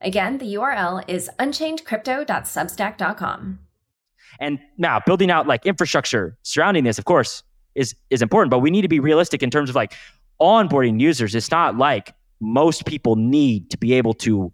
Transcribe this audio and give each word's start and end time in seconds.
Again, 0.00 0.38
the 0.38 0.54
URL 0.54 1.04
is 1.08 1.30
unchainedcrypto.substack.com. 1.38 3.58
And 4.40 4.58
now 4.78 5.00
building 5.04 5.30
out 5.30 5.46
like 5.46 5.64
infrastructure 5.64 6.36
surrounding 6.42 6.82
this, 6.84 6.98
of 6.98 7.04
course, 7.04 7.42
is 7.74 7.94
is 8.10 8.22
important, 8.22 8.50
but 8.50 8.60
we 8.60 8.70
need 8.70 8.82
to 8.82 8.88
be 8.88 9.00
realistic 9.00 9.42
in 9.42 9.50
terms 9.50 9.70
of 9.70 9.76
like 9.76 9.94
onboarding 10.40 11.00
users. 11.00 11.34
It's 11.34 11.50
not 11.50 11.76
like 11.76 12.14
most 12.40 12.86
people 12.86 13.16
need 13.16 13.70
to 13.70 13.78
be 13.78 13.94
able 13.94 14.14
to 14.14 14.52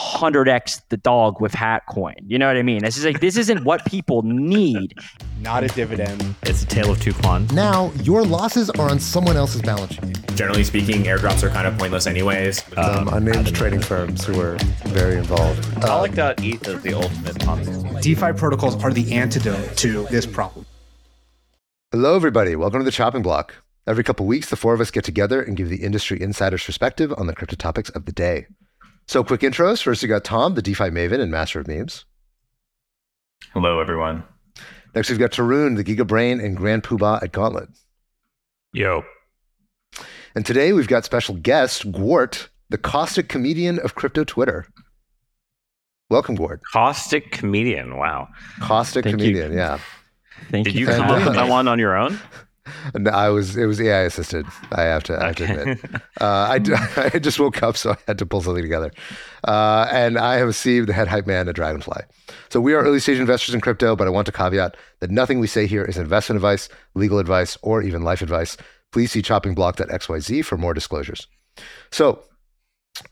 100x 0.00 0.80
the 0.88 0.96
dog 0.96 1.40
with 1.40 1.52
hat 1.52 1.82
coin. 1.88 2.14
You 2.26 2.38
know 2.38 2.46
what 2.46 2.56
I 2.56 2.62
mean? 2.62 2.82
This 2.82 2.96
is 2.96 3.04
like 3.04 3.20
this 3.20 3.36
isn't 3.36 3.64
what 3.64 3.84
people 3.84 4.22
need. 4.22 4.94
Not 5.40 5.62
a 5.62 5.68
dividend. 5.68 6.34
It's 6.42 6.62
a 6.62 6.66
tale 6.66 6.90
of 6.90 7.00
two 7.00 7.12
Kwon. 7.12 7.52
Now 7.52 7.92
your 8.02 8.24
losses 8.24 8.70
are 8.70 8.90
on 8.90 8.98
someone 8.98 9.36
else's 9.36 9.62
balance 9.62 9.94
sheet. 9.94 10.36
Generally 10.36 10.64
speaking, 10.64 11.02
airdrops 11.04 11.42
are 11.42 11.50
kind 11.50 11.66
of 11.66 11.76
pointless 11.78 12.06
anyways. 12.06 12.64
Um, 12.76 13.08
unnamed 13.08 13.54
trading 13.54 13.80
firms 13.80 14.24
who 14.24 14.40
are 14.40 14.56
very 14.86 15.16
involved. 15.16 15.66
I 15.84 16.00
like 16.00 16.16
Alec.eth 16.16 16.68
is 16.68 16.82
the 16.82 16.94
ultimate 16.94 17.36
Ponzi. 17.36 18.00
DeFi 18.00 18.32
protocols 18.32 18.82
are 18.82 18.92
the 18.92 19.12
antidote 19.12 19.76
to 19.78 20.04
this 20.10 20.24
problem. 20.24 20.64
Hello, 21.92 22.16
everybody. 22.16 22.56
Welcome 22.56 22.80
to 22.80 22.84
the 22.84 22.90
Chopping 22.90 23.22
Block. 23.22 23.56
Every 23.86 24.04
couple 24.04 24.24
weeks, 24.24 24.48
the 24.48 24.56
four 24.56 24.72
of 24.72 24.80
us 24.80 24.90
get 24.90 25.04
together 25.04 25.42
and 25.42 25.56
give 25.56 25.68
the 25.68 25.82
industry 25.82 26.20
insider's 26.20 26.64
perspective 26.64 27.12
on 27.18 27.26
the 27.26 27.34
crypto 27.34 27.56
topics 27.56 27.90
of 27.90 28.04
the 28.06 28.12
day. 28.12 28.46
So, 29.10 29.24
quick 29.24 29.40
intros. 29.40 29.82
First, 29.82 30.02
we 30.02 30.08
got 30.08 30.22
Tom, 30.22 30.54
the 30.54 30.62
DeFi 30.62 30.84
maven 30.84 31.18
and 31.18 31.32
master 31.32 31.58
of 31.58 31.66
memes. 31.66 32.04
Hello, 33.52 33.80
everyone. 33.80 34.22
Next, 34.94 35.10
we've 35.10 35.18
got 35.18 35.32
Tarun, 35.32 35.74
the 35.74 35.82
Giga 35.82 36.06
Brain 36.06 36.38
and 36.38 36.56
Grand 36.56 36.84
Poobah 36.84 37.20
at 37.20 37.32
Gauntlet. 37.32 37.70
Yo. 38.72 39.02
And 40.36 40.46
today, 40.46 40.72
we've 40.72 40.86
got 40.86 41.04
special 41.04 41.34
guest, 41.34 41.90
Gwart, 41.90 42.50
the 42.68 42.78
caustic 42.78 43.28
comedian 43.28 43.80
of 43.80 43.96
crypto 43.96 44.22
Twitter. 44.22 44.64
Welcome, 46.08 46.38
Gwart. 46.38 46.60
Caustic 46.72 47.32
comedian. 47.32 47.96
Wow. 47.96 48.28
Caustic 48.60 49.02
Thank 49.02 49.18
you. 49.18 49.32
comedian, 49.32 49.54
yeah. 49.54 49.80
Thank 50.52 50.66
Did 50.66 50.76
you. 50.76 50.82
you 50.82 50.86
come 50.86 51.02
having 51.02 51.22
up 51.22 51.24
with 51.30 51.34
that 51.34 51.48
one 51.48 51.66
on 51.66 51.80
your 51.80 51.96
own? 51.96 52.16
And 52.94 53.08
I 53.08 53.30
was, 53.30 53.56
it 53.56 53.66
was 53.66 53.80
AI 53.80 54.02
assisted. 54.02 54.46
I 54.72 54.82
have 54.82 55.02
to, 55.04 55.22
I 55.22 55.26
have 55.28 55.36
to 55.36 55.44
admit. 55.44 55.78
Uh, 56.20 56.58
I, 56.58 57.10
I 57.14 57.18
just 57.18 57.40
woke 57.40 57.62
up, 57.62 57.76
so 57.76 57.92
I 57.92 57.96
had 58.06 58.18
to 58.18 58.26
pull 58.26 58.42
something 58.42 58.62
together. 58.62 58.90
Uh, 59.46 59.88
and 59.90 60.18
I 60.18 60.36
have 60.36 60.54
Steve, 60.54 60.86
the 60.86 60.92
head 60.92 61.08
hype 61.08 61.26
man 61.26 61.48
at 61.48 61.54
Dragonfly. 61.54 62.02
So 62.50 62.60
we 62.60 62.74
are 62.74 62.82
early 62.82 63.00
stage 63.00 63.18
investors 63.18 63.54
in 63.54 63.60
crypto, 63.60 63.96
but 63.96 64.06
I 64.06 64.10
want 64.10 64.26
to 64.26 64.32
caveat 64.32 64.76
that 65.00 65.10
nothing 65.10 65.40
we 65.40 65.46
say 65.46 65.66
here 65.66 65.84
is 65.84 65.96
investment 65.96 66.36
advice, 66.36 66.68
legal 66.94 67.18
advice, 67.18 67.56
or 67.62 67.82
even 67.82 68.02
life 68.02 68.22
advice. 68.22 68.56
Please 68.92 69.12
see 69.12 69.22
choppingblock.xyz 69.22 70.44
for 70.44 70.56
more 70.58 70.74
disclosures. 70.74 71.26
So, 71.90 72.22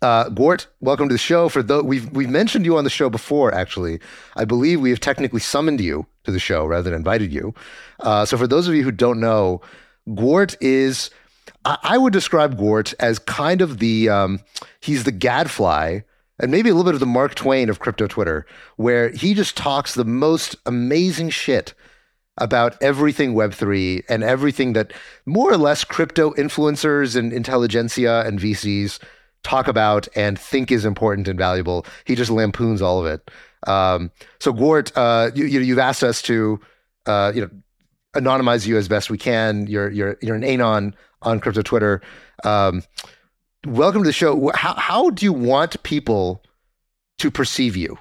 uh, 0.03 0.29
Gwart, 0.31 0.67
welcome 0.81 1.09
to 1.09 1.15
the 1.15 1.19
show. 1.19 1.49
For 1.49 1.63
though 1.63 1.83
we've 1.83 2.11
we've 2.13 2.31
mentioned 2.31 2.65
you 2.65 2.77
on 2.77 2.85
the 2.85 2.91
show 2.91 3.11
before, 3.11 3.53
actually, 3.55 4.01
I 4.37 4.45
believe 4.45 4.81
we 4.81 4.91
have 4.91 5.01
technically 5.01 5.41
summoned 5.41 5.81
you 5.81 6.07
to 6.25 6.31
the 6.31 6.39
show 6.39 6.65
rather 6.65 6.85
than 6.85 6.95
invited 6.95 7.33
you. 7.33 7.55
Uh, 8.01 8.25
so, 8.25 8.37
for 8.37 8.47
those 8.47 8.69
of 8.69 8.75
you 8.75 8.83
who 8.83 8.93
don't 8.93 9.21
know, 9.21 9.61
Gwart 10.09 10.57
is 10.61 11.11
I, 11.65 11.79
I 11.83 11.99
would 11.99 12.13
describe 12.13 12.59
Gwart 12.59 12.95
as 13.01 13.19
kind 13.19 13.61
of 13.61 13.79
the 13.79 14.09
um, 14.09 14.41
he's 14.81 15.05
the 15.05 15.13
gadfly 15.13 16.01
and 16.41 16.51
maybe 16.51 16.71
a 16.71 16.75
little 16.75 16.89
bit 16.89 16.95
of 16.95 17.01
the 17.01 17.07
Mark 17.07 17.35
Twain 17.35 17.69
of 17.69 17.81
crypto 17.81 18.07
Twitter, 18.07 18.47
where 18.77 19.11
he 19.11 19.35
just 19.35 19.57
talks 19.57 19.95
the 19.95 20.05
most 20.05 20.57
amazing 20.67 21.31
shit 21.31 21.75
about 22.41 22.81
everything 22.81 23.35
Web3 23.35 24.05
and 24.09 24.23
everything 24.23 24.73
that 24.75 24.93
more 25.27 25.51
or 25.51 25.57
less 25.57 25.83
crypto 25.83 26.33
influencers 26.35 27.17
and 27.17 27.33
intelligentsia 27.33 28.23
and 28.25 28.39
VCs 28.39 29.01
talk 29.43 29.69
about 29.69 30.09
and 30.15 30.39
think 30.39 30.71
is 30.71 30.85
important 30.85 31.29
and 31.29 31.39
valuable. 31.39 31.87
He 32.05 32.15
just 32.15 32.31
lampoons 32.31 32.83
all 32.83 33.01
of 33.01 33.07
it. 33.07 33.31
Um, 33.67 34.11
so 34.41 34.53
Gwart, 34.53 34.93
uh, 34.97 35.31
you, 35.35 35.47
you, 35.47 35.61
you've 35.61 35.79
asked 35.79 36.03
us 36.03 36.23
to, 36.23 36.61
uh, 37.07 37.33
you 37.35 37.43
know, 37.43 37.51
anonymize 38.15 38.67
you 38.67 38.77
as 38.77 38.89
best 38.89 39.11
we 39.11 39.19
can. 39.19 39.67
You're 39.67 39.91
you're 39.91 40.17
you're 40.23 40.37
an 40.37 40.45
anon 40.45 40.95
on 41.23 41.41
crypto 41.41 41.63
Twitter. 41.63 42.01
Um, 42.45 42.83
welcome 43.67 44.03
to 44.03 44.09
the 44.09 44.13
show. 44.13 44.51
How 44.55 44.75
how 44.75 45.11
do 45.11 45.25
you 45.25 45.33
want 45.33 45.83
people 45.83 46.43
to 47.19 47.31
perceive 47.31 47.77
you? 47.77 47.99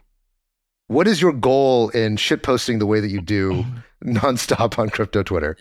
What 0.87 1.07
is 1.07 1.21
your 1.21 1.33
goal 1.33 1.89
in 1.89 2.15
shitposting 2.15 2.79
the 2.79 2.85
way 2.85 2.99
that 2.99 3.09
you 3.09 3.21
do 3.21 3.65
nonstop 4.03 4.79
on 4.79 4.89
crypto 4.89 5.23
Twitter? 5.23 5.57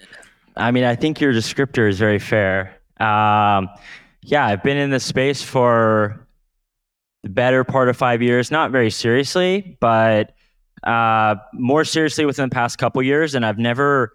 I 0.56 0.70
mean, 0.70 0.84
I 0.84 0.94
think 0.94 1.20
your 1.20 1.32
descriptor 1.32 1.88
is 1.88 1.98
very 1.98 2.18
fair. 2.18 2.74
Um, 2.98 3.68
yeah, 4.26 4.44
I've 4.44 4.62
been 4.62 4.76
in 4.76 4.90
this 4.90 5.04
space 5.04 5.40
for 5.40 6.26
the 7.22 7.28
better 7.28 7.62
part 7.62 7.88
of 7.88 7.96
five 7.96 8.22
years, 8.22 8.50
not 8.50 8.72
very 8.72 8.90
seriously, 8.90 9.76
but 9.80 10.34
uh, 10.82 11.36
more 11.54 11.84
seriously 11.84 12.26
within 12.26 12.48
the 12.48 12.54
past 12.54 12.78
couple 12.78 13.00
years. 13.02 13.36
And 13.36 13.46
I've 13.46 13.58
never, 13.58 14.12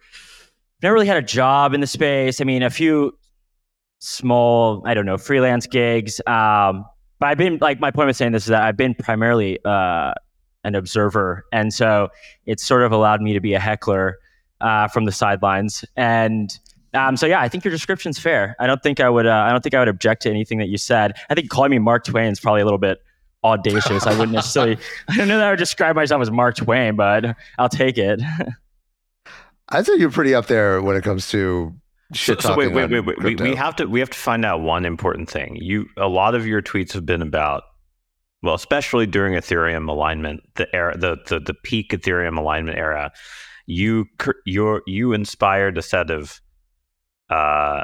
never 0.84 0.94
really 0.94 1.08
had 1.08 1.18
a 1.18 1.22
job 1.22 1.74
in 1.74 1.80
the 1.80 1.88
space. 1.88 2.42
I 2.42 2.44
mean, 2.44 2.62
a 2.62 2.70
few 2.70 3.18
small, 4.00 4.84
I 4.86 4.94
don't 4.94 5.06
know, 5.06 5.18
freelance 5.18 5.66
gigs. 5.66 6.20
Um, 6.28 6.86
but 7.20 7.28
I've 7.28 7.38
been 7.38 7.60
like 7.62 7.80
my 7.80 7.92
point 7.92 8.08
with 8.08 8.18
saying 8.18 8.34
this 8.34 8.44
is 8.44 8.50
that 8.50 8.64
I've 8.64 8.78
been 8.78 8.96
primarily 8.96 9.60
uh, 9.64 10.14
an 10.64 10.76
observer, 10.76 11.46
and 11.54 11.74
so 11.74 12.10
it's 12.46 12.66
sort 12.66 12.82
of 12.84 12.92
allowed 12.92 13.22
me 13.22 13.34
to 13.34 13.40
be 13.40 13.54
a 13.54 13.60
heckler 13.60 14.18
uh, 14.60 14.88
from 14.88 15.06
the 15.06 15.12
sidelines. 15.12 15.86
And 15.96 16.58
um, 16.94 17.16
so, 17.18 17.26
yeah, 17.26 17.42
I 17.42 17.48
think 17.48 17.64
your 17.64 17.72
description's 17.72 18.20
fair. 18.20 18.56
I 18.60 18.68
don't 18.68 18.84
think 18.84 19.00
I 19.00 19.10
would. 19.10 19.26
Uh, 19.26 19.46
I 19.48 19.52
don't 19.52 19.62
think 19.62 19.76
I 19.76 19.80
would 19.80 19.88
object 19.88 20.24
to 20.24 20.30
anything 20.30 20.58
that 20.60 20.68
you 20.70 20.78
said. 20.78 21.14
I 21.30 21.36
think 21.36 21.50
calling 21.50 21.72
me 21.72 21.80
Mark 21.80 22.04
Twain 22.06 22.32
is 22.32 22.40
probably 22.40 22.62
a 22.62 22.66
little 22.66 22.80
bit 22.80 23.00
audacious. 23.44 24.06
I 24.06 24.12
wouldn't 24.12 24.34
necessarily. 24.34 24.78
I 25.10 25.16
don't 25.18 25.28
know 25.28 25.38
that 25.38 25.48
I 25.48 25.50
would 25.52 25.60
describe 25.60 25.96
myself 25.96 26.22
as 26.22 26.30
Mark 26.32 26.56
Twain, 26.56 26.96
but 26.96 27.36
I'll 27.58 27.70
take 27.70 27.98
it. 27.98 28.22
I 29.70 29.82
think 29.84 30.02
you're 30.02 30.12
pretty 30.12 30.36
up 30.36 30.48
there 30.48 30.82
when 30.82 30.98
it 30.98 31.04
comes 31.04 31.30
to 31.30 31.74
So, 32.12 32.16
shit 32.18 32.42
so 32.42 32.50
talking. 32.50 32.74
wait, 32.74 32.90
wait, 32.90 33.06
wait, 33.06 33.18
wait. 33.24 33.40
We, 33.40 33.52
we 33.52 33.56
have 33.56 33.76
to 33.78 33.86
we 33.86 34.02
have 34.02 34.10
to 34.10 34.18
find 34.18 34.44
out 34.44 34.62
one 34.62 34.86
important 34.86 35.30
thing. 35.30 35.56
You 35.56 35.88
a 35.98 36.10
lot 36.10 36.36
of 36.36 36.46
your 36.46 36.62
tweets 36.62 36.92
have 36.92 37.06
been 37.06 37.22
about 37.22 37.64
well, 38.44 38.56
especially 38.56 39.06
during 39.06 39.36
Ethereum 39.36 39.88
alignment, 39.88 40.42
the 40.56 40.68
era, 40.76 40.98
the 40.98 41.18
the, 41.28 41.40
the 41.40 41.54
peak 41.54 41.92
Ethereum 41.92 42.38
alignment 42.38 42.78
era. 42.78 43.12
You 43.66 44.08
you 44.46 44.82
you 44.88 45.14
inspired 45.14 45.78
a 45.78 45.82
set 45.82 46.12
of 46.12 46.42
uh, 47.32 47.84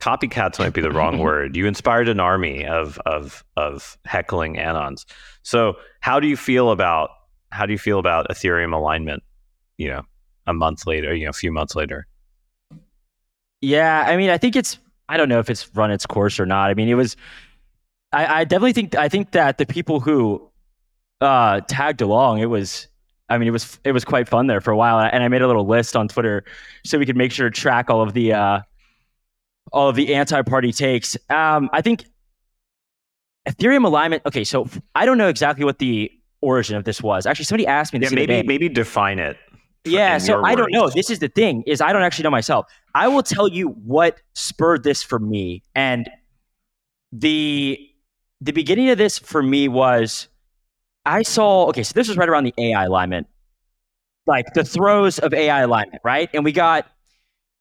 copycats 0.00 0.58
might 0.58 0.72
be 0.72 0.80
the 0.80 0.92
wrong 0.92 1.18
word. 1.26 1.56
You 1.56 1.66
inspired 1.66 2.08
an 2.08 2.20
army 2.20 2.66
of 2.66 2.98
of 3.06 3.44
of 3.56 3.98
heckling 4.04 4.56
anons. 4.56 5.04
So 5.42 5.74
how 6.00 6.20
do 6.20 6.28
you 6.28 6.36
feel 6.36 6.70
about 6.70 7.10
how 7.50 7.66
do 7.66 7.72
you 7.72 7.78
feel 7.78 7.98
about 7.98 8.28
Ethereum 8.28 8.74
alignment? 8.74 9.22
You 9.78 9.88
know, 9.88 10.02
a 10.46 10.54
month 10.54 10.86
later, 10.86 11.14
you 11.14 11.24
know, 11.24 11.30
a 11.30 11.34
few 11.34 11.50
months 11.50 11.74
later. 11.74 12.06
Yeah, 13.60 14.04
I 14.06 14.16
mean, 14.16 14.30
I 14.30 14.38
think 14.38 14.56
it's. 14.56 14.78
I 15.08 15.16
don't 15.16 15.28
know 15.28 15.40
if 15.40 15.50
it's 15.50 15.74
run 15.74 15.90
its 15.90 16.06
course 16.06 16.38
or 16.38 16.46
not. 16.46 16.70
I 16.70 16.74
mean, 16.74 16.88
it 16.88 16.94
was. 16.94 17.16
I, 18.12 18.40
I 18.40 18.44
definitely 18.44 18.72
think. 18.72 18.94
I 18.94 19.08
think 19.08 19.32
that 19.32 19.58
the 19.58 19.66
people 19.66 20.00
who 20.00 20.50
uh, 21.20 21.60
tagged 21.68 22.00
along, 22.00 22.38
it 22.40 22.46
was. 22.46 22.86
I 23.30 23.38
mean, 23.38 23.48
it 23.48 23.52
was 23.52 23.78
it 23.84 23.92
was 23.92 24.04
quite 24.04 24.28
fun 24.28 24.48
there 24.48 24.60
for 24.60 24.70
a 24.72 24.76
while, 24.76 24.98
and 24.98 25.22
I 25.22 25.28
made 25.28 25.40
a 25.40 25.46
little 25.46 25.66
list 25.66 25.96
on 25.96 26.08
Twitter 26.08 26.44
so 26.84 26.98
we 26.98 27.06
could 27.06 27.16
make 27.16 27.32
sure 27.32 27.48
to 27.48 27.54
track 27.54 27.88
all 27.88 28.02
of 28.02 28.12
the 28.12 28.32
uh, 28.32 28.60
all 29.72 29.88
of 29.88 29.96
the 29.96 30.14
anti-party 30.14 30.72
takes. 30.72 31.16
Um, 31.30 31.70
I 31.72 31.80
think 31.80 32.04
Ethereum 33.48 33.84
alignment. 33.84 34.22
Okay, 34.26 34.44
so 34.44 34.68
I 34.94 35.06
don't 35.06 35.16
know 35.16 35.28
exactly 35.28 35.64
what 35.64 35.78
the 35.78 36.10
origin 36.40 36.76
of 36.76 36.84
this 36.84 37.02
was. 37.02 37.24
Actually, 37.24 37.44
somebody 37.46 37.66
asked 37.66 37.92
me 37.92 38.00
this. 38.00 38.10
Yeah, 38.10 38.16
maybe 38.16 38.42
maybe 38.42 38.68
define 38.68 39.18
it. 39.18 39.36
Yeah, 39.84 40.18
so 40.18 40.44
I 40.44 40.54
don't 40.54 40.72
know. 40.72 40.90
This 40.90 41.08
is 41.08 41.20
the 41.20 41.28
thing 41.28 41.62
is 41.66 41.80
I 41.80 41.92
don't 41.92 42.02
actually 42.02 42.24
know 42.24 42.30
myself. 42.30 42.66
I 42.94 43.08
will 43.08 43.22
tell 43.22 43.48
you 43.48 43.68
what 43.68 44.20
spurred 44.34 44.82
this 44.82 45.02
for 45.02 45.18
me. 45.18 45.62
And 45.74 46.10
the 47.12 47.78
the 48.40 48.52
beginning 48.52 48.90
of 48.90 48.98
this 48.98 49.18
for 49.18 49.42
me 49.42 49.68
was 49.68 50.28
I 51.10 51.22
saw 51.22 51.66
okay, 51.66 51.82
so 51.82 51.92
this 51.94 52.08
was 52.08 52.16
right 52.16 52.28
around 52.28 52.44
the 52.44 52.54
AI 52.56 52.84
alignment. 52.84 53.26
Like 54.26 54.54
the 54.54 54.64
throes 54.64 55.18
of 55.18 55.34
AI 55.34 55.62
alignment, 55.62 56.02
right? 56.04 56.30
And 56.32 56.44
we 56.44 56.52
got 56.52 56.86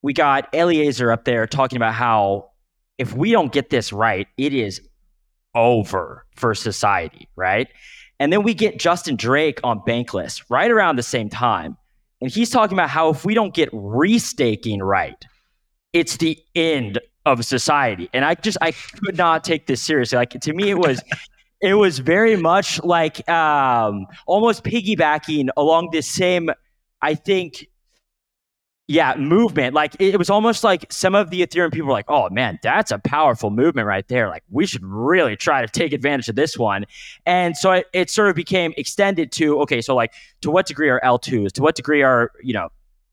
we 0.03 0.13
got 0.13 0.53
Eliezer 0.53 1.11
up 1.11 1.25
there 1.25 1.47
talking 1.47 1.77
about 1.77 1.95
how 1.95 2.51
if 2.99 3.13
we 3.13 3.31
don't 3.31 3.51
get 3.51 3.69
this 3.71 3.91
right, 3.91 4.27
it 4.37 4.53
is 4.53 4.81
over 5.55 6.25
for 6.35 6.53
society, 6.53 7.27
right? 7.35 7.67
And 8.19 8.31
then 8.31 8.43
we 8.43 8.53
get 8.53 8.77
Justin 8.77 9.15
Drake 9.15 9.59
on 9.63 9.79
Bankless 9.79 10.43
right 10.49 10.69
around 10.69 10.97
the 10.97 11.03
same 11.03 11.29
time. 11.29 11.75
And 12.21 12.29
he's 12.29 12.49
talking 12.49 12.75
about 12.75 12.89
how 12.89 13.09
if 13.09 13.25
we 13.25 13.33
don't 13.33 13.53
get 13.53 13.71
restaking 13.71 14.79
right, 14.81 15.25
it's 15.93 16.17
the 16.17 16.37
end 16.53 16.99
of 17.25 17.43
society. 17.45 18.09
And 18.13 18.25
I 18.25 18.35
just 18.35 18.57
I 18.61 18.73
could 18.73 19.17
not 19.17 19.43
take 19.43 19.65
this 19.65 19.81
seriously. 19.81 20.17
Like 20.17 20.31
to 20.31 20.53
me, 20.53 20.69
it 20.69 20.77
was 20.77 21.01
it 21.61 21.73
was 21.73 21.99
very 21.99 22.35
much 22.35 22.81
like 22.83 23.27
um 23.29 24.07
almost 24.25 24.63
piggybacking 24.63 25.49
along 25.57 25.89
this 25.91 26.07
same, 26.07 26.49
I 27.01 27.15
think, 27.15 27.67
yeah, 28.87 29.15
movement. 29.17 29.75
Like 29.75 29.95
it, 29.99 30.17
was 30.17 30.31
almost 30.31 30.63
like 30.63 30.91
some 30.91 31.13
of 31.13 31.29
the 31.29 31.45
Ethereum 31.45 31.71
people 31.71 31.87
were 31.87 31.93
like, 31.93 32.09
oh 32.09 32.27
man, 32.31 32.57
that's 32.63 32.91
a 32.91 32.97
powerful 32.97 33.51
movement 33.51 33.87
right 33.87 34.07
there. 34.07 34.29
Like 34.29 34.43
we 34.49 34.65
should 34.65 34.83
really 34.83 35.35
try 35.35 35.61
to 35.61 35.67
take 35.67 35.93
advantage 35.93 36.27
of 36.27 36.35
this 36.35 36.57
one. 36.57 36.85
And 37.25 37.55
so 37.55 37.71
it, 37.73 37.85
it 37.93 38.09
sort 38.09 38.29
of 38.29 38.35
became 38.35 38.73
extended 38.77 39.31
to, 39.33 39.59
okay, 39.61 39.81
so 39.81 39.93
like 39.95 40.13
to 40.41 40.49
what 40.49 40.65
degree 40.65 40.89
are 40.89 40.99
L2s? 41.03 41.51
To 41.51 41.61
what 41.61 41.75
degree 41.75 42.01
are, 42.01 42.31
you 42.41 42.53
know, 42.53 42.69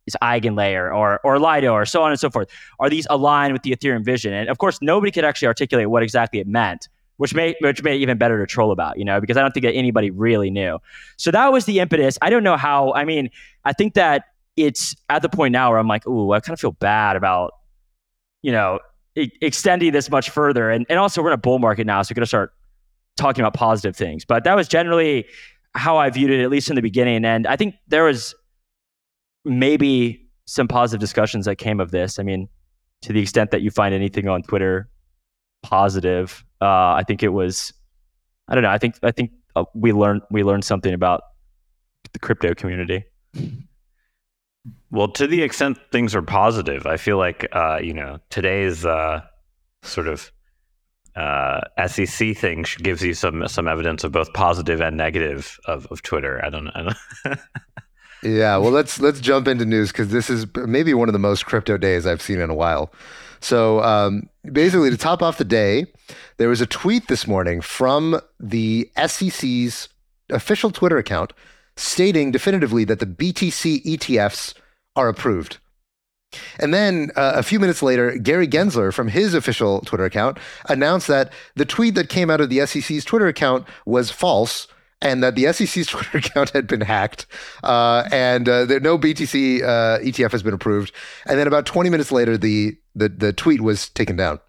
is 0.06 0.16
Eigenlayer 0.22 0.94
or 0.94 1.20
or 1.24 1.38
Lido 1.38 1.72
or 1.72 1.84
so 1.84 2.02
on 2.02 2.10
and 2.10 2.18
so 2.18 2.30
forth? 2.30 2.48
Are 2.78 2.88
these 2.88 3.06
aligned 3.10 3.52
with 3.52 3.62
the 3.62 3.72
Ethereum 3.72 4.04
vision? 4.04 4.32
And 4.32 4.48
of 4.48 4.56
course, 4.58 4.78
nobody 4.80 5.12
could 5.12 5.24
actually 5.24 5.48
articulate 5.48 5.90
what 5.90 6.02
exactly 6.02 6.40
it 6.40 6.46
meant, 6.46 6.88
which 7.16 7.34
made 7.34 7.56
which 7.60 7.82
made 7.82 7.96
it 7.96 8.02
even 8.02 8.18
better 8.18 8.38
to 8.38 8.46
troll 8.46 8.72
about, 8.72 8.98
you 8.98 9.04
know, 9.04 9.20
because 9.20 9.36
I 9.36 9.42
don't 9.42 9.52
think 9.52 9.64
that 9.64 9.74
anybody 9.74 10.10
really 10.10 10.50
knew. 10.50 10.78
So 11.16 11.30
that 11.30 11.52
was 11.52 11.64
the 11.64 11.80
impetus. 11.80 12.18
I 12.20 12.30
don't 12.30 12.42
know 12.42 12.56
how. 12.56 12.92
I 12.94 13.04
mean, 13.04 13.30
I 13.64 13.72
think 13.72 13.94
that 13.94 14.24
it's 14.56 14.94
at 15.08 15.22
the 15.22 15.28
point 15.28 15.52
now 15.52 15.70
where 15.70 15.78
I'm 15.78 15.88
like, 15.88 16.06
ooh, 16.06 16.32
I 16.32 16.40
kind 16.40 16.54
of 16.54 16.60
feel 16.60 16.72
bad 16.72 17.16
about, 17.16 17.52
you 18.42 18.52
know, 18.52 18.80
e- 19.16 19.30
extending 19.40 19.92
this 19.92 20.10
much 20.10 20.30
further. 20.30 20.70
And 20.70 20.86
and 20.88 20.98
also 20.98 21.22
we're 21.22 21.30
in 21.30 21.34
a 21.34 21.38
bull 21.38 21.58
market 21.58 21.86
now, 21.86 22.02
so 22.02 22.12
we're 22.12 22.16
gonna 22.16 22.26
start 22.26 22.52
talking 23.16 23.42
about 23.42 23.54
positive 23.54 23.96
things. 23.96 24.24
But 24.24 24.44
that 24.44 24.54
was 24.54 24.68
generally 24.68 25.26
how 25.74 25.96
I 25.96 26.10
viewed 26.10 26.30
it, 26.30 26.42
at 26.42 26.50
least 26.50 26.70
in 26.70 26.76
the 26.76 26.82
beginning. 26.82 27.24
And 27.24 27.46
I 27.46 27.56
think 27.56 27.74
there 27.88 28.04
was 28.04 28.34
maybe 29.44 30.26
some 30.46 30.68
positive 30.68 31.00
discussions 31.00 31.44
that 31.46 31.56
came 31.56 31.80
of 31.80 31.90
this. 31.90 32.18
I 32.18 32.22
mean, 32.22 32.48
to 33.02 33.12
the 33.12 33.20
extent 33.20 33.50
that 33.50 33.62
you 33.62 33.70
find 33.70 33.94
anything 33.94 34.28
on 34.28 34.42
Twitter 34.42 34.88
positive, 35.66 36.44
uh, 36.60 36.94
I 36.94 37.02
think 37.06 37.22
it 37.22 37.28
was. 37.30 37.72
I 38.48 38.54
don't 38.54 38.62
know. 38.62 38.70
I 38.70 38.78
think 38.78 38.94
I 39.02 39.10
think 39.10 39.32
uh, 39.56 39.64
we 39.74 39.92
learned 39.92 40.22
we 40.30 40.44
learned 40.44 40.64
something 40.64 40.94
about 40.94 41.22
the 42.12 42.18
crypto 42.20 42.54
community. 42.54 43.04
Well, 44.90 45.08
to 45.08 45.26
the 45.26 45.42
extent 45.42 45.78
things 45.90 46.14
are 46.14 46.22
positive, 46.22 46.86
I 46.86 46.96
feel 46.96 47.18
like 47.18 47.46
uh, 47.52 47.78
you 47.82 47.92
know 47.92 48.18
today's 48.30 48.86
uh, 48.86 49.22
sort 49.82 50.06
of 50.06 50.30
uh, 51.16 51.60
SEC 51.86 52.36
thing 52.36 52.64
gives 52.78 53.02
you 53.02 53.14
some 53.14 53.48
some 53.48 53.66
evidence 53.66 54.04
of 54.04 54.12
both 54.12 54.32
positive 54.32 54.80
and 54.80 54.96
negative 54.96 55.58
of, 55.66 55.86
of 55.86 56.02
Twitter. 56.02 56.44
I 56.44 56.50
don't 56.50 56.64
know. 56.64 56.92
yeah, 58.22 58.56
well, 58.56 58.70
let's 58.70 59.00
let's 59.00 59.20
jump 59.20 59.48
into 59.48 59.64
news 59.64 59.90
because 59.90 60.08
this 60.08 60.30
is 60.30 60.46
maybe 60.54 60.94
one 60.94 61.08
of 61.08 61.12
the 61.14 61.18
most 61.18 61.46
crypto 61.46 61.76
days 61.76 62.06
I've 62.06 62.22
seen 62.22 62.40
in 62.40 62.50
a 62.50 62.54
while. 62.54 62.92
So 63.40 63.82
um, 63.82 64.28
basically, 64.50 64.90
to 64.90 64.96
top 64.96 65.22
off 65.22 65.38
the 65.38 65.44
day, 65.44 65.86
there 66.38 66.48
was 66.48 66.60
a 66.60 66.66
tweet 66.66 67.08
this 67.08 67.26
morning 67.26 67.60
from 67.60 68.20
the 68.40 68.90
SEC's 69.06 69.88
official 70.30 70.70
Twitter 70.70 70.98
account 70.98 71.32
stating 71.76 72.30
definitively 72.30 72.84
that 72.84 73.00
the 73.00 73.06
BTC 73.06 73.84
ETFs 73.84 74.54
are 74.94 75.08
approved. 75.08 75.58
And 76.58 76.74
then 76.74 77.10
uh, 77.16 77.34
a 77.36 77.42
few 77.42 77.60
minutes 77.60 77.82
later, 77.82 78.16
Gary 78.18 78.48
Gensler 78.48 78.92
from 78.92 79.08
his 79.08 79.34
official 79.34 79.80
Twitter 79.80 80.04
account 80.04 80.38
announced 80.68 81.06
that 81.06 81.32
the 81.54 81.64
tweet 81.64 81.94
that 81.94 82.08
came 82.08 82.30
out 82.30 82.40
of 82.40 82.50
the 82.50 82.66
SEC's 82.66 83.04
Twitter 83.04 83.26
account 83.26 83.66
was 83.84 84.10
false 84.10 84.66
and 85.02 85.22
that 85.22 85.34
the 85.34 85.52
SEC's 85.52 85.86
Twitter 85.86 86.18
account 86.18 86.50
had 86.50 86.66
been 86.66 86.80
hacked, 86.80 87.26
uh, 87.62 88.08
and 88.12 88.48
uh, 88.48 88.64
there, 88.64 88.80
no 88.80 88.98
BTC 88.98 89.62
uh, 89.62 89.98
ETF 90.00 90.32
has 90.32 90.42
been 90.42 90.54
approved. 90.54 90.92
And 91.26 91.38
then 91.38 91.46
about 91.46 91.66
20 91.66 91.90
minutes 91.90 92.12
later, 92.12 92.36
the 92.36 92.76
the, 92.94 93.08
the 93.08 93.32
tweet 93.32 93.60
was 93.60 93.88
taken 93.90 94.16
down. 94.16 94.40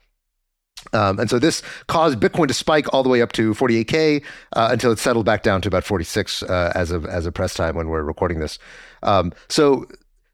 Um, 0.93 1.19
and 1.19 1.29
so 1.29 1.37
this 1.37 1.61
caused 1.87 2.19
Bitcoin 2.19 2.47
to 2.47 2.53
spike 2.53 2.93
all 2.93 3.03
the 3.03 3.09
way 3.09 3.21
up 3.21 3.33
to 3.33 3.53
48k 3.53 4.23
uh, 4.53 4.69
until 4.71 4.91
it 4.91 4.99
settled 4.99 5.25
back 5.25 5.43
down 5.43 5.61
to 5.61 5.67
about 5.67 5.83
46 5.83 6.43
uh, 6.43 6.71
as 6.75 6.91
of 6.91 7.05
as 7.05 7.25
of 7.25 7.33
press 7.33 7.53
time 7.53 7.75
when 7.75 7.89
we're 7.89 8.03
recording 8.03 8.39
this. 8.39 8.57
Um, 9.03 9.33
so 9.49 9.85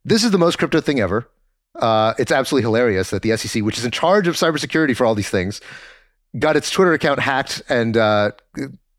this 0.05 0.23
is 0.23 0.31
the 0.31 0.37
most 0.37 0.57
crypto 0.57 0.81
thing 0.81 0.99
ever. 0.99 1.27
Uh, 1.75 2.13
it's 2.19 2.31
absolutely 2.31 2.63
hilarious 2.63 3.09
that 3.09 3.23
the 3.23 3.35
SEC, 3.35 3.63
which 3.63 3.79
is 3.79 3.85
in 3.85 3.91
charge 3.91 4.27
of 4.27 4.35
cybersecurity 4.35 4.95
for 4.95 5.05
all 5.05 5.15
these 5.15 5.29
things, 5.29 5.59
got 6.37 6.55
its 6.55 6.69
Twitter 6.69 6.93
account 6.93 7.19
hacked 7.19 7.63
and 7.67 7.97
uh, 7.97 8.31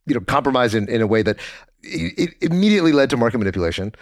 you 0.07 0.15
know 0.15 0.21
compromised 0.21 0.75
in, 0.75 0.89
in 0.89 1.01
a 1.01 1.07
way 1.07 1.23
that 1.23 1.39
it 1.83 2.35
immediately 2.41 2.93
led 2.93 3.11
to 3.11 3.17
market 3.17 3.39
manipulation. 3.39 3.93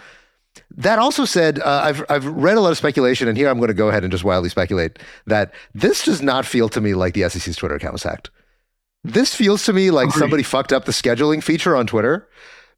That 0.75 0.99
also 0.99 1.25
said, 1.25 1.59
uh, 1.59 1.81
I've 1.83 2.03
I've 2.09 2.25
read 2.25 2.57
a 2.57 2.61
lot 2.61 2.71
of 2.71 2.77
speculation, 2.77 3.27
and 3.27 3.37
here 3.37 3.49
I'm 3.49 3.57
going 3.57 3.69
to 3.69 3.73
go 3.73 3.89
ahead 3.89 4.03
and 4.03 4.11
just 4.11 4.23
wildly 4.23 4.49
speculate 4.49 4.99
that 5.25 5.51
this 5.73 6.05
does 6.05 6.21
not 6.21 6.45
feel 6.45 6.69
to 6.69 6.81
me 6.81 6.93
like 6.93 7.13
the 7.15 7.27
SEC's 7.27 7.55
Twitter 7.55 7.75
account 7.75 7.93
was 7.93 8.03
hacked. 8.03 8.29
This 9.03 9.35
feels 9.35 9.65
to 9.65 9.73
me 9.73 9.91
like 9.91 10.09
Agreed. 10.09 10.19
somebody 10.19 10.43
fucked 10.43 10.71
up 10.71 10.85
the 10.85 10.91
scheduling 10.91 11.43
feature 11.43 11.75
on 11.75 11.87
Twitter 11.87 12.29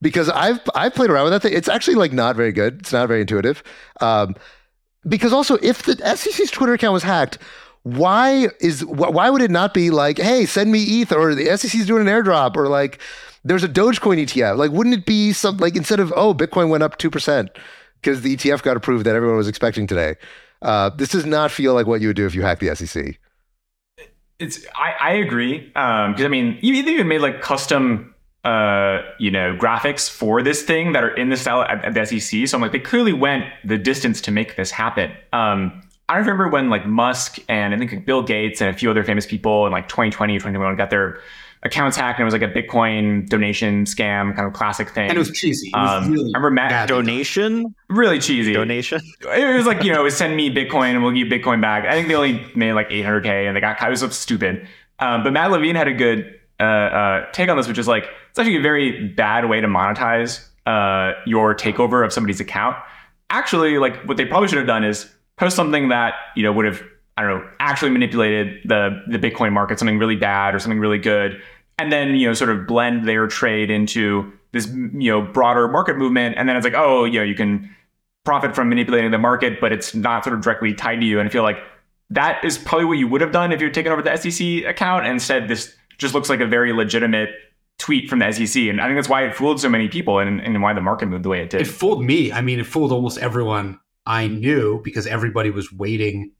because 0.02 0.30
I've 0.30 0.60
I've 0.74 0.94
played 0.96 1.10
around 1.10 1.26
with 1.26 1.34
that 1.34 1.42
thing. 1.42 1.54
It's 1.54 1.68
actually 1.68 1.96
like 1.96 2.14
not 2.14 2.36
very 2.36 2.52
good. 2.52 2.80
It's 2.80 2.94
not 2.94 3.08
very 3.08 3.22
intuitive. 3.22 3.62
Um, 4.02 4.36
because 5.08 5.34
also, 5.34 5.58
if 5.62 5.84
the 5.84 5.96
SEC's 6.16 6.50
Twitter 6.52 6.74
account 6.74 6.94
was 6.94 7.04
hacked, 7.04 7.38
why 7.86 8.48
is 8.62 8.84
why 8.84 9.30
would 9.30 9.44
it 9.44 9.52
not 9.52 9.72
be 9.72 9.92
like, 9.92 10.18
hey, 10.18 10.48
send 10.48 10.72
me 10.72 11.02
ETH 11.02 11.12
or 11.12 11.36
the 11.36 11.56
SEC 11.56 11.80
is 11.80 11.86
doing 11.86 12.02
an 12.02 12.08
airdrop 12.08 12.56
or 12.56 12.68
like 12.68 13.00
there's 13.44 13.64
a 13.64 13.70
Dogecoin 13.70 14.20
ETF. 14.20 14.58
Like, 14.58 14.72
wouldn't 14.72 14.96
it 14.96 15.06
be 15.06 15.32
some 15.34 15.58
like 15.58 15.76
instead 15.76 16.00
of 16.00 16.12
oh, 16.16 16.34
Bitcoin 16.34 16.70
went 16.70 16.82
up 16.82 16.98
two 16.98 17.12
percent 17.12 17.52
because 18.02 18.24
the 18.24 18.36
ETF 18.36 18.64
got 18.64 18.76
approved 18.76 19.06
that 19.06 19.16
everyone 19.16 19.38
was 19.38 19.48
expecting 19.48 19.86
today? 19.86 20.16
Uh, 20.64 20.90
this 20.90 21.10
does 21.10 21.28
not 21.28 21.52
feel 21.52 21.76
like 21.76 21.86
what 21.86 22.02
you 22.02 22.08
would 22.08 22.16
do 22.16 22.26
if 22.26 22.34
you 22.34 22.42
hacked 22.42 22.60
the 22.60 22.76
SEC. 22.76 23.20
It's 24.40 24.66
I, 24.76 24.96
I 25.00 25.12
agree 25.12 25.60
because 25.60 26.20
um, 26.20 26.26
I 26.26 26.28
mean 26.28 26.58
you 26.64 26.74
even 26.74 27.08
made 27.08 27.22
like 27.22 27.44
custom 27.44 28.16
uh, 28.44 29.04
you 29.20 29.30
know, 29.30 29.56
graphics 29.58 30.10
for 30.10 30.42
this 30.42 30.64
thing 30.64 30.94
that 30.94 31.04
are 31.04 31.16
in 31.16 31.30
the 31.30 31.38
style 31.38 31.64
at, 31.64 31.84
at, 31.84 31.94
the 31.96 32.20
SEC. 32.20 32.48
So 32.48 32.58
I'm 32.58 32.62
like, 32.62 32.72
they 32.72 32.80
clearly 32.80 33.12
went 33.12 33.46
the 33.64 33.76
distance 33.76 34.22
to 34.22 34.32
make 34.32 34.56
this 34.56 34.70
happen. 34.70 35.12
Um, 35.34 35.82
I 36.08 36.18
remember 36.18 36.48
when 36.48 36.70
like 36.70 36.86
Musk 36.86 37.40
and 37.50 37.74
I 37.74 37.78
think 37.78 37.92
like 37.92 38.06
Bill 38.06 38.22
Gates 38.22 38.62
and 38.62 38.70
a 38.70 38.78
few 38.78 38.90
other 38.92 39.04
famous 39.04 39.26
people 39.26 39.66
in 39.66 39.72
like 39.72 39.88
2020, 39.88 40.36
2021 40.36 40.76
got 40.76 40.90
their 40.90 41.20
accounts 41.64 41.98
hacked 41.98 42.20
and 42.20 42.24
it 42.24 42.32
was 42.32 42.34
like 42.34 42.44
a 42.44 42.54
Bitcoin 42.54 43.28
donation 43.28 43.86
scam 43.86 44.36
kind 44.36 44.48
of 44.48 44.54
classic 44.54 44.90
thing. 44.90 45.10
And 45.10 45.16
it 45.16 45.20
was 45.20 45.32
cheesy. 45.32 45.70
It 45.70 45.76
was 45.76 46.06
um, 46.06 46.12
really 46.12 46.32
I 46.36 46.38
remember 46.38 46.52
Matt 46.52 46.88
donation, 46.88 47.74
really 47.90 48.20
cheesy 48.20 48.54
donation. 48.54 49.02
It 49.22 49.58
was 49.58 49.66
like 49.66 49.84
you 49.84 49.92
know, 49.92 50.08
send 50.10 50.36
me 50.36 50.54
Bitcoin 50.54 50.92
and 50.92 51.02
we'll 51.02 51.12
give 51.12 51.28
you 51.28 51.40
Bitcoin 51.40 51.60
back. 51.60 51.86
I 51.86 51.94
think 51.94 52.08
they 52.08 52.16
only 52.16 52.46
made 52.56 52.74
like 52.74 52.90
800k 52.90 53.48
and 53.48 53.58
they 53.58 53.62
got 53.62 53.82
it 53.82 53.90
was 53.90 54.02
so 54.02 54.10
stupid. 54.10 54.68
Um, 55.00 55.24
but 55.24 55.34
Matt 55.34 55.52
Levine 55.52 55.76
had 55.76 55.88
a 55.88 55.94
good 55.94 56.40
uh, 56.60 56.64
uh, 56.64 57.32
take 57.32 57.50
on 57.50 57.58
this, 57.58 57.68
which 57.68 57.80
is 57.80 57.88
like 57.88 58.06
it's 58.30 58.38
actually 58.38 58.58
a 58.58 58.62
very 58.62 59.08
bad 59.10 59.50
way 59.50 59.60
to 59.60 59.68
monetize 59.68 60.48
uh, 60.68 61.14
your 61.26 61.56
takeover 61.56 62.06
of 62.06 62.14
somebody's 62.14 62.40
account. 62.40 62.78
Actually, 63.32 63.80
like 63.80 63.96
what 64.06 64.18
they 64.18 64.26
probably 64.26 64.48
should 64.48 64.60
have 64.60 64.68
done 64.68 64.84
is 64.84 65.10
post 65.38 65.56
something 65.56 65.90
that 65.90 66.14
you 66.36 66.44
know 66.44 66.52
would 66.52 66.66
have 66.66 66.82
I 67.18 67.24
don't 67.24 67.40
know 67.40 67.50
actually 67.60 67.92
manipulated 67.92 68.62
the 68.66 69.02
the 69.08 69.20
Bitcoin 69.20 69.54
market, 69.54 69.80
something 69.80 70.00
really 70.00 70.16
bad 70.16 70.56
or 70.56 70.60
something 70.60 70.80
really 70.80 71.00
good, 71.00 71.42
and 71.78 71.92
then 71.92 72.16
you 72.16 72.28
know 72.28 72.34
sort 72.34 72.50
of 72.50 72.68
blend 72.68 73.08
their 73.08 73.28
trade 73.28 73.70
into 73.70 74.32
this 74.52 74.68
you 74.68 75.12
know 75.12 75.22
broader 75.22 75.68
market 75.68 75.98
movement, 75.98 76.36
and 76.38 76.48
then 76.48 76.56
it's 76.56 76.64
like 76.64 76.76
oh 76.76 77.06
you 77.06 77.20
know 77.20 77.24
you 77.24 77.36
can 77.36 77.70
profit 78.26 78.56
from 78.56 78.68
manipulating 78.70 79.12
the 79.12 79.18
market, 79.18 79.62
but 79.62 79.72
it's 79.72 79.96
not 79.96 80.24
sort 80.24 80.36
of 80.36 80.42
directly 80.42 80.74
tied 80.74 81.00
to 81.00 81.06
you. 81.06 81.20
And 81.20 81.30
I 81.30 81.32
feel 81.32 81.44
like 81.44 81.60
that 82.10 82.44
is 82.44 82.58
probably 82.58 82.86
what 82.86 82.98
you 82.98 83.08
would 83.08 83.22
have 83.22 83.32
done 83.32 83.52
if 83.52 83.62
you're 83.62 83.70
taking 83.70 83.92
over 83.92 84.02
the 84.02 84.18
SEC 84.18 84.66
account. 84.66 85.06
And 85.06 85.14
instead, 85.14 85.48
this 85.48 85.76
just 85.98 86.14
looks 86.14 86.30
like 86.30 86.40
a 86.40 86.46
very 86.48 86.74
legitimate 86.74 87.30
tweet 87.78 88.10
from 88.10 88.20
the 88.20 88.32
SEC. 88.32 88.64
And 88.64 88.82
I 88.82 88.86
think 88.86 88.98
that's 88.98 89.10
why 89.10 89.26
it 89.26 89.36
fooled 89.36 89.62
so 89.62 89.70
many 89.70 89.88
people 89.88 90.20
and, 90.20 90.42
and 90.42 90.62
why 90.62 90.74
the 90.74 90.82
market 90.82 91.06
moved 91.06 91.24
the 91.24 91.30
way 91.30 91.42
it 91.42 91.52
did. 91.52 91.62
It 91.62 91.68
fooled 91.68 92.04
me. 92.04 92.32
I 92.32 92.42
mean, 92.42 92.60
it 92.60 92.66
fooled 92.66 92.92
almost 92.92 93.20
everyone 93.20 93.80
I 94.06 94.28
knew 94.28 94.82
because 94.84 95.08
everybody 95.08 95.50
was 95.50 95.72
waiting 95.72 96.32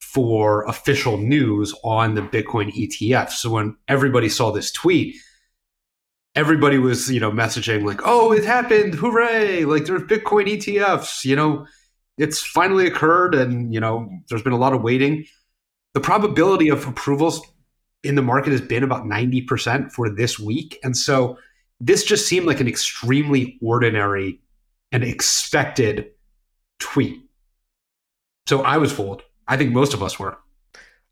for 0.00 0.64
official 0.64 1.16
news 1.16 1.74
on 1.84 2.14
the 2.14 2.22
Bitcoin 2.22 2.72
ETF. 2.72 3.30
So 3.30 3.50
when 3.50 3.76
everybody 3.88 4.28
saw 4.28 4.50
this 4.50 4.70
tweet, 4.70 5.16
everybody 6.34 6.78
was, 6.78 7.10
you 7.10 7.20
know, 7.20 7.30
messaging 7.30 7.84
like, 7.84 8.00
"Oh, 8.04 8.32
it 8.32 8.44
happened. 8.44 8.94
Hooray. 8.94 9.64
Like 9.64 9.84
there's 9.84 10.02
Bitcoin 10.02 10.48
ETFs, 10.48 11.24
you 11.24 11.36
know, 11.36 11.66
it's 12.18 12.42
finally 12.42 12.86
occurred 12.86 13.34
and, 13.34 13.72
you 13.72 13.80
know, 13.80 14.08
there's 14.28 14.42
been 14.42 14.52
a 14.52 14.58
lot 14.58 14.74
of 14.74 14.82
waiting." 14.82 15.24
The 15.94 16.00
probability 16.00 16.68
of 16.68 16.86
approvals 16.86 17.40
in 18.02 18.14
the 18.14 18.22
market 18.22 18.50
has 18.50 18.60
been 18.60 18.82
about 18.82 19.04
90% 19.04 19.92
for 19.92 20.10
this 20.10 20.38
week. 20.38 20.78
And 20.82 20.96
so 20.96 21.38
this 21.80 22.04
just 22.04 22.26
seemed 22.26 22.46
like 22.46 22.60
an 22.60 22.68
extremely 22.68 23.58
ordinary 23.62 24.40
and 24.90 25.04
expected 25.04 26.10
tweet. 26.82 27.20
So 28.48 28.62
I 28.62 28.76
was 28.78 28.92
fooled. 28.92 29.22
I 29.48 29.56
think 29.56 29.72
most 29.72 29.94
of 29.94 30.02
us 30.02 30.18
were. 30.18 30.36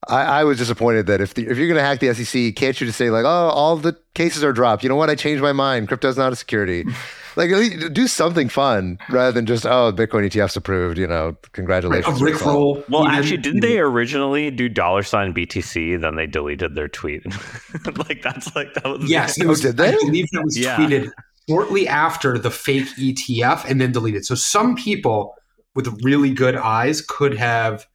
I, 0.08 0.22
I 0.22 0.44
was 0.44 0.56
disappointed 0.58 1.06
that 1.08 1.20
if 1.20 1.34
the, 1.34 1.46
if 1.46 1.58
you're 1.58 1.66
going 1.68 1.76
to 1.76 1.82
hack 1.82 2.00
the 2.00 2.14
SEC, 2.14 2.56
can't 2.56 2.80
you 2.80 2.86
just 2.86 2.96
say 2.96 3.10
like, 3.10 3.24
oh, 3.24 3.28
all 3.50 3.76
the 3.76 3.96
cases 4.14 4.42
are 4.42 4.52
dropped? 4.52 4.82
You 4.82 4.88
know 4.88 4.96
what? 4.96 5.10
I 5.10 5.14
changed 5.14 5.42
my 5.42 5.52
mind. 5.52 5.88
Crypto's 5.88 6.16
not 6.16 6.32
a 6.32 6.36
security. 6.36 6.84
like, 7.36 7.50
at 7.50 7.58
least 7.58 7.92
do 7.92 8.06
something 8.08 8.48
fun 8.48 8.98
rather 9.10 9.30
than 9.32 9.44
just 9.44 9.66
oh, 9.66 9.92
Bitcoin 9.92 10.24
ETF's 10.24 10.56
approved. 10.56 10.96
You 10.96 11.06
know, 11.06 11.36
congratulations. 11.52 12.18
A 12.20 12.24
Rick 12.24 12.40
roll. 12.40 12.82
Well, 12.88 13.02
even- 13.02 13.14
actually, 13.14 13.36
didn't 13.38 13.60
they 13.60 13.78
originally 13.78 14.50
do 14.50 14.70
dollar 14.70 15.02
sign 15.02 15.34
BTC? 15.34 16.00
Then 16.00 16.16
they 16.16 16.26
deleted 16.26 16.74
their 16.74 16.88
tweet. 16.88 17.22
like 18.08 18.22
that's 18.22 18.56
like 18.56 18.72
that 18.74 18.86
was 18.86 19.08
Yes, 19.10 19.38
it 19.38 19.46
Oh, 19.46 19.54
did 19.54 19.76
they? 19.76 19.88
I 19.88 19.96
believe 19.96 20.26
that 20.32 20.42
was 20.42 20.58
Yeah. 20.58 20.76
tweeted 20.78 21.10
shortly 21.46 21.86
after 21.86 22.38
the 22.38 22.50
fake 22.50 22.86
ETF 22.96 23.66
and 23.68 23.78
then 23.80 23.92
deleted. 23.92 24.24
So 24.24 24.34
some 24.34 24.76
people 24.76 25.36
with 25.74 25.88
really 26.02 26.30
good 26.30 26.56
eyes 26.56 27.00
could 27.00 27.36
have 27.36 27.86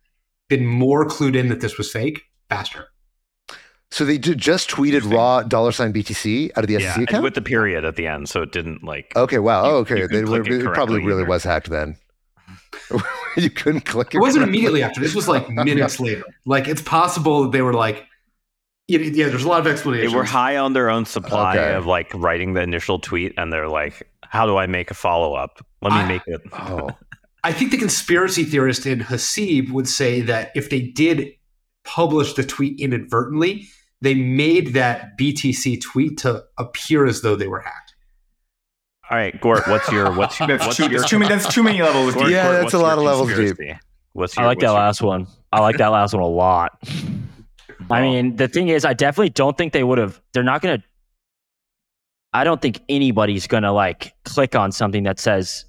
been 0.50 0.66
more 0.66 1.06
clued 1.08 1.36
in 1.36 1.50
that 1.50 1.62
this 1.62 1.78
was 1.78 1.92
fake 1.92 2.22
faster. 2.50 2.88
So 3.92 4.04
they 4.04 4.18
ju- 4.18 4.36
just 4.36 4.70
tweeted 4.70 5.10
raw 5.12 5.44
dollar 5.44 5.72
sign 5.72 5.94
BTC 5.94 6.52
out 6.58 6.64
of 6.64 6.68
the 6.68 6.76
SEC 6.76 6.82
yeah, 6.84 6.94
and 6.96 7.04
account. 7.04 7.24
with 7.24 7.34
the 7.36 7.42
period 7.42 7.86
at 7.86 7.96
the 7.96 8.08
end, 8.08 8.28
so 8.30 8.42
it 8.42 8.52
didn't 8.52 8.84
like. 8.84 9.12
okay, 9.16 9.40
wow. 9.40 9.64
You- 9.66 9.72
oh, 9.72 9.76
okay. 9.78 10.08
They 10.08 10.24
were, 10.26 10.42
it 10.42 10.48
it 10.48 10.64
probably 10.74 10.96
correctly 10.98 11.06
really 11.06 11.24
was 11.24 11.44
hacked 11.44 11.70
then. 11.70 11.96
you 13.38 13.50
couldn't 13.50 13.86
click 13.86 14.08
it. 14.14 14.18
It 14.18 14.20
wasn't 14.20 14.44
correctly. 14.44 14.50
immediately 14.60 14.84
after. 14.84 15.00
This 15.02 15.16
was 15.16 15.28
like 15.28 15.50
minutes 15.50 16.00
later. 16.00 16.24
Like 16.46 16.68
it's 16.68 16.82
possible 16.82 17.44
that 17.44 17.52
they 17.52 17.62
were 17.62 17.74
like, 17.74 18.06
yeah, 18.88 19.00
yeah 19.00 19.30
there's 19.30 19.44
a 19.46 19.48
lot 19.48 19.60
of 19.60 19.68
explanations. 19.68 20.12
They 20.12 20.18
were 20.18 20.24
high 20.26 20.58
on 20.58 20.74
their 20.74 20.90
own 20.90 21.06
supply 21.06 21.58
Okay. 21.58 21.74
of 21.76 21.86
like 21.86 22.14
writing 22.14 22.54
the 22.54 22.62
initial 22.62 23.00
tweet, 23.00 23.34
and 23.38 23.52
they're 23.54 23.70
like, 23.70 24.08
"How 24.24 24.46
do 24.46 24.58
I 24.58 24.68
make 24.68 24.92
a 24.92 24.94
follow 24.94 25.34
up? 25.36 25.66
Let 25.82 25.94
me 25.94 26.00
I- 26.00 26.08
make 26.08 26.22
it." 26.28 26.42
Oh, 26.54 26.90
I 27.46 27.52
think 27.52 27.70
the 27.70 27.78
conspiracy 27.78 28.44
theorist 28.44 28.88
in 28.88 29.02
Haseeb 29.02 29.70
would 29.70 29.88
say 29.88 30.22
that 30.22 30.52
if 30.56 30.72
they 30.72 30.82
did 30.82 31.32
publish 31.84 32.34
the 32.34 32.44
tweet 32.44 32.80
inadvertently, 32.80 33.68
they 34.02 34.16
made 34.16 34.74
that 34.74 35.16
BTC 35.16 35.80
tweet 35.80 36.18
to 36.20 36.44
appear 36.58 37.06
as 37.06 37.22
though 37.22 37.36
they 37.36 37.48
were 37.48 37.60
hacked. 37.60 37.94
All 39.12 39.18
right, 39.18 39.40
Gwart, 39.40 39.70
what's 39.70 39.92
your 39.92 40.12
what's, 40.12 40.40
That's 40.40 40.66
what's 40.66 40.78
too, 40.78 40.90
your 40.90 41.02
that's 41.02 41.08
too 41.08 41.20
many. 41.20 41.30
That's 41.30 41.54
too 41.54 41.62
many 41.62 41.84
levels 41.84 42.16
Gwart, 42.16 42.24
deep. 42.24 42.32
Yeah, 42.32 42.48
Gwart, 42.48 42.62
that's 42.64 42.74
a 42.74 42.80
lot 42.80 42.98
of 42.98 43.04
levels 43.04 43.28
deep. 43.28 43.38
conspiracy? 43.38 43.80
What's 44.14 44.36
your, 44.36 44.46
I 44.46 44.48
like 44.48 44.58
that 44.62 44.66
your- 44.66 44.74
last 44.74 45.04
one. 45.04 45.28
I 45.52 45.60
like 45.60 45.78
that 45.78 45.90
last 45.90 46.16
one 46.16 46.24
a 46.24 46.28
lot. 46.28 46.80
I 47.92 48.02
mean, 48.02 48.38
the 48.38 48.48
thing 48.48 48.70
is, 48.70 48.86
I 48.86 48.94
definitely 48.94 49.30
don't 49.30 49.56
think 49.56 49.72
they 49.72 49.84
would 49.84 50.00
have. 50.00 50.20
They're 50.34 50.42
not 50.42 50.64
going 50.64 50.80
to. 50.80 50.88
I 52.34 52.44
don't 52.44 52.60
think 52.60 52.82
anybody's 52.90 53.46
going 53.46 53.62
to 53.62 53.72
like 53.72 54.16
click 54.26 54.56
on 54.56 54.72
something 54.72 55.04
that 55.04 55.20
says 55.20 55.66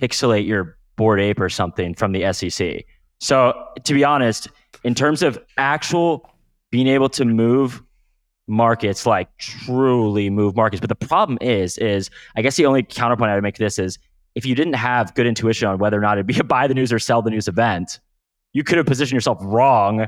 pixelate 0.00 0.48
your 0.48 0.76
board 0.96 1.20
ape 1.20 1.40
or 1.40 1.48
something 1.48 1.94
from 1.94 2.12
the 2.12 2.32
SEC. 2.32 2.84
So, 3.20 3.54
to 3.84 3.94
be 3.94 4.04
honest, 4.04 4.48
in 4.84 4.94
terms 4.94 5.22
of 5.22 5.38
actual 5.56 6.30
being 6.70 6.86
able 6.86 7.08
to 7.10 7.24
move 7.24 7.82
markets, 8.46 9.06
like 9.06 9.36
truly 9.38 10.28
move 10.30 10.56
markets, 10.56 10.80
but 10.80 10.88
the 10.88 11.06
problem 11.06 11.38
is, 11.40 11.78
is 11.78 12.10
I 12.36 12.42
guess 12.42 12.56
the 12.56 12.66
only 12.66 12.82
counterpoint 12.82 13.30
I 13.30 13.34
would 13.34 13.42
make 13.42 13.54
to 13.54 13.62
this 13.62 13.78
is 13.78 13.98
if 14.34 14.44
you 14.44 14.54
didn't 14.54 14.74
have 14.74 15.14
good 15.14 15.26
intuition 15.26 15.68
on 15.68 15.78
whether 15.78 15.96
or 15.98 16.02
not 16.02 16.18
it'd 16.18 16.26
be 16.26 16.38
a 16.38 16.44
buy 16.44 16.66
the 16.66 16.74
news 16.74 16.92
or 16.92 16.98
sell 16.98 17.22
the 17.22 17.30
news 17.30 17.48
event, 17.48 18.00
you 18.52 18.64
could 18.64 18.78
have 18.78 18.86
positioned 18.86 19.14
yourself 19.14 19.38
wrong 19.40 20.06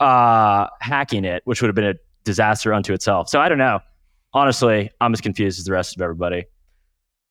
uh, 0.00 0.66
hacking 0.80 1.24
it, 1.24 1.42
which 1.44 1.62
would 1.62 1.68
have 1.68 1.74
been 1.74 1.84
a 1.84 1.94
disaster 2.24 2.74
unto 2.74 2.92
itself. 2.92 3.28
So 3.28 3.40
I 3.40 3.48
don't 3.48 3.58
know. 3.58 3.80
Honestly, 4.32 4.90
I'm 5.00 5.12
as 5.12 5.20
confused 5.20 5.58
as 5.58 5.64
the 5.64 5.72
rest 5.72 5.96
of 5.96 6.02
everybody. 6.02 6.44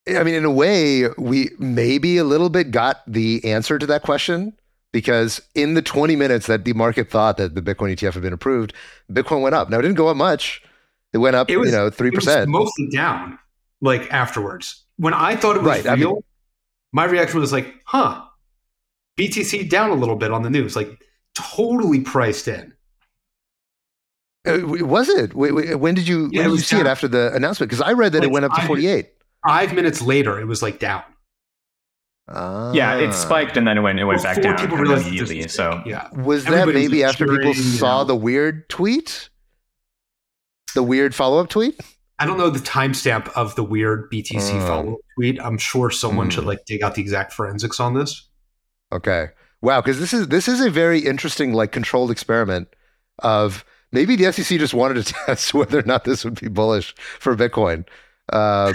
I 0.08 0.24
mean, 0.24 0.36
in 0.36 0.46
a 0.46 0.52
way, 0.52 1.08
we 1.18 1.50
maybe 1.58 2.18
a 2.18 2.24
little 2.24 2.50
bit 2.50 2.70
got 2.72 3.02
the 3.08 3.44
answer 3.44 3.80
to 3.80 3.86
that 3.88 4.04
question 4.04 4.54
because 4.94 5.42
in 5.56 5.74
the 5.74 5.82
20 5.82 6.16
minutes 6.16 6.46
that 6.48 6.64
the 6.64 6.74
market 6.74 7.10
thought 7.10 7.38
that 7.38 7.56
the 7.56 7.62
Bitcoin 7.62 7.92
ETF 7.94 8.14
had 8.14 8.22
been 8.24 8.34
approved, 8.34 8.74
Bitcoin 9.12 9.42
went 9.42 9.56
up. 9.56 9.70
Now, 9.70 9.80
it 9.80 9.82
didn't 9.82 9.98
go 9.98 10.08
up 10.08 10.16
much. 10.18 10.62
It 11.12 11.18
went 11.18 11.36
up, 11.36 11.50
It 11.50 11.58
was- 11.58 11.72
you 11.72 11.76
know, 11.76 11.90
3%. 11.90 12.14
was 12.14 12.48
mostly 12.48 12.88
down, 12.90 13.40
like 13.82 14.12
afterwards. 14.14 14.84
When 14.98 15.14
I 15.14 15.36
thought 15.36 15.56
it 15.56 15.64
was 15.64 15.68
Right, 15.70 15.88
I 15.88 15.96
real, 15.96 16.14
mean- 16.14 16.24
my 16.94 17.06
reaction 17.06 17.40
was 17.40 17.52
like, 17.52 17.74
huh, 17.86 18.22
BTC 19.18 19.64
down 19.70 19.90
a 19.90 19.96
little 19.96 20.16
bit 20.18 20.32
on 20.32 20.44
the 20.44 20.50
news, 20.50 20.76
like 20.76 21.02
totally 21.34 22.02
priced 22.02 22.48
in. 22.48 22.74
Uh, 24.48 24.60
was 24.64 25.10
it? 25.10 25.34
When 25.34 25.96
did 25.96 26.08
you, 26.08 26.30
Yeah, 26.32 26.42
when 26.42 26.50
did 26.52 26.58
you 26.58 26.64
see 26.64 26.80
it 26.80 26.86
after 26.86 27.08
the 27.08 27.34
announcement? 27.34 27.70
Because 27.72 27.82
I 27.82 27.94
read 27.94 28.12
that 28.14 28.24
it 28.24 28.30
went 28.30 28.46
up 28.46 28.54
to 28.54 28.62
I- 28.62 28.68
48. 28.68 29.08
Five 29.48 29.74
minutes 29.74 30.02
later, 30.02 30.40
it 30.40 30.46
was 30.46 30.62
like 30.62 30.80
down. 30.80 31.04
Ah. 32.28 32.72
Yeah, 32.74 32.96
it 32.98 33.14
spiked 33.14 33.56
and 33.58 33.68
then 33.68 33.78
it 33.78 33.82
went. 33.82 34.00
It 34.00 34.06
went 34.06 34.18
Before 34.24 34.34
back 34.34 34.42
down 34.44 34.58
people 34.58 34.78
kind 34.78 34.88
realized 34.88 35.08
immediately. 35.08 35.48
So 35.48 35.82
yeah, 35.86 36.08
Was 36.14 36.44
that 36.46 36.54
Everybody 36.54 36.84
was 36.86 36.92
maybe 36.92 37.04
after 37.04 37.26
people 37.26 37.38
cheering, 37.38 37.58
you 37.58 37.64
saw 37.64 38.00
know. 38.00 38.06
the 38.06 38.16
weird 38.16 38.68
tweet? 38.70 39.30
The 40.74 40.82
weird 40.84 41.14
follow 41.14 41.40
up 41.40 41.50
tweet? 41.50 41.80
I 42.18 42.26
don't 42.26 42.38
know 42.38 42.50
the 42.50 42.60
timestamp 42.60 43.28
of 43.36 43.56
the 43.56 43.64
weird 43.64 44.10
BTC 44.12 44.60
Uh. 44.62 44.66
follow 44.68 44.94
up 44.94 45.00
tweet. 45.16 45.40
I'm 45.40 45.58
sure 45.58 45.92
someone 45.92 46.28
Hmm. 46.28 46.32
should 46.32 46.46
like 46.46 46.66
dig 46.66 46.82
out 46.82 46.96
the 46.96 47.02
exact 47.02 47.32
forensics 47.34 47.80
on 47.80 47.94
this. 47.94 48.28
Okay. 48.92 49.28
Wow, 49.62 49.82
because 49.82 50.00
this 50.00 50.14
is 50.14 50.28
this 50.30 50.48
is 50.48 50.62
a 50.62 50.70
very 50.72 51.00
interesting, 51.00 51.54
like 51.54 51.72
controlled 51.72 52.10
experiment 52.12 52.68
of 53.20 53.64
maybe 53.92 54.16
the 54.16 54.32
SEC 54.32 54.58
just 54.60 54.74
wanted 54.74 55.06
to 55.06 55.14
test 55.26 55.54
whether 55.54 55.80
or 55.80 55.84
not 55.84 56.04
this 56.06 56.24
would 56.26 56.40
be 56.40 56.48
bullish 56.48 56.96
for 57.20 57.36
Bitcoin. 57.36 57.86
Um, 58.34 58.74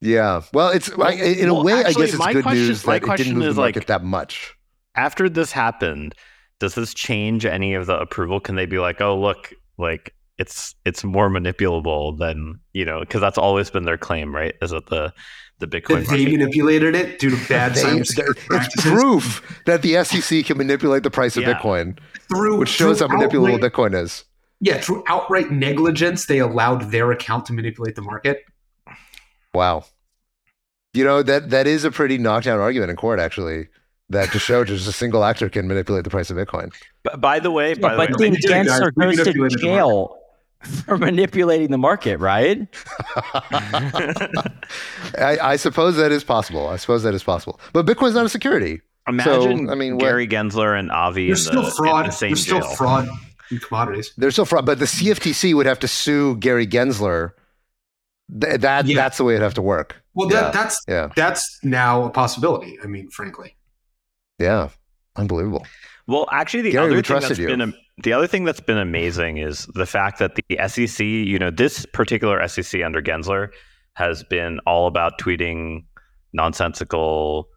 yeah. 0.00 0.42
Well, 0.52 0.68
it's 0.70 0.90
I, 0.98 1.12
in 1.12 1.50
well, 1.50 1.60
a 1.60 1.64
way, 1.64 1.72
actually, 1.72 2.04
I 2.04 2.06
guess 2.06 2.14
it's 2.14 2.18
my 2.18 2.32
good 2.32 2.42
question- 2.42 2.66
news 2.66 2.86
my 2.86 2.98
that 2.98 3.08
it 3.08 3.16
didn't 3.16 3.38
move 3.38 3.48
is, 3.48 3.54
the 3.56 3.60
market 3.62 3.80
like- 3.80 3.86
that 3.88 4.04
much. 4.04 4.54
After 4.94 5.28
this 5.28 5.52
happened, 5.52 6.14
does 6.60 6.74
this 6.74 6.92
change 6.94 7.44
any 7.46 7.74
of 7.74 7.86
the 7.86 7.98
approval? 7.98 8.40
Can 8.40 8.56
they 8.56 8.66
be 8.66 8.78
like, 8.78 9.00
"Oh, 9.00 9.18
look, 9.18 9.52
like 9.78 10.12
it's 10.38 10.74
it's 10.84 11.04
more 11.04 11.30
manipulable 11.30 12.18
than 12.18 12.58
you 12.72 12.84
know?" 12.84 13.00
Because 13.00 13.20
that's 13.20 13.38
always 13.38 13.70
been 13.70 13.84
their 13.84 13.98
claim, 13.98 14.34
right? 14.34 14.54
Is 14.62 14.70
that 14.70 14.86
the 14.86 15.12
the 15.60 15.66
Bitcoin 15.66 16.04
That 16.06 16.08
they 16.10 16.24
market? 16.24 16.38
manipulated 16.38 16.94
it 16.94 17.18
due 17.18 17.30
to 17.30 17.48
bad 17.48 17.74
They- 17.74 17.82
cybersecurity 17.82 18.64
it's 18.66 18.82
proof 18.82 19.60
that 19.66 19.82
the 19.82 19.96
SEC 19.96 20.44
can 20.44 20.56
manipulate 20.58 21.02
the 21.02 21.10
price 21.10 21.36
of 21.36 21.42
Yeah. 21.42 21.54
Bitcoin, 21.54 21.98
through 22.28 22.58
which 22.58 22.68
shows 22.68 23.00
how 23.00 23.08
manipulable 23.08 23.54
outright- 23.54 23.72
Bitcoin 23.72 24.00
is. 24.02 24.24
Yeah, 24.60 24.80
through 24.80 25.02
outright 25.08 25.50
negligence, 25.52 26.26
they 26.26 26.38
allowed 26.38 26.90
their 26.92 27.10
account 27.12 27.46
to 27.46 27.52
manipulate 27.52 27.94
the 27.96 28.02
market. 28.02 28.42
Wow. 29.54 29.84
You 30.94 31.04
know 31.04 31.22
that 31.22 31.50
that 31.50 31.66
is 31.66 31.84
a 31.84 31.90
pretty 31.90 32.18
knockdown 32.18 32.58
argument 32.60 32.90
in 32.90 32.96
court, 32.96 33.20
actually. 33.20 33.68
That 34.10 34.32
to 34.32 34.38
show 34.38 34.64
just 34.64 34.88
a 34.88 34.92
single 34.92 35.22
actor 35.22 35.50
can 35.50 35.68
manipulate 35.68 36.04
the 36.04 36.10
price 36.10 36.30
of 36.30 36.38
Bitcoin. 36.38 36.72
B- 37.04 37.10
by 37.18 37.40
the 37.40 37.50
way, 37.50 37.74
by 37.74 37.90
Yeah, 37.90 38.06
the 38.06 38.12
but 38.12 38.18
way, 38.20 38.24
then 38.26 38.32
They 38.32 38.38
did 38.38 38.50
it, 38.50 38.66
guys. 38.66 38.80
Gensler 38.80 38.94
goes 38.94 39.50
to 39.52 39.58
jail 39.58 40.18
for 40.86 40.96
manipulating 40.96 41.70
the 41.70 41.76
market, 41.76 42.16
right? 42.18 42.66
I, 45.18 45.38
I 45.42 45.56
suppose 45.56 45.96
that 45.96 46.12
is 46.12 46.24
possible. 46.24 46.68
I 46.68 46.76
suppose 46.76 47.02
that 47.02 47.14
is 47.14 47.22
possible. 47.22 47.60
But 47.72 47.86
Bitcoin's 47.86 48.14
not 48.14 48.26
a 48.26 48.28
security. 48.28 48.80
imagine 49.06 49.68
I 49.70 49.74
mean, 49.74 49.94
what- 49.96 50.00
Gary 50.00 50.26
Gensler 50.28 50.78
and 50.78 50.90
Avi 50.90 51.22
in 51.22 51.26
There's 51.28 51.46
still 51.46 51.64
in 51.66 51.70
fraud. 51.72 52.06
the 52.06 52.10
same 52.10 52.30
There's 52.30 52.42
still 52.42 52.62
fraud 52.62 53.08
in 53.50 53.58
commodities. 53.58 54.12
There's 54.16 54.34
still 54.34 54.44
fraud, 54.44 54.66
but 54.66 54.78
the 54.78 54.84
CFTC 54.86 55.54
would 55.54 55.66
have 55.66 55.78
to 55.80 55.88
sue 55.88 56.36
Gary 56.36 56.66
Gensler. 56.66 57.32
Th- 58.40 58.60
that 58.60 58.86
Yeah. 58.86 58.94
that's 58.96 59.16
the 59.18 59.24
way 59.24 59.34
it'd 59.34 59.42
have 59.42 59.54
to 59.54 59.62
work. 59.62 59.96
Well, 60.14 60.30
Yeah. 60.30 60.50
that's 60.50 60.80
Yeah, 60.88 61.08
that's 61.16 61.58
now 61.62 62.04
a 62.04 62.10
possibility. 62.10 62.78
I 62.82 62.86
mean, 62.86 63.08
frankly, 63.10 63.56
yeah, 64.38 64.68
unbelievable. 65.16 65.66
Well, 66.06 66.26
actually, 66.32 66.62
the 66.62 66.72
Gary, 66.72 66.86
other 66.86 66.94
thing 66.96 67.02
trusted 67.02 67.30
that's 67.30 67.38
you. 67.40 67.46
been 67.48 67.74
the 68.02 68.12
other 68.12 68.26
thing 68.26 68.44
that's 68.44 68.60
been 68.60 68.78
amazing 68.78 69.38
is 69.38 69.66
the 69.74 69.86
fact 69.86 70.18
that 70.20 70.32
the 70.36 70.58
SEC, 70.68 71.04
you 71.04 71.38
know, 71.38 71.50
this 71.50 71.84
particular 71.86 72.40
SEC 72.46 72.82
under 72.82 73.02
Gensler 73.02 73.48
has 73.94 74.22
been 74.24 74.60
all 74.66 74.86
about 74.86 75.18
tweeting 75.18 75.84
nonsensical 76.32 77.48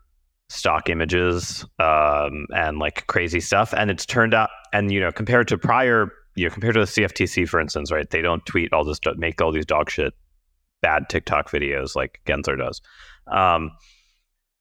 stock 0.49 0.89
images 0.89 1.63
um, 1.79 2.45
and 2.55 2.77
like 2.79 3.05
crazy 3.07 3.39
stuff, 3.39 3.73
and 3.73 3.89
it's 3.91 4.05
turned 4.05 4.33
out, 4.33 4.49
and 4.73 4.91
you 4.91 4.99
know, 4.99 5.11
compared 5.11 5.47
to 5.47 5.57
prior, 5.57 6.11
you 6.35 6.47
know, 6.47 6.53
compared 6.53 6.73
to 6.73 6.79
the 6.81 6.85
CFTC, 6.87 7.47
for 7.47 7.59
instance, 7.59 7.91
right? 7.91 8.09
They 8.09 8.21
don't 8.21 8.45
tweet 8.45 8.73
all 8.73 8.83
this, 8.83 8.99
make 9.17 9.41
all 9.41 9.51
these 9.51 9.65
dog 9.65 9.89
shit, 9.89 10.13
bad 10.81 11.09
TikTok 11.09 11.49
videos 11.49 11.95
like 11.95 12.21
Gensler 12.25 12.57
does. 12.57 12.81
Um, 13.27 13.71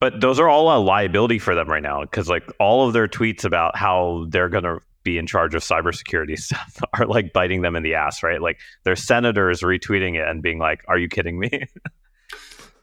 but 0.00 0.21
those 0.21 0.41
are 0.41 0.49
all 0.49 0.75
a 0.75 0.81
liability 0.81 1.39
for 1.39 1.55
them 1.55 1.69
right 1.69 1.83
now 1.83 2.03
because 2.03 2.29
like 2.29 2.50
all 2.59 2.87
of 2.87 2.95
their 2.95 3.07
tweets 3.07 3.45
about 3.45 3.77
how 3.77 4.27
they're 4.31 4.49
going 4.49 4.65
to 4.65 4.79
be 5.03 5.19
in 5.19 5.27
charge 5.27 5.55
of 5.55 5.62
cybersecurity 5.62 6.39
stuff 6.39 6.81
are 6.95 7.07
like 7.07 7.33
biting 7.33 7.62
them 7.62 7.77
in 7.77 7.83
the 7.83 7.95
ass, 7.95 8.23
right? 8.23 8.41
Like 8.41 8.59
their 8.85 8.97
senators 8.97 9.62
retweeting 9.62 10.17
it 10.17 10.27
and 10.27 10.43
being 10.43 10.59
like, 10.59 10.83
"Are 10.89 10.99
you 10.99 11.09
kidding 11.09 11.39
me?" 11.39 11.50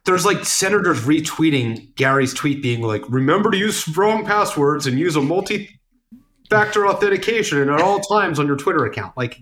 there's 0.06 0.26
like 0.26 0.46
senators 0.46 1.02
retweeting 1.02 1.94
Gary's 1.96 2.34
tweet, 2.34 2.62
being 2.62 2.82
like, 2.82 3.04
"Remember 3.10 3.52
to 3.52 3.58
use 3.58 3.78
strong 3.78 4.26
passwords 4.26 4.88
and 4.88 4.98
use 4.98 5.16
a 5.16 5.22
multi-factor 5.22 6.88
authentication 6.88 7.70
at 7.70 7.82
all 7.82 8.00
times 8.00 8.40
on 8.40 8.48
your 8.48 8.56
Twitter 8.56 8.86
account." 8.86 9.16
Like, 9.18 9.40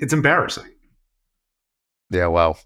it's 0.00 0.12
embarrassing. 0.12 0.70
Yeah, 2.10 2.26
wow. 2.26 2.56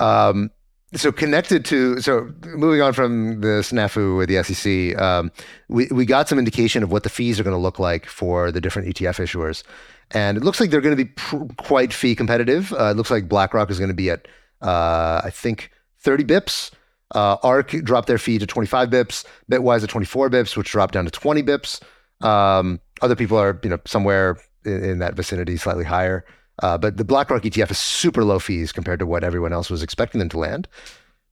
Um, 0.00 0.50
so 0.94 1.10
connected 1.10 1.64
to 1.66 2.00
so 2.00 2.32
moving 2.44 2.80
on 2.80 2.92
from 2.92 3.40
the 3.40 3.62
snafu 3.62 4.16
with 4.16 4.28
the 4.28 4.42
SEC, 4.42 5.00
um, 5.00 5.32
we 5.68 5.88
we 5.90 6.06
got 6.06 6.28
some 6.28 6.38
indication 6.38 6.82
of 6.82 6.92
what 6.92 7.02
the 7.02 7.08
fees 7.08 7.40
are 7.40 7.42
going 7.42 7.56
to 7.56 7.60
look 7.60 7.78
like 7.78 8.06
for 8.06 8.52
the 8.52 8.60
different 8.60 8.88
ETF 8.88 9.22
issuers, 9.22 9.64
and 10.12 10.36
it 10.36 10.44
looks 10.44 10.60
like 10.60 10.70
they're 10.70 10.80
going 10.80 10.96
to 10.96 11.04
be 11.04 11.10
pr- 11.10 11.44
quite 11.56 11.92
fee 11.92 12.14
competitive. 12.14 12.72
Uh, 12.72 12.90
it 12.90 12.96
looks 12.96 13.10
like 13.10 13.28
BlackRock 13.28 13.70
is 13.70 13.78
going 13.78 13.88
to 13.88 13.94
be 13.94 14.10
at 14.10 14.28
uh, 14.62 15.20
I 15.24 15.30
think 15.30 15.70
30 16.00 16.24
bips. 16.24 16.70
Uh, 17.14 17.36
ARK 17.42 17.70
dropped 17.84 18.08
their 18.08 18.18
fee 18.18 18.38
to 18.38 18.46
25 18.46 18.88
bips. 18.88 19.24
Bitwise 19.50 19.82
at 19.82 19.90
24 19.90 20.30
bips, 20.30 20.56
which 20.56 20.70
dropped 20.70 20.94
down 20.94 21.04
to 21.04 21.10
20 21.10 21.42
bips. 21.42 21.80
Um, 22.24 22.80
other 23.02 23.16
people 23.16 23.38
are 23.38 23.60
you 23.62 23.70
know 23.70 23.78
somewhere 23.84 24.38
in, 24.64 24.82
in 24.84 24.98
that 25.00 25.14
vicinity, 25.14 25.56
slightly 25.56 25.84
higher. 25.84 26.24
Uh, 26.62 26.78
but 26.78 26.96
the 26.96 27.04
BlackRock 27.04 27.42
ETF 27.42 27.72
is 27.72 27.78
super 27.78 28.24
low 28.24 28.38
fees 28.38 28.72
compared 28.72 29.00
to 29.00 29.06
what 29.06 29.24
everyone 29.24 29.52
else 29.52 29.70
was 29.70 29.82
expecting 29.82 30.18
them 30.18 30.28
to 30.30 30.38
land. 30.38 30.68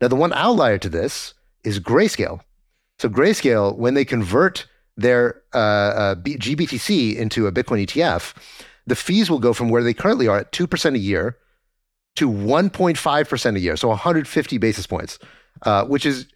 Now, 0.01 0.09
the 0.09 0.17
one 0.17 0.33
outlier 0.33 0.79
to 0.79 0.89
this 0.89 1.35
is 1.63 1.79
Grayscale. 1.79 2.41
So, 2.99 3.09
Grayscale, 3.09 3.77
when 3.77 3.95
they 3.95 4.05
convert 4.05 4.67
their 4.97 5.43
uh, 5.55 5.59
uh, 5.59 6.15
GBTC 6.17 7.17
into 7.17 7.47
a 7.47 7.53
Bitcoin 7.53 7.87
ETF, 7.87 8.35
the 8.87 8.97
fees 8.97 9.31
will 9.31 9.39
go 9.39 9.53
from 9.53 9.69
where 9.69 9.83
they 9.83 9.95
currently 9.95 10.27
are 10.27 10.39
at 10.39 10.53
2% 10.53 10.95
a 10.95 10.99
year 10.99 11.39
to 12.17 12.29
1.5% 12.29 13.57
a 13.57 13.61
year. 13.61 13.77
So, 13.77 13.89
150 13.89 14.59
basis 14.59 14.87
points, 14.87 15.21
uh, 15.63 15.85
which 15.85 16.05
is 16.05 16.27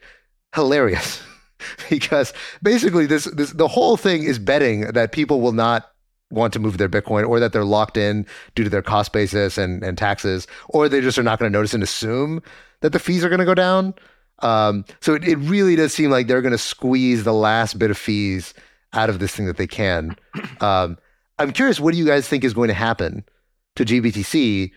hilarious. 0.55 1.23
because 1.90 2.33
basically 2.62 3.07
this, 3.07 3.25
this 3.25 3.52
the 3.52 3.69
whole 3.69 3.97
thing 3.97 4.23
is 4.23 4.38
betting 4.38 4.83
that 4.93 5.12
people 5.12 5.40
will 5.40 5.52
not 5.52 5.90
want 6.30 6.52
to 6.52 6.59
move 6.59 6.78
their 6.78 6.88
Bitcoin 6.88 7.28
or 7.28 7.38
that 7.40 7.52
they're 7.52 7.64
locked 7.64 7.97
in 7.97 8.26
due 8.54 8.64
to 8.64 8.71
their 8.71 8.83
cost 8.83 9.12
basis 9.12 9.59
and, 9.59 9.83
and 9.83 9.97
taxes, 9.97 10.47
or 10.68 10.88
they 10.88 11.00
just 11.00 11.18
are 11.18 11.23
not 11.23 11.38
going 11.38 11.50
to 11.50 11.56
notice 11.56 11.75
and 11.75 11.83
assume 11.83 12.42
that 12.80 12.92
the 12.92 12.99
fees 12.99 13.25
are 13.25 13.28
going 13.28 13.38
to 13.38 13.45
go 13.45 13.54
down. 13.54 13.95
Um, 14.40 14.85
so 15.00 15.14
it, 15.14 15.25
it 15.25 15.37
really 15.37 15.76
does 15.76 15.95
seem 15.95 16.11
like 16.11 16.26
they're 16.26 16.42
going 16.42 16.52
to 16.52 16.59
squeeze 16.59 17.25
the 17.25 17.33
last 17.33 17.78
bit 17.78 17.90
of 17.90 17.97
fees 17.97 18.54
out 18.92 19.09
of 19.09 19.18
this 19.18 19.35
thing 19.35 19.47
that 19.47 19.56
they 19.56 19.66
can. 19.66 20.16
Um, 20.61 20.97
I'm 21.38 21.52
curious, 21.52 21.78
what 21.78 21.92
do 21.92 21.99
you 21.99 22.06
guys 22.06 22.26
think 22.26 22.42
is 22.42 22.54
going 22.54 22.68
to 22.68 22.75
happen 22.75 23.25
to 23.75 23.85
GBTC 23.85 24.71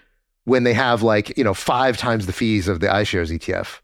when 0.44 0.64
they 0.66 0.74
have 0.74 1.02
like, 1.02 1.38
you 1.38 1.44
know, 1.44 1.54
five 1.54 1.96
times 1.96 2.26
the 2.26 2.34
fees 2.34 2.68
of 2.68 2.82
the 2.82 2.88
iShares 2.88 3.32
ETF? 3.32 3.80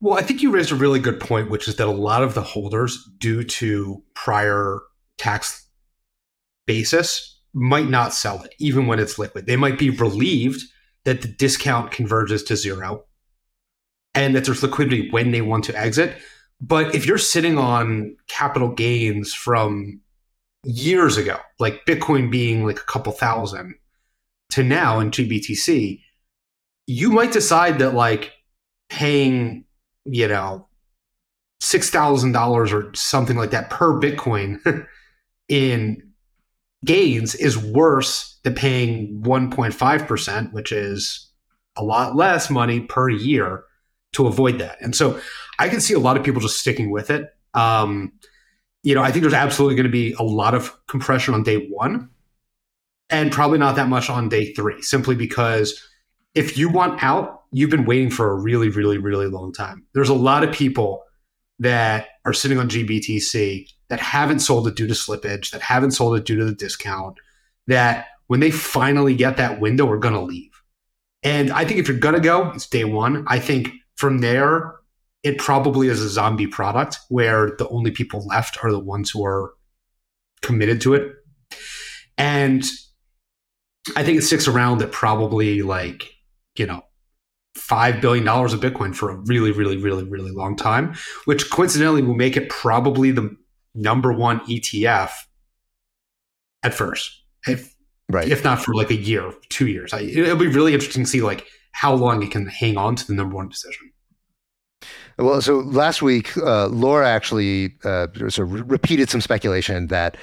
Well, 0.00 0.16
I 0.16 0.22
think 0.22 0.40
you 0.40 0.50
raised 0.50 0.72
a 0.72 0.76
really 0.76 0.98
good 0.98 1.20
point, 1.20 1.50
which 1.50 1.68
is 1.68 1.76
that 1.76 1.86
a 1.86 1.90
lot 1.90 2.22
of 2.22 2.32
the 2.34 2.42
holders, 2.42 3.06
due 3.18 3.44
to 3.44 4.02
prior 4.14 4.80
tax 5.18 5.67
basis 6.68 7.40
might 7.52 7.88
not 7.88 8.14
sell 8.14 8.42
it, 8.44 8.54
even 8.60 8.86
when 8.86 9.00
it's 9.00 9.18
liquid. 9.18 9.46
They 9.46 9.56
might 9.56 9.78
be 9.78 9.90
relieved 9.90 10.62
that 11.04 11.22
the 11.22 11.28
discount 11.28 11.90
converges 11.90 12.44
to 12.44 12.56
zero 12.56 13.04
and 14.14 14.36
that 14.36 14.44
there's 14.44 14.62
liquidity 14.62 15.10
when 15.10 15.32
they 15.32 15.40
want 15.40 15.64
to 15.64 15.76
exit. 15.76 16.16
But 16.60 16.94
if 16.94 17.06
you're 17.06 17.18
sitting 17.18 17.58
on 17.58 18.16
capital 18.28 18.68
gains 18.68 19.32
from 19.32 20.00
years 20.64 21.16
ago, 21.16 21.38
like 21.58 21.86
Bitcoin 21.86 22.30
being 22.30 22.66
like 22.66 22.78
a 22.78 22.84
couple 22.84 23.12
thousand 23.12 23.74
to 24.50 24.62
now 24.62 25.00
in 25.00 25.10
GBTC, 25.10 26.02
you 26.86 27.10
might 27.10 27.32
decide 27.32 27.78
that 27.78 27.94
like 27.94 28.32
paying, 28.90 29.64
you 30.04 30.28
know, 30.28 30.68
$6,000 31.62 32.72
or 32.72 32.94
something 32.94 33.36
like 33.36 33.50
that 33.50 33.70
per 33.70 34.00
Bitcoin 34.00 34.86
in 35.48 36.07
gains 36.84 37.34
is 37.34 37.58
worse 37.58 38.38
than 38.44 38.54
paying 38.54 39.22
1.5%, 39.22 40.52
which 40.52 40.72
is 40.72 41.30
a 41.76 41.82
lot 41.82 42.16
less 42.16 42.50
money 42.50 42.80
per 42.80 43.08
year 43.08 43.64
to 44.12 44.26
avoid 44.26 44.58
that. 44.58 44.78
And 44.80 44.94
so 44.94 45.20
I 45.58 45.68
can 45.68 45.80
see 45.80 45.94
a 45.94 45.98
lot 45.98 46.16
of 46.16 46.24
people 46.24 46.40
just 46.40 46.60
sticking 46.60 46.90
with 46.90 47.10
it. 47.10 47.34
Um, 47.54 48.12
you 48.82 48.94
know, 48.94 49.02
I 49.02 49.10
think 49.10 49.22
there's 49.22 49.34
absolutely 49.34 49.76
going 49.76 49.86
to 49.86 49.92
be 49.92 50.12
a 50.18 50.22
lot 50.22 50.54
of 50.54 50.74
compression 50.86 51.34
on 51.34 51.42
day 51.42 51.66
one 51.68 52.10
and 53.10 53.32
probably 53.32 53.58
not 53.58 53.76
that 53.76 53.88
much 53.88 54.10
on 54.10 54.28
day 54.28 54.52
three, 54.52 54.82
simply 54.82 55.14
because 55.14 55.82
if 56.34 56.56
you 56.56 56.68
want 56.68 57.02
out, 57.02 57.42
you've 57.52 57.70
been 57.70 57.86
waiting 57.86 58.10
for 58.10 58.30
a 58.30 58.34
really, 58.34 58.68
really, 58.68 58.98
really 58.98 59.26
long 59.26 59.52
time. 59.52 59.84
There's 59.94 60.10
a 60.10 60.14
lot 60.14 60.44
of 60.44 60.52
people 60.52 61.02
that 61.58 62.08
are 62.24 62.32
sitting 62.32 62.58
on 62.58 62.68
GBTC 62.68 63.68
that 63.88 64.00
haven't 64.00 64.40
sold 64.40 64.68
it 64.68 64.74
due 64.76 64.86
to 64.86 64.94
slippage, 64.94 65.50
that 65.50 65.62
haven't 65.62 65.92
sold 65.92 66.16
it 66.16 66.24
due 66.24 66.36
to 66.36 66.44
the 66.44 66.54
discount, 66.54 67.18
that 67.66 68.06
when 68.26 68.40
they 68.40 68.50
finally 68.50 69.14
get 69.14 69.36
that 69.36 69.60
window 69.60 69.88
are 69.90 69.98
going 69.98 70.14
to 70.14 70.20
leave. 70.20 70.50
And 71.22 71.50
I 71.50 71.64
think 71.64 71.80
if 71.80 71.88
you're 71.88 71.98
going 71.98 72.14
to 72.14 72.20
go, 72.20 72.50
it's 72.50 72.68
day 72.68 72.84
one. 72.84 73.24
I 73.26 73.38
think 73.38 73.70
from 73.96 74.18
there, 74.18 74.76
it 75.22 75.38
probably 75.38 75.88
is 75.88 76.00
a 76.00 76.08
zombie 76.08 76.46
product 76.46 76.98
where 77.08 77.56
the 77.58 77.68
only 77.68 77.90
people 77.90 78.24
left 78.26 78.62
are 78.62 78.70
the 78.70 78.78
ones 78.78 79.10
who 79.10 79.24
are 79.24 79.54
committed 80.42 80.80
to 80.82 80.94
it. 80.94 81.12
And 82.16 82.64
I 83.96 84.04
think 84.04 84.18
it 84.18 84.22
sticks 84.22 84.46
around 84.46 84.82
at 84.82 84.92
probably 84.92 85.62
like, 85.62 86.12
you 86.56 86.66
know, 86.66 86.82
$5 87.56 88.00
billion 88.00 88.26
of 88.28 88.60
Bitcoin 88.60 88.94
for 88.94 89.10
a 89.10 89.16
really, 89.16 89.50
really, 89.50 89.76
really, 89.76 90.04
really 90.04 90.30
long 90.30 90.56
time, 90.56 90.94
which 91.24 91.50
coincidentally 91.50 92.02
will 92.02 92.14
make 92.14 92.36
it 92.36 92.48
probably 92.48 93.10
the 93.10 93.36
number 93.78 94.12
one 94.12 94.40
ETF 94.40 95.10
at 96.62 96.74
first, 96.74 97.22
if, 97.46 97.74
right. 98.08 98.28
if 98.28 98.44
not 98.44 98.62
for 98.62 98.74
like 98.74 98.90
a 98.90 98.96
year, 98.96 99.32
two 99.48 99.68
years. 99.68 99.92
I, 99.92 100.00
it'll 100.00 100.36
be 100.36 100.48
really 100.48 100.74
interesting 100.74 101.04
to 101.04 101.10
see 101.10 101.22
like 101.22 101.46
how 101.72 101.94
long 101.94 102.22
it 102.22 102.30
can 102.30 102.46
hang 102.46 102.76
on 102.76 102.96
to 102.96 103.06
the 103.06 103.14
number 103.14 103.36
one 103.36 103.48
position. 103.48 103.92
Well, 105.18 105.40
so 105.42 105.58
last 105.58 106.00
week, 106.00 106.36
uh, 106.36 106.68
Laura 106.68 107.08
actually 107.08 107.74
uh, 107.84 108.06
sort 108.28 108.38
of 108.38 108.70
repeated 108.70 109.10
some 109.10 109.20
speculation 109.20 109.88
that 109.88 110.16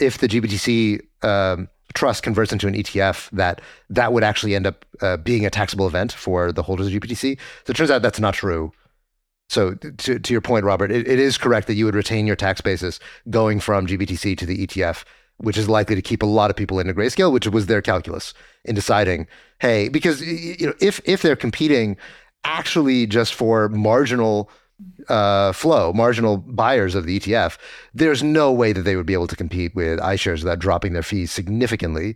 if 0.00 0.18
the 0.18 0.26
GBTC 0.26 1.00
um, 1.22 1.68
trust 1.94 2.22
converts 2.22 2.52
into 2.52 2.66
an 2.66 2.74
ETF, 2.74 3.30
that 3.30 3.60
that 3.90 4.12
would 4.12 4.24
actually 4.24 4.56
end 4.56 4.66
up 4.66 4.84
uh, 5.00 5.16
being 5.18 5.46
a 5.46 5.50
taxable 5.50 5.86
event 5.86 6.12
for 6.12 6.50
the 6.50 6.62
holders 6.62 6.88
of 6.88 6.92
GBTC. 6.92 7.38
So 7.64 7.70
it 7.70 7.76
turns 7.76 7.90
out 7.90 8.02
that's 8.02 8.18
not 8.18 8.34
true. 8.34 8.72
So 9.50 9.74
to, 9.74 10.18
to 10.20 10.32
your 10.32 10.40
point, 10.40 10.64
Robert, 10.64 10.92
it, 10.92 11.08
it 11.08 11.18
is 11.18 11.36
correct 11.36 11.66
that 11.66 11.74
you 11.74 11.84
would 11.84 11.96
retain 11.96 12.24
your 12.24 12.36
tax 12.36 12.60
basis 12.60 13.00
going 13.30 13.58
from 13.58 13.84
GBTC 13.84 14.38
to 14.38 14.46
the 14.46 14.64
ETF, 14.64 15.02
which 15.38 15.58
is 15.58 15.68
likely 15.68 15.96
to 15.96 16.02
keep 16.02 16.22
a 16.22 16.26
lot 16.26 16.50
of 16.50 16.56
people 16.56 16.78
into 16.78 16.94
grayscale, 16.94 17.32
which 17.32 17.48
was 17.48 17.66
their 17.66 17.82
calculus 17.82 18.32
in 18.64 18.76
deciding, 18.76 19.26
hey, 19.58 19.88
because 19.88 20.22
you 20.22 20.68
know 20.68 20.74
if 20.80 21.00
if 21.04 21.22
they're 21.22 21.34
competing 21.34 21.96
actually 22.44 23.08
just 23.08 23.34
for 23.34 23.68
marginal 23.70 24.48
uh, 25.08 25.50
flow, 25.50 25.92
marginal 25.92 26.36
buyers 26.36 26.94
of 26.94 27.04
the 27.04 27.18
ETF, 27.18 27.58
there's 27.92 28.22
no 28.22 28.52
way 28.52 28.72
that 28.72 28.82
they 28.82 28.94
would 28.94 29.04
be 29.04 29.14
able 29.14 29.26
to 29.26 29.36
compete 29.36 29.74
with 29.74 29.98
iShares 29.98 30.44
without 30.44 30.60
dropping 30.60 30.92
their 30.92 31.02
fees 31.02 31.32
significantly 31.32 32.14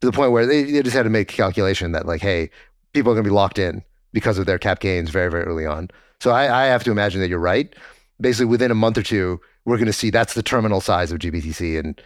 to 0.00 0.06
the 0.06 0.12
point 0.12 0.30
where 0.30 0.46
they, 0.46 0.62
they 0.62 0.82
just 0.82 0.94
had 0.94 1.02
to 1.02 1.10
make 1.10 1.32
a 1.32 1.36
calculation 1.36 1.90
that 1.90 2.06
like, 2.06 2.22
hey, 2.22 2.50
people 2.92 3.10
are 3.10 3.16
going 3.16 3.24
to 3.24 3.30
be 3.30 3.34
locked 3.34 3.58
in 3.58 3.82
because 4.12 4.38
of 4.38 4.46
their 4.46 4.58
cap 4.58 4.80
gains 4.80 5.10
very, 5.10 5.30
very 5.30 5.44
early 5.44 5.66
on. 5.66 5.90
So 6.20 6.30
I, 6.30 6.64
I 6.64 6.66
have 6.66 6.84
to 6.84 6.90
imagine 6.90 7.20
that 7.20 7.28
you're 7.28 7.38
right. 7.38 7.74
Basically, 8.20 8.46
within 8.46 8.70
a 8.70 8.74
month 8.74 8.98
or 8.98 9.02
two, 9.02 9.40
we're 9.64 9.76
going 9.76 9.86
to 9.86 9.92
see 9.92 10.10
that's 10.10 10.34
the 10.34 10.42
terminal 10.42 10.80
size 10.80 11.12
of 11.12 11.18
GBTC, 11.18 11.78
and 11.78 12.00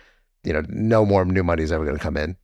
you 0.44 0.52
know, 0.52 0.62
no 0.68 1.06
more 1.06 1.24
new 1.24 1.42
money 1.42 1.62
is 1.62 1.72
ever 1.72 1.84
going 1.84 1.96
to 1.96 2.02
come 2.02 2.16
in. 2.16 2.36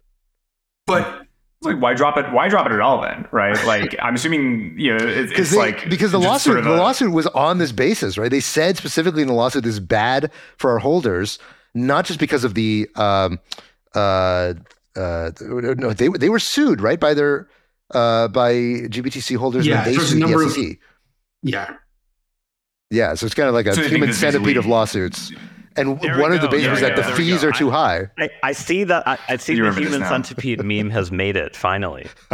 But 0.87 1.27
like 1.63 1.81
why 1.81 1.95
drop 1.95 2.17
it? 2.17 2.33
Why 2.33 2.49
drop 2.49 2.67
it 2.67 2.73
at 2.73 2.81
all 2.81 3.03
then? 3.03 3.27
Right? 3.33 3.57
Like 3.69 3.97
I'm 4.01 4.15
assuming 4.15 4.75
you 4.79 4.97
know 4.97 5.05
it's, 5.05 5.33
it's 5.33 5.51
they, 5.51 5.57
like 5.57 5.91
because 5.91 6.13
the 6.13 6.21
lawsuit 6.21 6.53
sort 6.53 6.59
of 6.61 6.65
the 6.65 6.75
a, 6.75 6.79
lawsuit 6.79 7.13
was 7.13 7.27
on 7.29 7.59
this 7.59 7.73
basis, 7.73 8.17
right? 8.17 8.31
They 8.31 8.41
said 8.41 8.77
specifically 8.77 9.21
in 9.23 9.29
the 9.29 9.35
lawsuit 9.35 9.65
this 9.65 9.75
is 9.75 9.81
bad 9.81 10.31
for 10.57 10.71
our 10.71 10.79
holders, 10.79 11.39
not 11.75 12.07
just 12.07 12.19
because 12.19 12.45
of 12.45 12.55
the 12.55 12.89
um, 12.95 13.39
uh, 13.95 14.55
uh, 14.97 15.31
no 15.41 15.93
they 15.93 16.09
they 16.09 16.29
were 16.31 16.39
sued 16.39 16.81
right 16.81 16.99
by 16.99 17.13
their 17.13 17.49
uh, 17.95 18.29
by 18.29 18.53
GBTC 18.53 19.37
holders 19.37 19.67
Yeah, 19.67 19.77
when 19.77 19.85
they 19.85 19.91
there's 19.93 20.05
a 20.05 20.09
sued 20.09 20.17
the 20.23 20.27
number 20.27 20.43
of- 20.43 20.53
SEC. 20.53 20.79
yeah, 21.43 21.75
Yeah, 22.91 23.15
so 23.15 23.27
it's 23.27 23.35
kind 23.35 23.49
of 23.49 23.55
like 23.55 23.67
a 23.67 23.75
So 23.75 23.83
human 23.83 24.13
centipede 24.13 24.57
of 24.57 24.67
lawsuits. 24.67 25.33
And 25.77 26.01
There 26.01 26.19
one 26.19 26.33
of 26.33 26.41
the 26.41 26.49
go. 26.49 26.53
bases 26.53 26.67
Yeah, 26.67 26.89
that 26.89 26.91
yeah, 26.91 26.97
the 26.97 27.03
there 27.03 27.17
fees 27.17 27.45
are 27.45 27.53
too 27.53 27.71
high. 27.71 28.09
I, 28.19 28.31
I 28.43 28.53
see 28.53 28.83
that. 28.85 29.07
I, 29.07 29.17
I 29.29 29.37
see 29.37 29.55
You 29.55 29.71
the 29.71 29.81
human 29.81 30.01
centipede 30.01 30.65
meme 30.71 30.91
has 30.91 31.13
made 31.13 31.37
it 31.37 31.55
finally. 31.55 32.07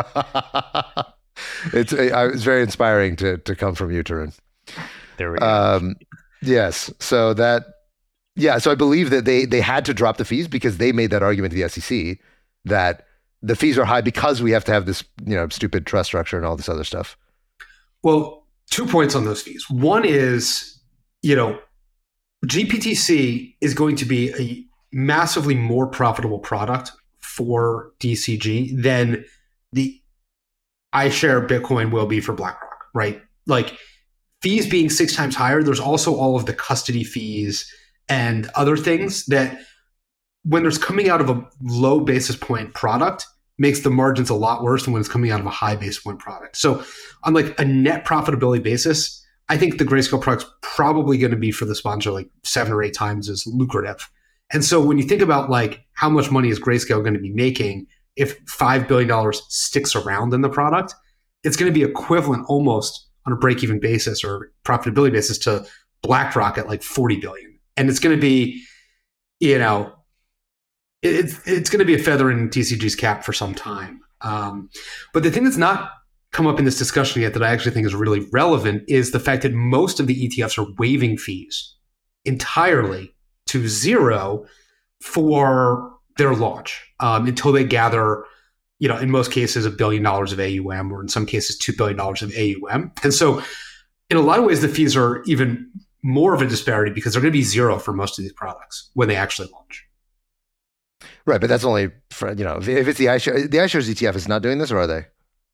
it's 1.73 1.93
I, 1.93 2.27
it's 2.27 2.43
very 2.43 2.63
inspiring 2.63 3.17
to 3.17 3.39
to 3.39 3.55
come 3.55 3.75
from 3.75 3.91
you, 3.91 4.03
Tarun. 4.03 4.33
There 5.17 5.33
we 5.33 5.39
go. 5.39 5.47
Um, 5.47 5.97
yes. 6.43 6.91
So 7.01 7.35
that, 7.35 7.65
yeah. 8.37 8.59
So 8.59 8.71
I 8.71 8.75
believe 8.75 9.11
that 9.11 9.25
they 9.27 9.45
they 9.45 9.61
had 9.61 9.85
to 9.87 9.95
drop 9.95 10.17
the 10.17 10.25
fees 10.25 10.49
because 10.49 10.79
they 10.79 10.93
made 10.93 11.11
that 11.11 11.23
argument 11.23 11.53
to 11.53 11.61
the 11.63 11.69
SEC 11.69 12.19
that 12.65 13.07
the 13.45 13.57
fees 13.57 13.79
are 13.79 13.85
high 13.85 14.01
because 14.01 14.43
we 14.43 14.51
have 14.53 14.65
to 14.65 14.73
have 14.73 14.87
this 14.87 15.05
you 15.25 15.35
know 15.35 15.49
stupid 15.49 15.87
trust 15.87 16.09
structure 16.09 16.37
and 16.37 16.47
all 16.47 16.57
this 16.57 16.69
other 16.69 16.85
stuff. 16.85 17.17
Well, 18.03 18.47
two 18.71 18.87
points 18.87 19.15
on 19.15 19.25
those 19.25 19.43
fees. 19.43 19.69
One 19.71 20.05
is, 20.05 20.79
you 21.23 21.35
know, 21.35 21.59
GBTC 22.47 23.57
is 23.61 23.75
going 23.75 23.97
to 23.97 24.05
be 24.05 24.33
a 24.35 24.65
massively 24.93 25.55
more 25.55 25.87
profitable 25.87 26.39
product 26.39 26.93
for 27.21 27.93
DCG 28.01 28.83
than 28.83 29.25
the 29.73 30.01
iShare 30.95 31.47
Bitcoin 31.49 31.91
will 31.91 32.07
be 32.07 32.21
for 32.21 32.33
BlackRock, 32.33 32.85
right? 32.95 33.21
like 33.47 33.77
fees 34.43 34.69
being 34.69 34.91
six 34.91 35.15
times 35.15 35.35
higher, 35.35 35.63
there's 35.63 35.81
also 35.81 36.15
all 36.15 36.37
of 36.37 36.47
the 36.47 36.53
custody 36.53 37.05
fees 37.05 37.71
and 38.09 38.51
other 38.55 38.77
things 38.77 39.25
that 39.27 39.59
when 40.45 40.63
there's 40.63 40.79
coming 40.79 41.09
out 41.09 41.21
of 41.21 41.31
a 41.31 41.43
low 41.63 42.01
basis 42.01 42.37
point 42.37 42.75
product 42.75 43.27
makes 43.59 43.81
the 43.81 43.91
margins 43.91 44.31
a 44.31 44.35
lot 44.35 44.63
worse 44.63 44.85
than 44.85 44.93
when 44.93 45.01
it's 45.01 45.09
coming 45.09 45.31
out 45.31 45.41
of 45.41 45.47
a 45.47 45.51
high 45.51 45.77
base 45.77 45.99
point 45.99 46.19
product. 46.19 46.57
So 46.57 46.83
on 47.23 47.35
like 47.35 47.59
a 47.59 47.65
net 47.65 48.05
profitability 48.05 48.63
basis, 48.63 49.25
I 49.49 49.57
think 49.57 49.79
the 49.79 49.85
Grayscale 49.85 50.21
product's 50.21 50.51
probably 50.63 51.19
going 51.19 51.31
to 51.31 51.37
be 51.37 51.53
for 51.53 51.65
the 51.65 51.75
sponsor 51.75 52.11
like 52.11 52.31
seven 52.43 52.73
or 52.73 52.83
eight 52.83 52.95
times 52.95 53.29
as 53.29 53.47
lucrative. 53.47 54.11
And 54.53 54.65
so 54.65 54.81
when 54.81 54.99
you 54.99 55.05
think 55.05 55.23
about 55.23 55.51
like 55.51 55.85
how 55.93 56.09
much 56.09 56.31
money 56.31 56.49
is 56.49 56.59
Grayscale 56.59 57.03
going 57.03 57.15
to 57.15 57.21
be 57.21 57.33
making 57.33 57.87
if 58.17 58.45
$5 58.47 58.89
billion 58.89 59.33
sticks 59.49 59.95
around 59.95 60.33
in 60.33 60.41
the 60.41 60.49
product, 60.49 60.95
it's 61.43 61.57
going 61.57 61.73
to 61.73 61.79
be 61.79 61.85
equivalent 61.85 62.47
almost 62.49 63.09
on 63.27 63.33
a 63.33 63.37
break 63.37 63.63
even 63.63 63.81
basis 63.81 64.25
or 64.25 64.53
profitability 64.65 65.13
basis 65.13 65.39
to 65.39 65.67
BlackRock 66.03 66.59
at 66.59 66.69
like 66.69 66.83
40 66.83 67.17
billion. 67.17 67.59
And 67.77 67.91
it's 67.91 67.99
going 67.99 68.15
to 68.15 68.21
be, 68.21 68.63
you 69.41 69.59
know, 69.59 69.93
it's, 71.05 71.47
it's 71.47 71.71
going 71.71 71.81
to 71.81 71.85
be 71.85 71.95
a 71.95 72.03
feather 72.03 72.31
in 72.31 72.49
DCG's 72.49 72.95
cap 72.95 73.25
for 73.25 73.33
some 73.33 73.55
time. 73.55 74.01
Um, 74.23 74.71
but 75.13 75.23
the 75.23 75.31
thing 75.31 75.45
that's 75.45 75.57
not 75.57 75.91
come 76.33 76.47
up 76.47 76.59
in 76.59 76.65
this 76.65 76.79
discussion 76.79 77.23
yet 77.23 77.35
that 77.35 77.43
I 77.43 77.53
actually 77.53 77.73
think 77.73 77.87
is 77.87 77.95
really 77.95 78.27
relevant 78.33 78.83
is 78.89 79.13
the 79.13 79.21
fact 79.21 79.43
that 79.43 79.53
most 79.53 80.01
of 80.01 80.07
the 80.07 80.29
ETFs 80.29 80.59
are 80.59 80.73
waiving 80.79 81.17
fees 81.17 81.75
entirely 82.25 83.15
to 83.47 83.69
zero 83.69 84.47
for 85.01 85.93
their 86.17 86.35
launch 86.35 86.83
um, 87.01 87.27
until 87.27 87.53
they 87.53 87.65
gather, 87.65 88.25
you 88.79 88.89
know, 88.89 88.97
in 88.97 89.11
most 89.11 89.31
cases, 89.31 89.67
a 89.67 89.71
billion 89.71 90.03
dollars 90.03 90.33
of 90.33 90.41
AUM, 90.41 90.93
or 90.93 91.03
in 91.03 91.09
some 91.09 91.27
cases, 91.27 91.59
$2 91.61 91.77
billion 91.77 92.01
of 92.01 92.33
AUM. 92.73 92.93
And 93.03 93.13
so, 93.13 93.43
in 94.11 94.17
a 94.17 94.23
lot 94.23 94.39
of 94.39 94.45
ways, 94.45 94.61
the 94.61 94.69
fees 94.69 94.97
are 94.97 95.23
even 95.25 95.71
more 96.03 96.35
of 96.35 96.43
a 96.43 96.47
disparity 96.47 96.93
because 96.93 97.13
they're 97.13 97.23
going 97.23 97.33
to 97.33 97.39
be 97.39 97.43
zero 97.43 97.79
for 97.79 97.93
most 97.93 98.19
of 98.19 98.23
these 98.23 98.33
products 98.33 98.91
when 98.95 99.09
they 99.09 99.17
actually 99.17 99.49
launch. 99.53 99.87
Right, 101.27 101.41
but 101.41 101.49
that's 101.49 101.65
only 101.65 101.91
for 102.11 102.33
you 102.33 102.45
know 102.45 102.59
if 102.59 102.69
it's 102.69 102.99
the 102.99 103.07
iShares, 103.07 103.51
the 103.51 103.59
iShares 103.59 103.89
ETF 103.89 104.15
is 104.15 104.29
not 104.29 104.43
doing 104.43 104.59
this, 104.59 104.71
or 104.71 104.79
are 104.79 104.87
they? 104.87 105.07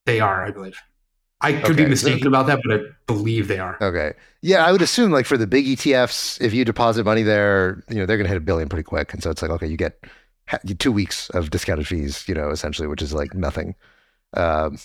They 0.07 0.21
are, 0.21 0.45
I 0.45 0.51
believe. 0.51 0.81
I 1.43 1.53
could 1.53 1.73
okay. 1.73 1.85
be 1.85 1.91
mistaken 1.91 2.27
about 2.27 2.47
that, 2.49 2.61
but 2.65 2.81
I 2.81 2.85
believe 3.07 3.49
they 3.49 3.59
are. 3.59 3.79
Okay. 3.81 4.13
Yeah, 4.43 4.65
I 4.67 4.73
would 4.73 4.83
assume 4.83 5.11
like 5.11 5.25
for 5.25 5.39
the 5.39 5.47
big 5.47 5.65
ETFs, 5.65 6.41
if 6.41 6.53
you 6.53 6.65
deposit 6.67 7.05
money 7.05 7.23
there, 7.23 7.83
you 7.89 7.97
know, 7.97 8.05
they're 8.05 8.19
going 8.19 8.27
to 8.27 8.29
hit 8.29 8.37
a 8.37 8.43
billion 8.43 8.69
pretty 8.69 8.83
quick. 8.83 9.15
And 9.15 9.23
so 9.23 9.31
it's 9.31 9.41
like, 9.41 9.51
okay, 9.53 9.67
you 9.67 9.79
get 9.79 10.05
two 10.79 10.93
weeks 10.93 11.31
of 11.31 11.51
discounted 11.51 11.87
fees, 11.87 12.29
you 12.29 12.35
know, 12.35 12.51
essentially, 12.51 12.89
which 12.89 13.01
is 13.01 13.15
like 13.15 13.33
nothing. 13.35 13.75
Um, 14.35 14.79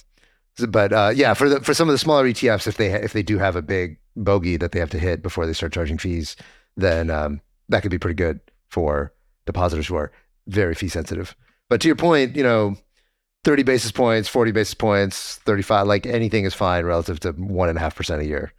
but 0.70 0.94
uh, 0.94 1.12
yeah, 1.14 1.34
for 1.34 1.50
the 1.50 1.60
for 1.60 1.74
some 1.74 1.90
of 1.90 1.94
the 1.94 2.00
smaller 2.00 2.26
ETFs, 2.26 2.68
if 2.68 2.78
they 2.78 2.94
if 2.94 3.12
they 3.12 3.24
do 3.24 3.38
have 3.38 3.58
a 3.58 3.62
big 3.62 3.98
bogey 4.16 4.56
that 4.56 4.72
they 4.72 4.80
have 4.80 4.92
to 4.92 5.00
hit 5.00 5.22
before 5.22 5.46
they 5.46 5.54
start 5.54 5.74
charging 5.74 5.98
fees, 5.98 6.38
then 6.78 7.10
um, 7.10 7.42
that 7.68 7.82
could 7.82 7.92
be 7.92 8.00
pretty 8.00 8.16
good 8.16 8.40
for 8.70 9.12
depositors 9.46 9.88
who 9.88 9.96
are 9.96 10.12
very 10.48 10.76
fee 10.76 10.90
sensitive. 10.90 11.36
But 11.70 11.82
to 11.82 11.88
your 11.88 11.96
point, 11.96 12.36
you 12.36 12.44
know, 12.44 12.76
30 13.44 13.64
basis 13.64 13.92
points, 13.92 14.28
40 14.28 14.52
basis 14.52 14.74
points, 14.74 15.38
35, 15.46 15.88
like 15.88 16.06
anything 16.06 16.46
is 16.46 16.54
fine 16.54 16.86
relative 16.86 17.20
to 17.22 17.32
one 17.32 17.70
and 17.70 17.78
a 17.78 17.82
half 17.82 17.96
percent 17.96 18.22
a 18.22 18.26
year. 18.26 18.54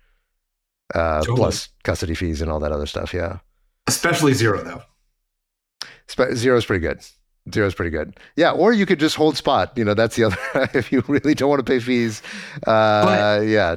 Uh, 0.95 1.19
totally. 1.19 1.37
plus 1.37 1.69
custody 1.83 2.15
fees 2.15 2.41
and 2.41 2.51
all 2.51 2.61
that 2.61 2.71
other 2.71 2.87
stuff. 2.87 3.13
Yeah. 3.13 3.39
Especially 3.89 4.33
zero 4.35 4.63
though. 4.63 4.83
Sp- 6.07 6.35
zero 6.35 6.57
is 6.57 6.65
pretty 6.65 6.81
good. 6.81 7.05
Zero 7.53 7.67
is 7.67 7.75
pretty 7.75 7.91
good. 7.91 8.19
Yeah. 8.37 8.53
Or 8.53 8.73
you 8.73 8.87
could 8.87 9.01
just 9.01 9.17
hold 9.17 9.37
spot. 9.37 9.73
You 9.77 9.85
know, 9.85 9.95
that's 9.95 10.15
the 10.15 10.25
other, 10.55 10.71
if 10.75 10.93
you 10.93 11.03
really 11.09 11.35
don't 11.35 11.49
want 11.49 11.65
to 11.65 11.71
pay 11.71 11.81
fees. 11.81 12.23
Uh, 12.67 13.43
yeah. 13.45 13.77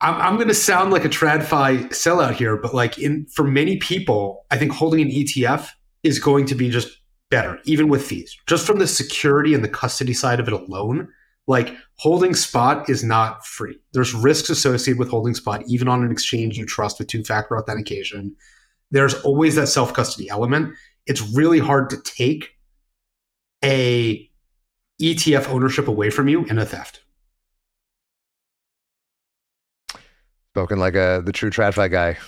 I'm, 0.00 0.14
I'm 0.14 0.36
going 0.36 0.48
to 0.48 0.54
sound 0.54 0.92
like 0.92 1.04
a 1.04 1.08
TradFi 1.08 1.88
sellout 1.88 2.34
here, 2.34 2.56
but 2.56 2.74
like 2.74 2.98
in, 2.98 3.26
for 3.26 3.44
many 3.44 3.78
people, 3.78 4.46
I 4.50 4.58
think 4.58 4.72
holding 4.72 5.00
an 5.00 5.10
ETF 5.10 5.70
is 6.02 6.18
going 6.18 6.46
to 6.46 6.54
be 6.54 6.70
just 6.70 6.88
better, 7.32 7.58
even 7.64 7.88
with 7.88 8.04
fees. 8.04 8.36
Just 8.46 8.66
from 8.66 8.78
the 8.78 8.86
security 8.86 9.54
and 9.54 9.64
the 9.64 9.68
custody 9.68 10.12
side 10.12 10.38
of 10.38 10.46
it 10.46 10.52
alone, 10.52 11.08
like 11.46 11.74
holding 11.96 12.34
spot 12.34 12.88
is 12.90 13.02
not 13.02 13.44
free. 13.46 13.80
There's 13.94 14.14
risks 14.14 14.50
associated 14.50 14.98
with 14.98 15.08
holding 15.08 15.34
spot, 15.34 15.64
even 15.66 15.88
on 15.88 16.04
an 16.04 16.12
exchange 16.12 16.58
you 16.58 16.66
trust 16.66 16.98
with 16.98 17.08
two 17.08 17.24
factor 17.24 17.58
authentication. 17.58 18.36
There's 18.90 19.14
always 19.22 19.54
that 19.56 19.68
self 19.68 19.94
custody 19.94 20.28
element. 20.28 20.74
It's 21.06 21.22
really 21.32 21.58
hard 21.58 21.88
to 21.90 21.96
take 22.02 22.50
a 23.64 24.30
ETF 25.00 25.48
ownership 25.48 25.88
away 25.88 26.10
from 26.10 26.28
you 26.28 26.44
in 26.44 26.58
a 26.58 26.66
theft. 26.66 27.00
Spoken 30.50 30.78
like 30.78 30.94
a 30.94 31.22
the 31.24 31.32
true 31.32 31.48
TradFi 31.48 31.90
guy. 31.90 32.18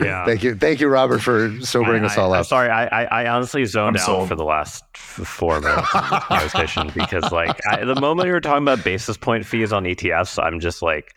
Yeah. 0.00 0.24
thank 0.24 0.42
you, 0.42 0.54
thank 0.54 0.80
you, 0.80 0.88
Robert, 0.88 1.20
for 1.20 1.50
sobering 1.60 2.02
I, 2.04 2.06
us 2.06 2.18
all 2.18 2.34
I, 2.34 2.40
up. 2.40 2.46
Sorry, 2.46 2.68
I, 2.68 3.04
I 3.04 3.28
honestly 3.28 3.64
zoned 3.64 3.96
I'm 3.96 4.02
out 4.02 4.06
sold. 4.06 4.28
for 4.28 4.34
the 4.34 4.44
last 4.44 4.84
four 4.96 5.60
minutes 5.60 5.94
of 5.94 6.10
the 6.10 6.20
conversation 6.20 6.90
because, 6.94 7.30
like, 7.32 7.58
I, 7.66 7.84
the 7.84 8.00
moment 8.00 8.26
you 8.26 8.32
were 8.32 8.40
talking 8.40 8.62
about 8.62 8.84
basis 8.84 9.16
point 9.16 9.46
fees 9.46 9.72
on 9.72 9.84
ETFs, 9.84 10.42
I'm 10.42 10.60
just 10.60 10.82
like, 10.82 11.12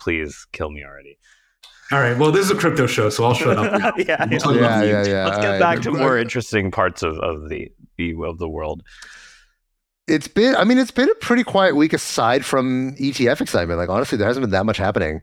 please 0.00 0.46
kill 0.52 0.70
me 0.70 0.84
already. 0.84 1.18
All 1.92 2.00
right. 2.00 2.16
Well, 2.16 2.32
this 2.32 2.46
is 2.46 2.50
a 2.50 2.54
crypto 2.54 2.86
show, 2.86 3.10
so 3.10 3.24
I'll 3.24 3.34
shut 3.34 3.58
up. 3.58 3.94
yeah, 3.98 4.04
yeah, 4.06 4.26
yeah, 4.30 4.82
yeah, 4.82 5.04
yeah, 5.04 5.24
Let's 5.26 5.38
get 5.38 5.54
all 5.54 5.58
back 5.60 5.76
right. 5.76 5.82
to 5.82 5.92
more 5.92 6.16
interesting 6.16 6.70
parts 6.70 7.02
of, 7.02 7.18
of 7.18 7.50
the, 7.50 7.70
the 7.98 8.14
of 8.24 8.38
the 8.38 8.48
world. 8.48 8.82
It's 10.08 10.26
been, 10.26 10.56
I 10.56 10.64
mean, 10.64 10.78
it's 10.78 10.90
been 10.90 11.10
a 11.10 11.14
pretty 11.16 11.44
quiet 11.44 11.76
week 11.76 11.92
aside 11.92 12.44
from 12.44 12.96
ETF 12.96 13.42
excitement. 13.42 13.78
Like, 13.78 13.90
honestly, 13.90 14.16
there 14.16 14.26
hasn't 14.26 14.42
been 14.42 14.50
that 14.50 14.64
much 14.64 14.78
happening. 14.78 15.20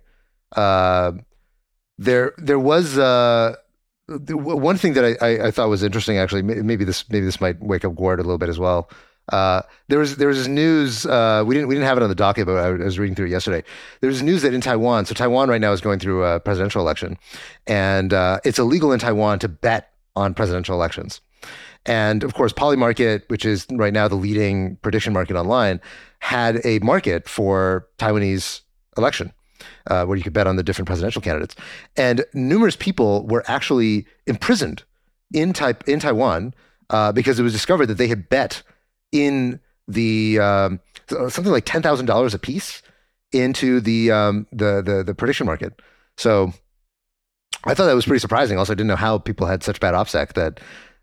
Uh, 0.56 1.14
there 2.00 2.34
there 2.38 2.58
was 2.58 2.98
uh, 2.98 3.56
one 4.08 4.78
thing 4.78 4.94
that 4.94 5.06
I, 5.06 5.26
I, 5.26 5.48
I, 5.48 5.52
thought 5.52 5.70
was 5.70 5.84
interesting. 5.84 6.18
Actually, 6.18 6.42
maybe 6.42 6.86
this 6.86 7.08
maybe 7.10 7.26
this 7.26 7.42
might 7.42 7.62
wake 7.62 7.86
up 7.86 7.94
Gwart 7.94 8.16
a 8.16 8.24
little 8.24 8.38
bit 8.38 8.50
as 8.50 8.58
well. 8.58 8.90
Uh, 9.34 9.62
there 9.90 10.00
was 10.00 10.16
there 10.16 10.30
was 10.30 10.48
news. 10.48 11.06
Uh, 11.06 11.44
we 11.46 11.54
didn't 11.54 11.68
we 11.68 11.76
didn't 11.76 11.88
have 11.88 11.98
it 11.98 12.04
on 12.04 12.10
the 12.10 12.16
docket, 12.16 12.48
but 12.48 12.56
I 12.56 12.72
was 12.72 12.98
reading 12.98 13.16
through 13.16 13.28
it 13.28 13.32
yesterday. 13.32 13.64
There 14.00 14.08
was 14.08 14.24
news 14.24 14.42
that 14.44 14.54
in 14.54 14.62
Taiwan, 14.62 15.06
so 15.06 15.14
Taiwan 15.14 15.50
right 15.50 15.62
now 15.62 15.74
is 15.74 15.82
going 15.82 16.00
through 16.00 16.24
a 16.24 16.40
presidential 16.40 16.82
election, 16.82 17.18
and 17.68 18.14
uh, 18.14 18.40
it's 18.46 18.58
illegal 18.58 18.94
in 18.94 19.00
Taiwan 19.00 19.38
to 19.40 19.50
bet 19.50 19.92
on 20.16 20.34
presidential 20.34 20.76
elections. 20.76 21.20
And 21.86 22.24
of 22.24 22.34
course, 22.34 22.54
Polymarket, 22.54 23.30
which 23.30 23.46
is 23.46 23.68
right 23.72 23.94
now 23.94 24.08
the 24.08 24.16
leading 24.16 24.78
prediction 24.78 25.12
market 25.12 25.36
online, 25.36 25.82
had 26.20 26.62
a 26.66 26.80
market 26.80 27.28
for 27.28 27.88
Taiwanese 27.98 28.62
election 28.98 29.34
uh, 29.88 30.06
where 30.06 30.18
you 30.18 30.24
could 30.24 30.34
bet 30.34 30.48
on 30.48 30.56
the 30.56 30.64
different 30.64 30.88
presidential 30.88 31.22
candidates. 31.22 31.56
And 31.96 32.26
numerous 32.34 32.76
people 32.76 33.26
were 33.28 33.44
actually 33.48 34.06
imprisoned 34.28 34.84
in, 35.34 35.54
type, 35.54 35.88
in 35.88 36.00
Taiwan 36.00 36.54
uh, 36.90 37.12
because 37.12 37.40
it 37.40 37.44
was 37.44 37.54
discovered 37.54 37.88
that 37.88 37.98
they 37.98 38.08
had 38.08 38.30
bet 38.30 38.64
in 39.12 39.60
the 39.88 40.40
um, 40.40 40.80
something 41.08 41.52
like 41.52 41.66
ten 41.66 41.82
thousand 41.82 42.06
dollars 42.06 42.34
a 42.34 42.40
piece 42.40 42.82
into 43.32 43.80
the, 43.80 44.12
um, 44.12 44.48
the 44.52 44.82
the 44.82 45.04
the 45.04 45.16
prediction 45.16 45.46
market. 45.46 45.82
So 46.18 46.54
I 47.64 47.74
thought 47.74 47.88
that 47.88 47.96
was 47.96 48.06
pretty 48.06 48.20
surprising. 48.20 48.58
Also, 48.58 48.74
I 48.74 48.76
didn't 48.76 48.88
know 48.88 48.96
how 48.96 49.18
people 49.18 49.48
had 49.48 49.64
such 49.64 49.80
bad 49.80 49.94
OPSEC 49.94 50.34
that 50.34 50.60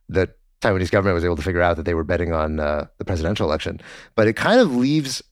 that 0.08 0.36
Taiwanese 0.62 0.90
government 0.90 1.14
was 1.14 1.24
able 1.24 1.36
to 1.36 1.42
figure 1.42 1.60
out 1.62 1.76
that 1.76 1.84
they 1.84 1.94
were 1.94 2.04
betting 2.04 2.32
on 2.32 2.60
uh, 2.60 2.86
the 2.98 3.04
presidential 3.04 3.46
election. 3.46 3.80
But 4.14 4.28
it 4.28 4.36
kind 4.36 4.60
of 4.60 4.74
leaves 4.74 5.22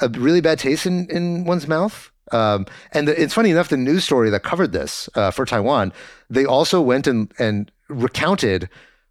a 0.00 0.08
really 0.08 0.40
bad 0.40 0.58
taste 0.58 0.86
in, 0.86 1.08
in 1.08 1.44
one's 1.44 1.68
mouth 1.68 2.10
um, 2.32 2.66
and 2.92 3.08
the, 3.08 3.20
it's 3.20 3.34
funny 3.34 3.50
enough, 3.50 3.68
the 3.68 3.76
news 3.76 4.04
story 4.04 4.30
that 4.30 4.42
covered 4.42 4.72
this 4.72 5.08
uh, 5.14 5.30
for 5.30 5.44
Taiwan, 5.44 5.92
they 6.30 6.44
also 6.44 6.80
went 6.80 7.06
and, 7.06 7.32
and 7.38 7.70
recounted 7.88 8.68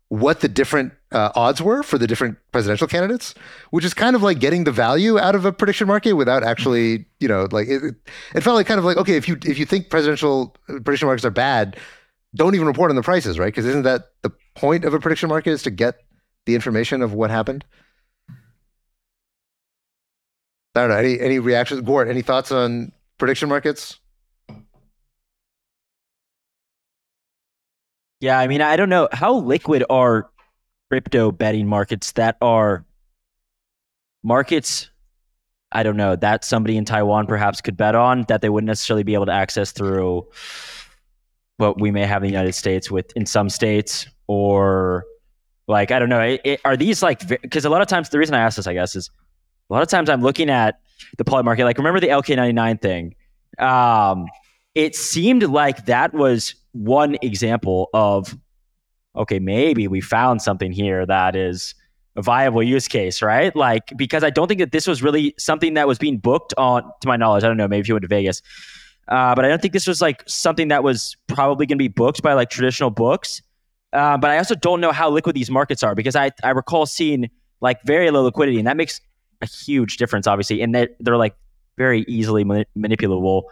what 0.10 0.42
the 0.42 0.48
different 0.48 0.94
uh, 1.12 1.32
odds 1.36 1.62
were 1.62 1.82
for 1.82 1.98
the 1.98 2.06
different 2.06 2.38
presidential 2.52 2.88
candidates, 2.88 3.34
which 3.72 3.84
is 3.84 3.94
kind 3.94 4.16
of 4.16 4.22
like 4.22 4.40
getting 4.40 4.64
the 4.64 4.72
value 4.72 5.18
out 5.18 5.34
of 5.34 5.46
a 5.46 5.52
prediction 5.52 5.88
market 5.88 6.14
without 6.14 6.44
actually, 6.44 7.06
you 7.20 7.28
know, 7.28 7.48
like 7.52 7.68
it, 7.68 7.96
it 8.36 8.42
felt 8.42 8.56
like 8.56 8.68
kind 8.68 8.78
of 8.78 8.86
like 8.86 8.98
okay, 8.98 9.16
if 9.16 9.28
you 9.28 9.38
if 9.44 9.58
you 9.58 9.66
think 9.66 9.90
presidential 9.90 10.56
uh, 10.70 10.74
prediction 10.74 11.08
markets 11.08 11.26
are 11.26 11.32
bad, 11.32 11.78
don't 12.36 12.54
even 12.54 12.68
report 12.68 12.92
on 12.92 12.96
the 12.96 13.02
prices, 13.02 13.40
right? 13.40 13.48
Because 13.48 13.66
isn't 13.66 13.84
that 13.84 14.10
the 14.22 14.32
point 14.56 14.86
of 14.86 14.94
a 14.94 15.00
prediction 15.00 15.30
market 15.30 15.52
is 15.52 15.64
to 15.64 15.72
get 15.72 15.96
the 16.46 16.54
information 16.54 17.02
of 17.02 17.14
what 17.14 17.32
happened? 17.32 17.66
I 20.76 20.82
don't 20.82 20.90
know. 20.90 20.96
Any 20.96 21.20
any 21.20 21.40
reactions? 21.40 21.82
Gwart? 21.82 22.10
any 22.10 22.22
thoughts 22.22 22.52
on 22.52 22.92
prediction 23.18 23.50
markets? 23.50 24.00
Yeah, 28.20 28.40
I 28.40 28.48
mean, 28.48 28.62
I 28.62 28.78
don't 28.78 28.90
know 28.90 29.10
how 29.12 29.34
liquid 29.34 29.84
are 29.90 30.30
crypto 30.90 31.32
betting 31.32 31.68
markets 31.68 32.14
that 32.14 32.38
are 32.42 32.86
markets. 34.24 34.90
I 35.72 35.84
don't 35.84 35.98
know 35.98 36.16
that 36.16 36.46
somebody 36.46 36.78
in 36.78 36.86
Taiwan 36.86 37.28
perhaps 37.28 37.60
could 37.60 37.76
bet 37.76 37.96
on 37.96 38.24
that 38.30 38.42
they 38.42 38.50
wouldn't 38.50 38.68
necessarily 38.68 39.04
be 39.04 39.14
able 39.14 39.26
to 39.26 39.34
access 39.34 39.72
through 39.72 40.28
what 41.58 41.82
we 41.82 41.92
may 41.92 42.06
have 42.06 42.24
in 42.24 42.28
the 42.28 42.34
United 42.34 42.54
States 42.54 42.90
with 42.90 43.12
in 43.16 43.26
some 43.26 43.50
states 43.50 44.08
or 44.28 45.04
like 45.68 45.92
I 45.92 46.00
don't 46.00 46.10
know. 46.10 46.22
It, 46.22 46.42
it, 46.44 46.62
are 46.64 46.78
these 46.78 47.02
like 47.02 47.28
because 47.28 47.66
a 47.66 47.70
lot 47.70 47.82
of 47.82 47.88
times 47.88 48.10
the 48.10 48.20
reason 48.20 48.36
I 48.36 48.40
ask 48.40 48.58
this, 48.58 48.68
I 48.68 48.74
guess, 48.74 48.96
is 48.96 49.10
a 49.70 49.74
lot 49.74 49.82
of 49.82 49.90
times 49.90 50.10
I'm 50.10 50.22
looking 50.22 50.50
at 50.50 50.80
the 51.18 51.24
Polymarket. 51.24 51.64
Like 51.64 51.78
remember 51.78 52.00
the 52.00 52.08
LK99 52.10 52.82
thing? 52.82 53.16
um, 53.60 54.28
it 54.76 54.96
seemed 54.96 55.44
like 55.44 55.86
that 55.86 56.14
was 56.14 56.56
one 56.72 57.18
example 57.22 57.90
of 57.94 58.36
okay, 59.16 59.38
maybe 59.38 59.88
we 59.88 60.02
found 60.02 60.42
something 60.42 60.72
here 60.72 61.06
that 61.06 61.36
is 61.36 61.76
a 62.16 62.22
viable 62.24 62.64
use 62.64 62.88
case, 62.88 63.22
right? 63.22 63.56
Like 63.56 63.94
because 63.96 64.24
I 64.24 64.32
don't 64.32 64.48
think 64.48 64.60
that 64.60 64.72
this 64.72 64.88
was 64.88 65.04
really 65.04 65.36
something 65.38 65.76
that 65.76 65.88
was 65.88 66.00
being 66.00 66.18
booked 66.18 66.54
on, 66.58 66.84
to 67.02 67.08
my 67.08 67.16
knowledge. 67.16 67.44
I 67.44 67.48
don't 67.48 67.58
know, 67.58 67.68
maybe 67.68 67.82
if 67.82 67.88
you 67.88 67.94
went 67.94 68.04
to 68.04 68.08
Vegas, 68.08 68.42
uh, 69.08 69.36
but 69.36 69.46
I 69.46 69.50
don't 69.50 69.62
think 69.62 69.74
this 69.74 69.86
was 69.86 70.02
like 70.02 70.24
something 70.28 70.70
that 70.70 70.84
was 70.84 71.16
probably 71.28 71.68
going 71.68 71.78
to 71.78 71.84
be 71.84 71.90
booked 71.90 72.24
by 72.24 72.34
like 72.34 72.50
traditional 72.50 72.90
books. 72.90 73.42
Uh, 73.92 74.18
but 74.18 74.32
I 74.32 74.40
also 74.40 74.56
don't 74.56 74.82
know 74.82 74.92
how 74.92 75.12
liquid 75.12 75.36
these 75.36 75.52
markets 75.52 75.84
are 75.84 75.94
because 75.94 76.16
I 76.16 76.32
I 76.44 76.50
recall 76.50 76.88
seeing 76.88 77.30
like 77.62 77.84
very 77.84 78.10
low 78.10 78.24
liquidity, 78.24 78.58
and 78.58 78.68
that 78.68 78.78
makes 78.78 79.00
a 79.44 79.46
huge 79.46 79.98
difference, 79.98 80.28
obviously. 80.28 80.62
And 80.62 80.74
they're, 80.74 80.90
they're 81.00 81.18
like 81.18 81.36
very 81.78 82.06
easily 82.08 82.44
mani- 82.44 82.66
manipulable 82.78 83.44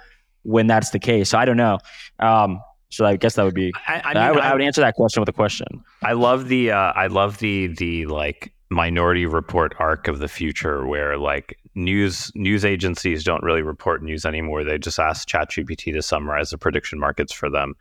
when 0.44 0.68
that's 0.68 0.92
the 0.92 1.00
case. 1.00 1.30
So 1.30 1.38
I 1.38 1.46
don't 1.46 1.58
know. 1.58 1.80
Um, 2.20 2.62
so 2.90 3.06
I 3.06 3.16
guess 3.16 3.36
that 3.36 3.44
would 3.44 3.56
be. 3.56 3.72
I, 3.88 4.02
I, 4.04 4.14
I, 4.14 4.32
would, 4.32 4.40
I, 4.40 4.50
I 4.50 4.54
would 4.54 4.62
answer 4.62 4.82
that 4.82 4.96
question 4.96 5.22
with 5.22 5.30
a 5.30 5.34
question. 5.34 5.84
I 6.04 6.14
love 6.14 6.50
the 6.50 6.72
uh, 6.72 6.92
I 6.94 7.08
love 7.08 7.38
the 7.40 7.68
the 7.68 8.06
like 8.08 8.54
minority 8.70 9.26
report 9.26 9.74
arc 9.80 10.08
of 10.08 10.20
the 10.20 10.28
future 10.28 10.86
where 10.86 11.18
like 11.18 11.58
news 11.74 12.32
news 12.36 12.66
agencies 12.66 13.24
don't 13.24 13.44
really 13.44 13.62
report 13.62 14.04
news 14.04 14.26
anymore. 14.26 14.64
They 14.64 14.78
just 14.78 15.00
ask 15.00 15.28
ChatGPT 15.28 15.94
to 15.94 16.02
summarize 16.02 16.50
the 16.50 16.58
prediction 16.58 17.00
markets 17.00 17.32
for 17.32 17.50
them, 17.50 17.76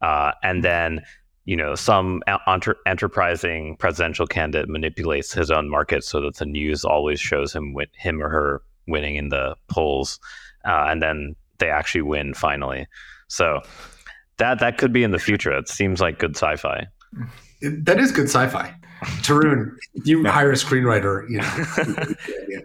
uh, 0.00 0.32
and 0.42 0.64
then 0.64 1.02
you 1.46 1.56
know 1.56 1.74
some 1.74 2.22
enter- 2.48 2.76
enterprising 2.86 3.76
presidential 3.76 4.26
candidate 4.26 4.68
manipulates 4.68 5.32
his 5.32 5.50
own 5.50 5.70
market 5.70 6.04
so 6.04 6.20
that 6.20 6.36
the 6.36 6.44
news 6.44 6.84
always 6.84 7.18
shows 7.18 7.52
him 7.52 7.72
win- 7.72 7.86
him 7.94 8.22
or 8.22 8.28
her 8.28 8.62
winning 8.86 9.16
in 9.16 9.30
the 9.30 9.54
polls, 9.68 10.20
uh, 10.66 10.86
and 10.88 11.00
then 11.00 11.34
they 11.58 11.70
actually 11.70 12.02
win 12.02 12.34
finally. 12.34 12.86
So 13.28 13.62
that 14.38 14.58
that 14.58 14.76
could 14.76 14.92
be 14.92 15.02
in 15.02 15.12
the 15.12 15.18
future. 15.18 15.56
It 15.56 15.68
seems 15.68 16.00
like 16.00 16.18
good 16.18 16.36
sci-fi. 16.36 16.86
That 17.62 17.98
is 17.98 18.12
good 18.12 18.28
sci-fi. 18.28 18.74
Tarun, 19.22 19.76
you 20.04 20.24
hire 20.28 20.50
a 20.50 20.54
screenwriter, 20.54 21.28
you 21.30 21.38
know. 21.38 22.62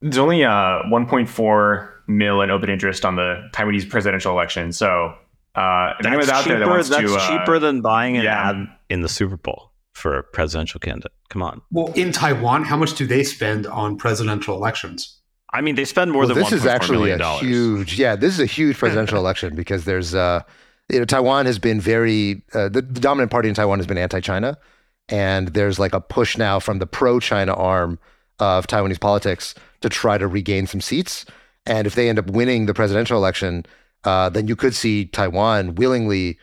There's 0.00 0.18
only 0.18 0.44
uh, 0.44 0.82
1.4 0.90 1.88
mil 2.08 2.40
in 2.40 2.50
open 2.50 2.68
interest 2.68 3.04
on 3.04 3.14
the 3.14 3.48
Taiwanese 3.54 3.88
presidential 3.88 4.32
election. 4.32 4.72
So 4.72 5.14
uh, 5.54 5.94
if 6.00 6.06
anyone's 6.06 6.28
out 6.28 6.44
there 6.44 6.58
that 6.58 6.68
wants 6.68 6.88
that's 6.88 7.02
to, 7.02 7.16
uh, 7.16 7.28
cheaper 7.28 7.58
than 7.58 7.80
buying 7.80 8.16
an 8.16 8.24
yeah. 8.24 8.50
ad 8.50 8.68
in 8.88 9.02
the 9.02 9.08
Super 9.08 9.36
Bowl 9.36 9.72
for 9.92 10.18
a 10.18 10.22
presidential 10.22 10.80
candidate. 10.80 11.12
Come 11.28 11.42
on. 11.42 11.62
Well, 11.70 11.92
in 11.94 12.12
Taiwan, 12.12 12.64
how 12.64 12.76
much 12.76 12.94
do 12.94 13.06
they 13.06 13.22
spend 13.22 13.66
on 13.66 13.96
presidential 13.96 14.56
elections? 14.56 15.18
I 15.52 15.60
mean, 15.60 15.74
they 15.74 15.84
spend 15.84 16.12
more 16.12 16.20
well, 16.20 16.34
than 16.34 16.38
this 16.38 16.52
is 16.52 16.64
actually 16.64 17.10
a 17.10 17.18
dollars. 17.18 17.42
huge, 17.42 17.98
yeah, 17.98 18.16
this 18.16 18.32
is 18.32 18.40
a 18.40 18.46
huge 18.46 18.78
presidential 18.78 19.18
election 19.24 19.54
because 19.54 19.84
there's, 19.84 20.14
uh, 20.14 20.40
you 20.88 20.98
know, 20.98 21.04
Taiwan 21.04 21.44
has 21.44 21.58
been 21.58 21.80
very, 21.80 22.42
uh, 22.54 22.70
the, 22.70 22.80
the 22.80 23.00
dominant 23.00 23.30
party 23.30 23.48
in 23.50 23.54
Taiwan 23.54 23.78
has 23.78 23.86
been 23.86 23.98
anti-China, 23.98 24.56
and 25.10 25.48
there's 25.48 25.78
like 25.78 25.92
a 25.92 26.00
push 26.00 26.38
now 26.38 26.58
from 26.58 26.78
the 26.78 26.86
pro-China 26.86 27.52
arm 27.52 27.98
of 28.38 28.66
Taiwanese 28.66 29.00
politics 29.00 29.54
to 29.82 29.90
try 29.90 30.16
to 30.16 30.26
regain 30.26 30.66
some 30.66 30.80
seats. 30.80 31.26
And 31.66 31.86
if 31.86 31.94
they 31.94 32.08
end 32.08 32.18
up 32.18 32.30
winning 32.30 32.66
the 32.66 32.74
presidential 32.74 33.18
election, 33.18 33.66
uh, 34.04 34.28
then 34.28 34.48
you 34.48 34.56
could 34.56 34.74
see 34.74 35.06
Taiwan 35.06 35.74
willingly 35.74 36.38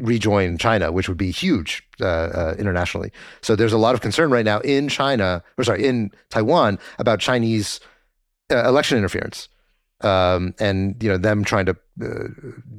rejoin 0.00 0.58
China, 0.58 0.90
which 0.90 1.08
would 1.08 1.18
be 1.18 1.30
huge 1.30 1.82
uh, 2.00 2.06
uh, 2.06 2.54
internationally. 2.58 3.12
So 3.42 3.54
there's 3.54 3.72
a 3.72 3.78
lot 3.78 3.94
of 3.94 4.00
concern 4.00 4.30
right 4.30 4.44
now 4.44 4.60
in 4.60 4.88
China, 4.88 5.42
or 5.58 5.64
sorry, 5.64 5.86
in 5.86 6.10
Taiwan 6.30 6.78
about 6.98 7.20
Chinese 7.20 7.80
uh, 8.50 8.66
election 8.66 8.98
interference, 8.98 9.48
um, 10.00 10.54
and 10.58 11.00
you 11.02 11.08
know 11.08 11.18
them 11.18 11.44
trying 11.44 11.66
to 11.66 11.76
uh, 12.02 12.28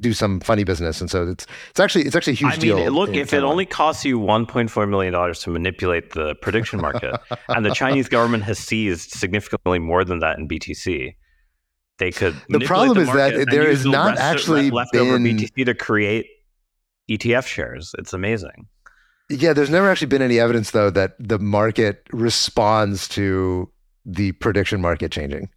do 0.00 0.12
some 0.12 0.40
funny 0.40 0.64
business. 0.64 1.00
And 1.00 1.10
so 1.10 1.28
it's 1.28 1.46
it's 1.70 1.80
actually 1.80 2.04
it's 2.04 2.16
actually 2.16 2.34
a 2.34 2.36
huge 2.36 2.54
I 2.54 2.56
deal. 2.56 2.76
mean, 2.76 2.90
look, 2.90 3.10
if 3.10 3.32
it 3.32 3.44
only 3.44 3.66
costs 3.66 4.04
you 4.04 4.18
1.4 4.18 4.88
million 4.88 5.12
dollars 5.12 5.40
to 5.40 5.50
manipulate 5.50 6.12
the 6.12 6.34
prediction 6.36 6.80
market, 6.80 7.18
and 7.48 7.64
the 7.64 7.74
Chinese 7.74 8.08
government 8.08 8.42
has 8.44 8.58
seized 8.58 9.12
significantly 9.12 9.78
more 9.78 10.04
than 10.04 10.18
that 10.18 10.38
in 10.38 10.48
BTC, 10.48 11.14
they 11.98 12.10
could. 12.10 12.34
The 12.48 12.58
manipulate 12.58 12.68
problem 12.68 12.98
is 12.98 13.06
that 13.08 13.14
market 13.34 13.48
and 13.48 13.52
use 13.68 13.82
the 13.84 13.90
not 13.90 14.06
rest- 14.10 14.20
actually 14.22 14.70
leftover 14.70 15.18
been- 15.18 15.36
BTC 15.38 15.64
to 15.66 15.74
create 15.74 16.26
ETF 17.10 17.46
shares. 17.46 17.94
It's 17.98 18.12
amazing. 18.12 18.68
Yeah, 19.28 19.52
there's 19.52 19.70
never 19.70 19.88
actually 19.90 20.08
been 20.08 20.22
any 20.22 20.38
evidence 20.38 20.72
though 20.72 20.90
that 20.90 21.14
the 21.18 21.38
market 21.38 22.06
responds 22.12 23.08
to 23.08 23.70
the 24.04 24.32
prediction 24.32 24.80
market 24.80 25.12
changing. 25.12 25.48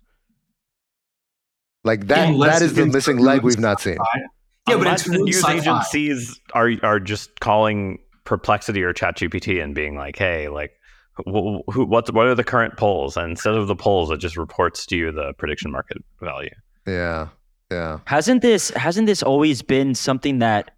Like 1.83 2.07
that 2.07 2.29
Unless 2.29 2.59
that 2.59 2.65
is 2.65 2.73
the 2.73 2.85
missing 2.87 3.17
leg 3.17 3.41
we've 3.43 3.59
not 3.59 3.79
seen. 3.81 3.97
Yeah, 4.15 4.77
but 4.77 4.87
Unless 4.87 5.01
it's 5.07 5.11
the 5.17 5.23
news 5.23 5.37
sci-fi. 5.43 5.57
agencies 5.59 6.39
are 6.53 6.71
are 6.83 6.99
just 6.99 7.39
calling 7.39 7.99
Perplexity 8.23 8.81
or 8.81 8.91
ChatGPT 8.93 9.61
and 9.63 9.75
being 9.75 9.95
like, 9.95 10.15
"Hey, 10.17 10.49
like, 10.49 10.71
wh- 10.71 10.84
who, 11.25 11.85
what 11.85 12.11
what 12.13 12.27
are 12.27 12.35
the 12.35 12.43
current 12.43 12.77
polls?" 12.77 13.17
And 13.17 13.31
instead 13.31 13.55
of 13.55 13.67
the 13.67 13.75
polls, 13.75 14.11
it 14.11 14.17
just 14.17 14.37
reports 14.37 14.85
to 14.87 14.97
you 14.97 15.11
the 15.11 15.33
prediction 15.33 15.71
market 15.71 16.03
value. 16.21 16.49
Yeah. 16.85 17.29
Yeah. 17.71 17.99
Hasn't 18.05 18.41
this 18.41 18.69
hasn't 18.71 19.07
this 19.07 19.23
always 19.23 19.61
been 19.61 19.95
something 19.95 20.39
that 20.39 20.71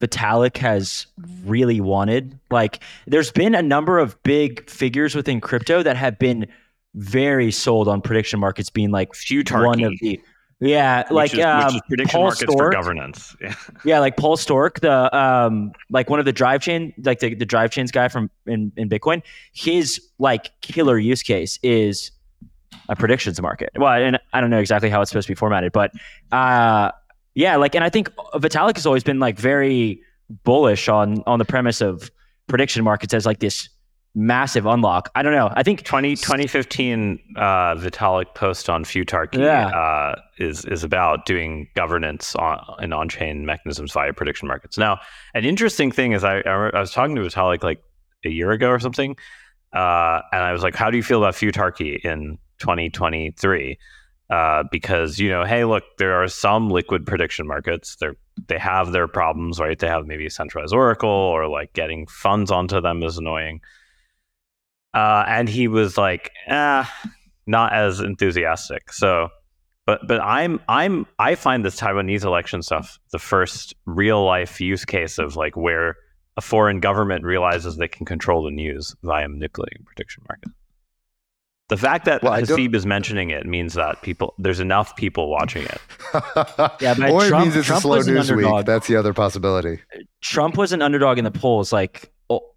Vitalik 0.00 0.56
has 0.58 1.06
really 1.44 1.80
wanted? 1.80 2.38
Like 2.50 2.82
there's 3.06 3.30
been 3.30 3.54
a 3.54 3.62
number 3.62 3.98
of 3.98 4.20
big 4.22 4.68
figures 4.68 5.14
within 5.14 5.40
crypto 5.40 5.82
that 5.82 5.96
have 5.96 6.18
been 6.18 6.46
very 6.94 7.50
sold 7.50 7.88
on 7.88 8.00
prediction 8.00 8.40
markets 8.40 8.70
being 8.70 8.90
like 8.90 9.12
Futarchy, 9.12 9.66
one 9.66 9.84
of 9.84 9.92
the 10.00 10.20
yeah, 10.62 11.04
like 11.10 11.32
which 11.32 11.40
is, 11.40 11.44
um, 11.44 11.66
which 11.66 11.74
is 11.74 11.80
prediction 11.88 12.18
Paul 12.18 12.24
markets 12.24 12.44
for 12.44 12.70
Sztorc. 12.70 12.72
governance. 12.72 13.36
Yeah. 13.40 13.54
Yeah, 13.84 13.98
like 13.98 14.16
Paul 14.16 14.36
Sztorc, 14.36 14.80
the 14.80 15.16
um, 15.16 15.72
like 15.90 16.08
one 16.08 16.18
of 16.20 16.24
the 16.24 16.32
drive 16.32 16.62
chain, 16.62 16.94
like 17.04 17.18
the, 17.18 17.34
the 17.34 17.44
drive 17.44 17.70
chains 17.70 17.90
guy 17.90 18.08
from 18.08 18.30
in, 18.46 18.70
in 18.76 18.88
Bitcoin. 18.88 19.22
His 19.52 20.00
like 20.18 20.50
killer 20.60 20.98
use 20.98 21.22
case 21.22 21.58
is 21.62 22.12
a 22.88 22.94
predictions 22.94 23.40
market. 23.42 23.70
Well, 23.76 23.92
and 23.92 24.18
I 24.32 24.40
don't 24.40 24.50
know 24.50 24.60
exactly 24.60 24.88
how 24.88 25.00
it's 25.00 25.10
supposed 25.10 25.26
to 25.26 25.32
be 25.32 25.36
formatted, 25.36 25.72
but 25.72 25.90
uh, 26.30 26.92
yeah, 27.34 27.56
like, 27.56 27.74
and 27.74 27.82
I 27.82 27.90
think 27.90 28.10
Vitalik 28.34 28.76
has 28.76 28.86
always 28.86 29.02
been 29.02 29.18
like 29.18 29.38
very 29.38 30.00
bullish 30.44 30.88
on 30.88 31.22
on 31.26 31.38
the 31.38 31.44
premise 31.44 31.80
of 31.80 32.10
prediction 32.46 32.84
markets 32.84 33.14
as 33.14 33.26
like 33.26 33.40
this 33.40 33.68
massive 34.14 34.66
unlock. 34.66 35.10
I 35.14 35.22
don't 35.22 35.32
know. 35.32 35.50
I 35.54 35.62
think 35.62 35.84
20, 35.84 36.16
2015 36.16 37.18
uh, 37.36 37.40
Vitalik 37.76 38.34
post 38.34 38.68
on 38.68 38.84
Futarchy 38.84 39.38
Yeah. 39.38 39.68
uh, 39.68 40.20
is 40.38 40.64
is 40.64 40.84
about 40.84 41.24
doing 41.24 41.68
governance 41.74 42.34
on, 42.36 42.60
and 42.80 42.92
on 42.92 43.08
chain 43.08 43.46
mechanisms 43.46 43.92
via 43.92 44.12
prediction 44.12 44.48
markets. 44.48 44.76
Now, 44.76 44.98
an 45.34 45.44
interesting 45.44 45.90
thing 45.90 46.12
is 46.12 46.24
I, 46.24 46.40
I, 46.40 46.78
was 46.80 46.92
talking 46.92 47.16
to 47.16 47.22
Vitalik 47.22 47.62
like 47.62 47.82
a 48.24 48.28
year 48.28 48.50
ago 48.50 48.68
or 48.68 48.78
something, 48.78 49.16
uh, 49.72 50.20
and 50.32 50.42
I 50.42 50.52
was 50.52 50.62
like, 50.62 50.76
"How 50.76 50.90
do 50.90 50.96
you 50.96 51.02
feel 51.02 51.18
about 51.22 51.34
Futarchy 51.34 51.98
in 52.04 52.38
2023?" 52.58 53.78
Uh, 54.30 54.64
because 54.70 55.18
you 55.18 55.28
know, 55.28 55.44
hey, 55.44 55.64
look, 55.64 55.84
there 55.98 56.22
are 56.22 56.28
some 56.28 56.70
liquid 56.70 57.06
prediction 57.06 57.46
markets. 57.46 57.96
They 58.00 58.08
they 58.48 58.58
have 58.58 58.92
their 58.92 59.08
problems, 59.08 59.58
right? 59.58 59.78
They 59.78 59.88
have 59.88 60.06
maybe 60.06 60.26
a 60.26 60.30
centralized 60.30 60.74
oracle, 60.74 61.08
or 61.08 61.48
like 61.48 61.72
getting 61.72 62.06
funds 62.06 62.50
onto 62.50 62.80
them 62.80 63.02
is 63.02 63.16
annoying. 63.16 63.60
Uh, 64.94 65.24
and 65.26 65.48
he 65.48 65.68
was 65.68 65.96
like, 65.96 66.30
ah, 66.48 66.92
not 67.46 67.72
as 67.72 68.00
enthusiastic. 68.00 68.92
So, 68.92 69.28
but 69.86 70.00
but 70.06 70.20
I'm 70.20 70.60
I'm 70.68 71.06
I 71.18 71.34
find 71.34 71.64
this 71.64 71.80
Taiwanese 71.80 72.24
election 72.24 72.62
stuff 72.62 72.98
the 73.10 73.18
first 73.18 73.74
real 73.86 74.24
life 74.24 74.60
use 74.60 74.84
case 74.84 75.18
of 75.18 75.34
like 75.36 75.56
where 75.56 75.96
a 76.36 76.40
foreign 76.40 76.80
government 76.80 77.24
realizes 77.24 77.76
they 77.76 77.88
can 77.88 78.06
control 78.06 78.44
the 78.44 78.50
news 78.50 78.94
via 79.02 79.28
manipulating 79.28 79.84
prediction 79.84 80.22
market. 80.28 80.50
The 81.68 81.76
fact 81.78 82.04
that 82.04 82.22
Well, 82.22 82.34
Haseeb 82.34 82.74
is 82.74 82.84
mentioning 82.84 83.30
it 83.30 83.46
means 83.46 83.74
that 83.74 84.02
people 84.02 84.34
there's 84.38 84.60
enough 84.60 84.94
people 84.96 85.30
watching 85.30 85.64
it. 85.64 85.80
Yeah, 86.80 86.94
but 86.94 87.10
or 87.10 87.24
it 87.24 87.30
means 87.30 87.56
it's 87.56 87.66
Trump 87.66 87.78
a 87.78 87.82
slow 87.82 87.96
was 87.96 88.08
an 88.08 88.14
news 88.14 88.30
week. 88.30 88.44
underdog. 88.44 88.66
That's 88.66 88.86
the 88.88 88.96
other 88.96 89.14
possibility. 89.14 89.80
Trump 90.20 90.56
was 90.58 90.72
an 90.72 90.82
underdog 90.82 91.16
in 91.18 91.24
the 91.24 91.30
polls, 91.30 91.72
like 91.72 92.12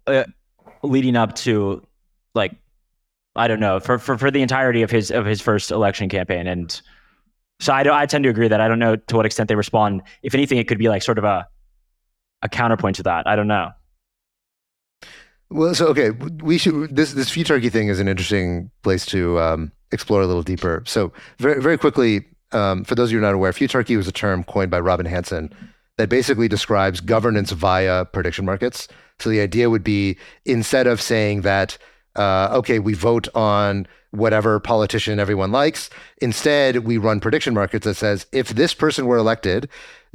uh, 0.06 0.24
leading 0.82 1.16
up 1.16 1.34
to, 1.36 1.82
like, 2.36 2.54
I 3.34 3.48
don't 3.48 3.60
know, 3.60 3.80
for, 3.80 3.98
for 3.98 4.16
for 4.16 4.30
the 4.30 4.42
entirety 4.42 4.82
of 4.82 4.90
his 4.90 5.10
of 5.10 5.26
his 5.26 5.40
first 5.40 5.70
election 5.70 6.08
campaign, 6.08 6.46
and 6.46 6.80
so 7.60 7.72
I 7.72 7.82
don't, 7.82 7.94
I 7.94 8.06
tend 8.06 8.24
to 8.24 8.30
agree 8.30 8.48
that 8.48 8.60
I 8.60 8.68
don't 8.68 8.78
know 8.78 8.96
to 8.96 9.16
what 9.16 9.26
extent 9.26 9.48
they 9.48 9.56
respond. 9.56 10.02
If 10.22 10.34
anything, 10.34 10.58
it 10.58 10.68
could 10.68 10.78
be 10.78 10.88
like 10.88 11.02
sort 11.02 11.18
of 11.18 11.24
a 11.24 11.46
a 12.42 12.48
counterpoint 12.48 12.96
to 12.96 13.02
that. 13.04 13.26
I 13.26 13.34
don't 13.34 13.48
know. 13.48 13.70
Well, 15.50 15.74
so 15.74 15.86
okay, 15.88 16.10
we 16.10 16.58
should 16.58 16.94
this 16.94 17.12
this 17.12 17.30
futarchy 17.30 17.70
thing 17.70 17.88
is 17.88 18.00
an 18.00 18.08
interesting 18.08 18.70
place 18.82 19.06
to 19.06 19.38
um, 19.38 19.72
explore 19.92 20.22
a 20.22 20.26
little 20.26 20.42
deeper. 20.42 20.82
So 20.86 21.12
very 21.38 21.60
very 21.62 21.78
quickly, 21.78 22.26
um, 22.52 22.84
for 22.84 22.94
those 22.94 23.08
of 23.08 23.12
you 23.12 23.18
who 23.18 23.24
are 23.24 23.28
not 23.28 23.34
aware, 23.34 23.52
futarchy 23.52 23.96
was 23.96 24.08
a 24.08 24.12
term 24.12 24.44
coined 24.44 24.70
by 24.70 24.80
Robin 24.80 25.06
Hanson 25.06 25.52
that 25.98 26.08
basically 26.08 26.48
describes 26.48 27.00
governance 27.00 27.52
via 27.52 28.04
prediction 28.04 28.44
markets. 28.44 28.88
So 29.18 29.30
the 29.30 29.40
idea 29.40 29.70
would 29.70 29.84
be 29.84 30.18
instead 30.44 30.86
of 30.86 31.00
saying 31.00 31.40
that 31.42 31.78
uh, 32.16 32.48
okay, 32.52 32.78
we 32.78 32.94
vote 32.94 33.28
on 33.34 33.86
whatever 34.10 34.58
politician 34.58 35.18
everyone 35.18 35.52
likes. 35.52 35.90
Instead, 36.22 36.78
we 36.78 36.96
run 36.96 37.20
prediction 37.20 37.54
markets 37.54 37.84
that 37.84 37.94
says 37.94 38.26
if 38.32 38.50
this 38.50 38.74
person 38.74 39.06
were 39.06 39.18
elected, 39.18 39.68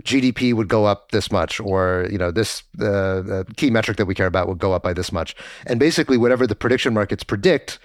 GDP 0.03 0.53
would 0.53 0.67
go 0.67 0.85
up 0.85 1.11
this 1.11 1.31
much, 1.31 1.59
or 1.59 2.07
you 2.11 2.17
know 2.17 2.31
this 2.31 2.63
uh, 2.81 3.43
key 3.55 3.69
metric 3.69 3.97
that 3.97 4.05
we 4.05 4.15
care 4.15 4.25
about 4.25 4.47
would 4.47 4.59
go 4.59 4.73
up 4.73 4.83
by 4.83 4.93
this 4.93 5.11
much. 5.11 5.35
And 5.65 5.79
basically, 5.79 6.17
whatever 6.17 6.47
the 6.47 6.55
prediction 6.55 6.93
markets 6.93 7.23
predict, 7.23 7.77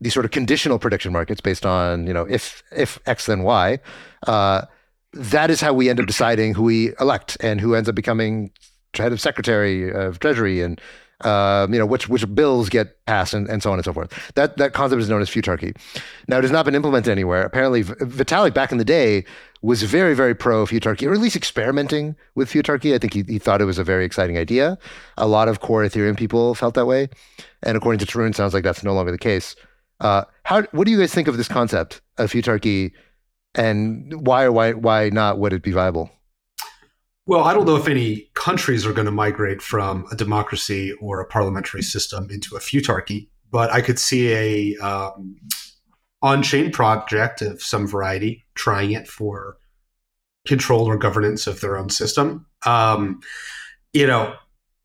these 0.00 0.14
sort 0.14 0.24
of 0.24 0.30
conditional 0.30 0.78
prediction 0.78 1.12
markets 1.12 1.40
based 1.40 1.66
on 1.66 2.06
you 2.06 2.12
know 2.12 2.26
if 2.28 2.62
if 2.70 2.98
X 3.06 3.26
then 3.26 3.42
Y. 3.42 3.78
Uh, 4.26 4.62
that 5.14 5.50
is 5.50 5.60
how 5.60 5.72
we 5.72 5.88
end 5.88 5.98
up 5.98 6.06
deciding 6.06 6.54
who 6.54 6.64
we 6.64 6.92
elect 7.00 7.36
and 7.40 7.60
who 7.60 7.74
ends 7.74 7.88
up 7.88 7.94
becoming 7.94 8.52
head 8.94 9.12
of 9.12 9.20
secretary 9.20 9.90
of 9.90 10.18
treasury 10.18 10.60
and 10.60 10.80
uh, 11.22 11.66
you 11.70 11.78
know 11.78 11.86
which 11.86 12.08
which 12.08 12.32
bills 12.34 12.68
get 12.68 13.04
passed 13.06 13.34
and, 13.34 13.48
and 13.48 13.62
so 13.62 13.70
on 13.72 13.78
and 13.78 13.84
so 13.84 13.92
forth. 13.92 14.32
That 14.34 14.56
that 14.58 14.72
concept 14.72 15.00
is 15.02 15.08
known 15.08 15.20
as 15.20 15.28
futarchy. 15.28 15.76
Now 16.28 16.38
it 16.38 16.44
has 16.44 16.50
not 16.50 16.64
been 16.64 16.74
implemented 16.74 17.10
anywhere. 17.10 17.42
Apparently, 17.42 17.82
Vitalik 17.84 18.54
back 18.54 18.70
in 18.70 18.78
the 18.78 18.84
day 18.84 19.24
was 19.60 19.82
very 19.82 20.14
very 20.14 20.34
pro 20.34 20.64
futarchy, 20.66 21.08
or 21.08 21.12
at 21.12 21.18
least 21.18 21.36
experimenting 21.36 22.14
with 22.34 22.50
futarchy. 22.50 22.94
I 22.94 22.98
think 22.98 23.14
he, 23.14 23.24
he 23.26 23.38
thought 23.38 23.60
it 23.60 23.64
was 23.64 23.78
a 23.78 23.84
very 23.84 24.04
exciting 24.04 24.38
idea. 24.38 24.78
A 25.16 25.26
lot 25.26 25.48
of 25.48 25.60
core 25.60 25.82
Ethereum 25.82 26.16
people 26.16 26.54
felt 26.54 26.74
that 26.74 26.86
way, 26.86 27.08
and 27.62 27.76
according 27.76 27.98
to 27.98 28.06
Tarun, 28.06 28.34
sounds 28.34 28.54
like 28.54 28.64
that's 28.64 28.84
no 28.84 28.94
longer 28.94 29.10
the 29.10 29.18
case. 29.18 29.56
Uh, 30.00 30.24
how 30.44 30.62
what 30.70 30.84
do 30.84 30.92
you 30.92 30.98
guys 30.98 31.12
think 31.12 31.26
of 31.26 31.36
this 31.36 31.48
concept 31.48 32.00
of 32.18 32.30
futarchy, 32.30 32.92
and 33.56 34.24
why 34.24 34.44
or 34.44 34.52
why 34.52 34.72
why 34.72 35.10
not 35.10 35.40
would 35.40 35.52
it 35.52 35.62
be 35.62 35.72
viable? 35.72 36.10
Well, 37.28 37.44
I 37.44 37.52
don't 37.52 37.66
know 37.66 37.76
if 37.76 37.88
any 37.88 38.30
countries 38.32 38.86
are 38.86 38.94
going 38.94 39.04
to 39.04 39.12
migrate 39.12 39.60
from 39.60 40.06
a 40.10 40.16
democracy 40.16 40.94
or 40.94 41.20
a 41.20 41.26
parliamentary 41.26 41.82
system 41.82 42.30
into 42.30 42.56
a 42.56 42.58
futarchy, 42.58 43.28
but 43.50 43.70
I 43.70 43.82
could 43.82 43.98
see 43.98 44.32
a 44.32 44.76
um, 44.78 45.36
on-chain 46.22 46.72
project 46.72 47.42
of 47.42 47.60
some 47.62 47.86
variety 47.86 48.46
trying 48.54 48.92
it 48.92 49.06
for 49.06 49.58
control 50.46 50.86
or 50.86 50.96
governance 50.96 51.46
of 51.46 51.60
their 51.60 51.76
own 51.76 51.90
system. 51.90 52.46
Um, 52.64 53.20
you 53.92 54.06
know, 54.06 54.34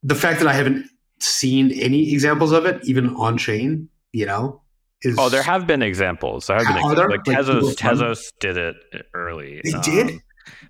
the 0.03 0.15
fact 0.15 0.39
that 0.39 0.47
I 0.49 0.53
haven't 0.53 0.87
seen 1.21 1.71
any 1.71 2.11
examples 2.11 2.51
of 2.51 2.65
it, 2.65 2.81
even 2.83 3.15
on-chain, 3.15 3.87
you 4.11 4.25
know, 4.25 4.61
is 5.01 5.15
oh, 5.17 5.29
there 5.29 5.43
have 5.43 5.65
been 5.65 5.81
examples. 5.81 6.47
There 6.47 6.57
have 6.57 6.67
been 6.67 6.75
examples. 6.75 7.09
Like, 7.09 7.25
like 7.25 7.37
Tezos, 7.37 7.75
Tezos 7.75 8.33
did 8.41 8.57
it 8.57 8.75
early. 9.13 9.61
They 9.63 9.71
um, 9.71 9.81
did. 9.81 10.19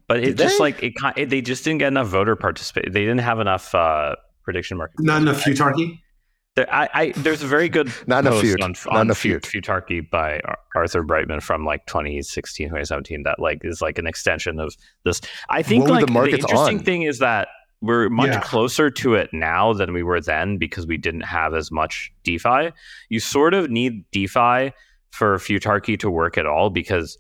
But 0.08 0.24
it 0.24 0.38
just 0.38 0.58
they? 0.58 0.64
like 0.64 0.84
it, 0.84 0.94
it, 1.18 1.30
they 1.30 1.42
just 1.42 1.64
didn't 1.64 1.80
get 1.80 1.88
enough 1.88 2.08
voter 2.08 2.36
participation. 2.36 2.92
They 2.92 3.02
didn't 3.02 3.20
have 3.22 3.40
enough 3.40 3.74
uh, 3.74 4.16
prediction 4.44 4.78
market. 4.78 4.96
Not 5.00 5.22
enough 5.22 5.42
futarchy. 5.42 6.00
There, 6.56 6.72
I, 6.72 6.88
I, 6.94 7.12
there's 7.18 7.42
a 7.42 7.48
very 7.48 7.68
good 7.68 7.92
not 8.08 8.26
post 8.26 8.42
feud. 8.44 8.62
on, 8.62 8.76
on 8.90 9.08
not 9.08 9.18
feud. 9.18 9.42
futarchy 9.44 10.08
by 10.08 10.40
Arthur 10.76 11.04
Breitman 11.04 11.42
from 11.42 11.66
like 11.66 11.86
2016, 11.88 12.68
2017. 12.68 13.24
That 13.24 13.40
like 13.40 13.62
is 13.64 13.82
like 13.82 13.98
an 13.98 14.06
extension 14.06 14.60
of 14.60 14.76
this. 15.04 15.20
I 15.50 15.64
think 15.64 15.88
like 15.88 16.06
the, 16.06 16.12
the 16.14 16.30
interesting 16.30 16.78
on? 16.78 16.84
thing 16.84 17.02
is 17.04 17.20
that 17.20 17.48
we're 17.82 18.08
much 18.10 18.28
Yeah. 18.30 18.40
closer 18.42 18.90
to 18.92 19.16
it 19.16 19.30
now 19.34 19.74
than 19.74 19.94
we 19.94 20.04
were 20.04 20.22
then 20.22 20.58
because 20.58 20.86
we 20.88 20.96
didn't 20.98 21.22
have 21.22 21.54
as 21.54 21.72
much 21.72 22.12
DeFi. 22.24 22.72
You 23.10 23.20
sort 23.20 23.54
of 23.54 23.70
need 23.72 24.06
DeFi 24.12 24.74
for 25.12 25.38
futarchy 25.38 26.00
to 26.00 26.10
work 26.10 26.38
at 26.38 26.46
all 26.46 26.70
because 26.70 27.18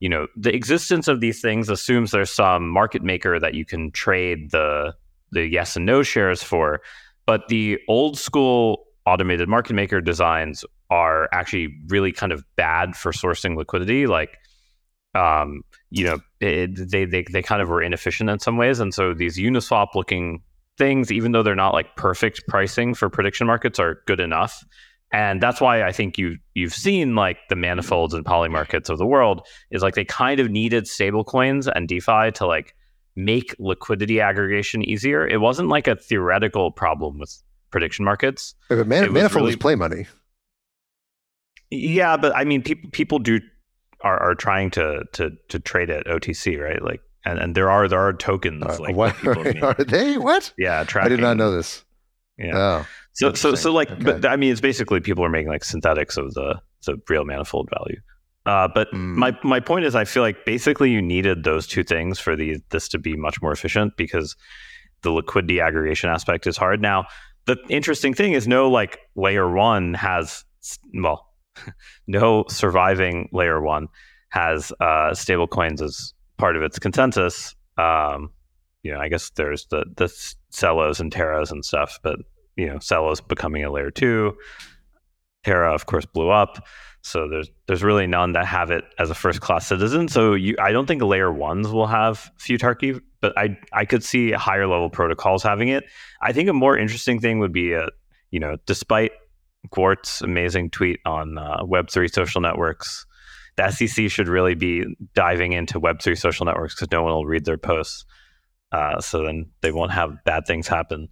you 0.00 0.08
know 0.08 0.26
the 0.36 0.54
existence 0.54 1.08
of 1.08 1.20
these 1.20 1.40
things 1.40 1.68
assumes 1.68 2.10
there's 2.10 2.30
some 2.30 2.68
market 2.68 3.02
maker 3.02 3.38
that 3.40 3.54
you 3.54 3.64
can 3.64 3.90
trade 3.90 4.50
the 4.50 4.94
the 5.32 5.46
yes 5.46 5.76
and 5.76 5.86
no 5.86 6.02
shares 6.02 6.42
for. 6.42 6.80
But 7.26 7.48
the 7.48 7.78
old 7.88 8.18
school 8.18 8.84
automated 9.06 9.48
market 9.48 9.74
maker 9.74 10.00
designs 10.00 10.64
are 10.90 11.28
actually 11.32 11.74
really 11.88 12.12
kind 12.12 12.32
of 12.32 12.44
bad 12.56 12.96
for 12.96 13.12
sourcing 13.12 13.56
liquidity. 13.56 14.06
Like 14.06 14.38
um 15.14 15.62
you 15.90 16.04
know 16.04 16.18
it, 16.40 16.90
they, 16.90 17.04
they 17.04 17.24
they 17.30 17.42
kind 17.42 17.60
of 17.62 17.68
were 17.68 17.82
inefficient 17.82 18.30
in 18.30 18.38
some 18.38 18.56
ways. 18.56 18.80
And 18.80 18.94
so 18.94 19.14
these 19.14 19.36
uniswap 19.38 19.94
looking 19.94 20.42
things 20.76 21.10
even 21.10 21.32
though 21.32 21.42
they're 21.42 21.56
not 21.56 21.74
like 21.74 21.96
perfect 21.96 22.42
pricing 22.46 22.94
for 22.94 23.10
prediction 23.10 23.46
markets 23.46 23.80
are 23.80 24.00
good 24.06 24.20
enough 24.20 24.64
and 25.12 25.40
that's 25.40 25.60
why 25.60 25.82
I 25.82 25.92
think 25.92 26.18
you 26.18 26.36
you've 26.54 26.74
seen 26.74 27.14
like 27.14 27.38
the 27.48 27.56
manifolds 27.56 28.14
and 28.14 28.24
Polymarkets 28.24 28.88
of 28.90 28.98
the 28.98 29.06
world 29.06 29.46
is 29.70 29.82
like 29.82 29.94
they 29.94 30.04
kind 30.04 30.38
of 30.40 30.50
needed 30.50 30.86
stable 30.86 31.24
coins 31.24 31.66
and 31.68 31.88
DeFi 31.88 32.30
to 32.32 32.46
like 32.46 32.74
make 33.16 33.54
liquidity 33.58 34.20
aggregation 34.20 34.82
easier. 34.84 35.26
It 35.26 35.40
wasn't 35.40 35.68
like 35.68 35.88
a 35.88 35.96
theoretical 35.96 36.70
problem 36.70 37.18
with 37.18 37.42
prediction 37.70 38.04
markets. 38.04 38.54
But 38.68 38.86
man, 38.86 39.04
was 39.04 39.12
manifold 39.12 39.42
really- 39.42 39.50
is 39.50 39.56
play 39.56 39.74
money. 39.74 40.06
Yeah, 41.70 42.16
but 42.16 42.34
I 42.34 42.44
mean 42.44 42.62
people 42.62 42.90
people 42.90 43.18
do 43.18 43.40
are, 44.02 44.18
are 44.22 44.34
trying 44.34 44.70
to 44.72 45.04
to 45.12 45.30
to 45.48 45.58
trade 45.58 45.90
at 45.90 46.06
OTC, 46.06 46.58
right? 46.62 46.82
Like 46.82 47.00
and, 47.24 47.38
and 47.38 47.54
there 47.54 47.70
are 47.70 47.88
there 47.88 48.00
are 48.00 48.12
tokens 48.12 48.62
Uh, 48.64 48.76
like 48.80 48.96
what 48.96 49.26
are 49.62 49.74
they? 49.84 50.16
What? 50.16 50.52
yeah, 50.56 50.84
I 50.94 51.08
did 51.08 51.20
not 51.20 51.36
know 51.36 51.50
this. 51.50 51.84
Yeah. 52.38 52.56
Oh, 52.56 52.86
So 53.18 53.32
so 53.34 53.54
so 53.54 53.72
like, 53.72 53.90
Okay. 53.90 54.02
but 54.02 54.26
I 54.26 54.36
mean, 54.36 54.52
it's 54.52 54.60
basically 54.60 55.00
people 55.00 55.24
are 55.24 55.28
making 55.28 55.48
like 55.48 55.64
synthetics 55.64 56.16
of 56.16 56.34
the 56.34 56.60
the 56.86 56.96
real 57.08 57.24
manifold 57.24 57.68
value. 57.76 58.00
Uh, 58.46 58.68
but 58.72 58.88
Mm. 58.92 59.16
my 59.16 59.38
my 59.42 59.60
point 59.60 59.84
is, 59.84 59.94
I 59.94 60.04
feel 60.04 60.22
like 60.22 60.44
basically 60.46 60.90
you 60.90 61.02
needed 61.02 61.44
those 61.44 61.66
two 61.66 61.82
things 61.84 62.18
for 62.18 62.36
the 62.36 62.58
this 62.70 62.88
to 62.90 62.98
be 62.98 63.16
much 63.16 63.42
more 63.42 63.52
efficient 63.52 63.94
because 63.96 64.36
the 65.02 65.10
liquidity 65.10 65.60
aggregation 65.60 66.10
aspect 66.10 66.46
is 66.46 66.56
hard. 66.56 66.80
Now, 66.80 67.06
the 67.46 67.56
interesting 67.68 68.14
thing 68.14 68.32
is, 68.34 68.46
no 68.46 68.70
like 68.70 68.98
layer 69.16 69.50
one 69.50 69.94
has 69.94 70.44
well, 70.94 71.26
no 72.06 72.44
surviving 72.48 73.28
layer 73.32 73.60
one 73.60 73.88
has 74.30 74.72
uh, 74.80 75.12
stable 75.14 75.46
coins 75.48 75.82
as 75.82 76.14
part 76.36 76.56
of 76.56 76.62
its 76.62 76.78
consensus. 76.78 77.54
Um, 77.78 78.30
you 78.82 78.92
know, 78.92 79.00
I 79.00 79.08
guess 79.08 79.30
there's 79.30 79.66
the 79.70 79.84
the 79.96 80.08
Celos 80.50 81.00
and 81.00 81.10
Terras 81.12 81.50
and 81.50 81.64
stuff, 81.64 81.98
but 82.02 82.16
you 82.58 82.66
know, 82.66 82.78
Celos 82.80 83.20
becoming 83.20 83.64
a 83.64 83.70
layer 83.70 83.90
two. 83.90 84.36
Terra, 85.44 85.72
of 85.72 85.86
course, 85.86 86.04
blew 86.04 86.28
up. 86.28 86.66
So 87.02 87.28
there's 87.28 87.48
there's 87.66 87.82
really 87.82 88.06
none 88.06 88.32
that 88.32 88.44
have 88.44 88.70
it 88.70 88.84
as 88.98 89.08
a 89.08 89.14
first 89.14 89.40
class 89.40 89.66
citizen. 89.66 90.08
So 90.08 90.34
you, 90.34 90.56
I 90.60 90.72
don't 90.72 90.86
think 90.86 91.00
layer 91.02 91.32
ones 91.32 91.68
will 91.68 91.86
have 91.86 92.30
futarchy, 92.38 93.00
but 93.20 93.38
I 93.38 93.56
I 93.72 93.84
could 93.84 94.02
see 94.02 94.32
higher 94.32 94.66
level 94.66 94.90
protocols 94.90 95.42
having 95.42 95.68
it. 95.68 95.84
I 96.20 96.32
think 96.32 96.48
a 96.48 96.52
more 96.52 96.76
interesting 96.76 97.20
thing 97.20 97.38
would 97.38 97.52
be, 97.52 97.72
a, 97.72 97.88
you 98.32 98.40
know, 98.40 98.56
despite 98.66 99.12
Gwart's 99.70 100.20
amazing 100.20 100.70
tweet 100.70 100.98
on 101.06 101.38
uh, 101.38 101.64
Web 101.64 101.88
three 101.88 102.08
social 102.08 102.40
networks, 102.40 103.06
the 103.56 103.70
SEC 103.70 104.10
should 104.10 104.28
really 104.28 104.56
be 104.56 104.84
diving 105.14 105.52
into 105.52 105.78
Web 105.78 106.02
three 106.02 106.16
social 106.16 106.46
networks 106.46 106.74
because 106.74 106.90
no 106.90 107.04
one 107.04 107.12
will 107.12 107.26
read 107.26 107.44
their 107.44 107.58
posts. 107.58 108.04
Uh, 108.72 109.00
so 109.00 109.24
then 109.24 109.46
they 109.62 109.70
won't 109.70 109.92
have 109.92 110.22
bad 110.24 110.46
things 110.46 110.66
happen. 110.66 111.08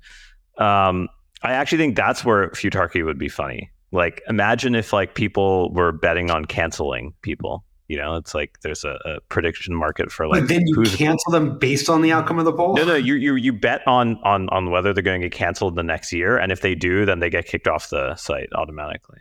Um, 0.59 1.09
I 1.47 1.53
actually 1.53 1.79
think 1.79 1.97
that's 1.97 2.25
where 2.25 2.49
futarchy 2.51 3.05
would 3.05 3.19
be 3.19 3.29
funny. 3.29 3.71
Like, 3.93 4.21
imagine 4.29 4.75
if 4.75 4.93
like 4.93 5.15
people 5.15 5.73
were 5.73 5.93
betting 5.93 6.31
on 6.31 6.45
canceling 6.45 7.15
people. 7.23 7.65
You 7.87 7.99
know, 7.99 8.17
it's 8.17 8.35
like 8.35 8.59
there's 8.63 8.83
a, 8.83 8.99
a 9.05 9.21
prediction 9.29 9.73
market 9.73 10.11
for 10.11 10.27
like 10.27 10.41
but 10.41 10.49
then 10.49 10.67
you 10.67 10.83
cancel 10.87 11.31
them 11.31 11.57
based 11.57 11.89
on 11.89 12.03
the 12.03 12.11
mm-hmm. 12.11 12.19
outcome 12.19 12.41
of 12.41 12.45
the 12.45 12.53
poll. 12.53 12.75
no, 12.75 12.85
no, 12.85 12.97
you 12.97 13.15
you 13.15 13.37
you 13.37 13.53
bet 13.53 13.87
on 13.87 14.19
on 14.25 14.49
on 14.49 14.73
whether 14.73 14.93
they're 14.93 15.05
going 15.05 15.21
to 15.21 15.29
get 15.29 15.37
canceled 15.37 15.77
the 15.77 15.85
next 15.85 16.13
year, 16.13 16.37
and 16.37 16.51
if 16.51 16.63
they 16.63 16.75
do, 16.75 17.07
then 17.07 17.21
they 17.21 17.31
get 17.31 17.47
kicked 17.47 17.69
off 17.69 17.89
the 17.91 18.17
site 18.17 18.49
automatically. 18.57 19.21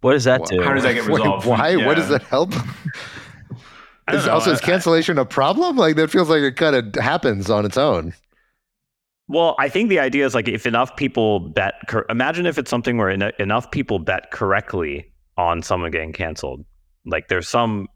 What 0.00 0.12
does 0.12 0.24
that 0.24 0.42
Wow. 0.42 0.46
do? 0.46 0.62
How 0.62 0.74
does 0.74 0.84
that 0.84 0.92
get 0.92 1.08
Wait, 1.08 1.18
resolved? 1.22 1.44
why? 1.44 1.74
What 1.74 1.96
does 1.96 2.08
that 2.08 2.22
help? 2.22 2.54
Is, 4.12 4.24
know. 4.24 4.34
also, 4.34 4.52
is 4.52 4.60
I- 4.60 4.62
I- 4.62 4.66
cancellation 4.66 5.18
a 5.18 5.24
problem? 5.24 5.76
Like 5.76 5.96
that 5.96 6.12
feels 6.12 6.30
like 6.30 6.42
it 6.42 6.54
kind 6.54 6.76
of 6.76 6.94
happens 7.02 7.50
on 7.50 7.66
its 7.66 7.76
own. 7.76 8.14
Well, 9.28 9.56
I 9.58 9.68
think 9.68 9.88
the 9.88 9.98
idea 9.98 10.24
is 10.24 10.34
like 10.34 10.48
if 10.48 10.66
enough 10.66 10.96
people 10.96 11.40
bet, 11.40 11.74
cor- 11.88 12.06
imagine 12.08 12.46
if 12.46 12.58
it's 12.58 12.70
something 12.70 12.96
where 12.96 13.10
en- 13.10 13.32
enough 13.38 13.70
people 13.70 13.98
bet 13.98 14.30
correctly 14.30 15.12
on 15.36 15.62
someone 15.62 15.90
getting 15.90 16.12
canceled. 16.12 16.64
Like 17.04 17.28
there's 17.28 17.48
some, 17.48 17.88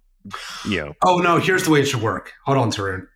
you 0.69 0.79
know, 0.79 0.95
Oh 1.05 1.19
no, 1.19 1.38
here's 1.38 1.64
the 1.64 1.71
way 1.71 1.81
it 1.81 1.87
should 1.87 2.03
work. 2.03 2.33
Hold 2.47 2.59
on, 2.59 2.71
Tarun. 2.71 3.07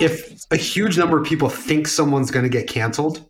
If 0.00 0.40
a 0.50 0.56
huge 0.56 0.98
number 0.98 1.18
of 1.18 1.26
people 1.26 1.48
think 1.48 1.86
someone's 1.86 2.30
going 2.30 2.44
to 2.44 2.48
get 2.48 2.68
canceled, 2.68 3.24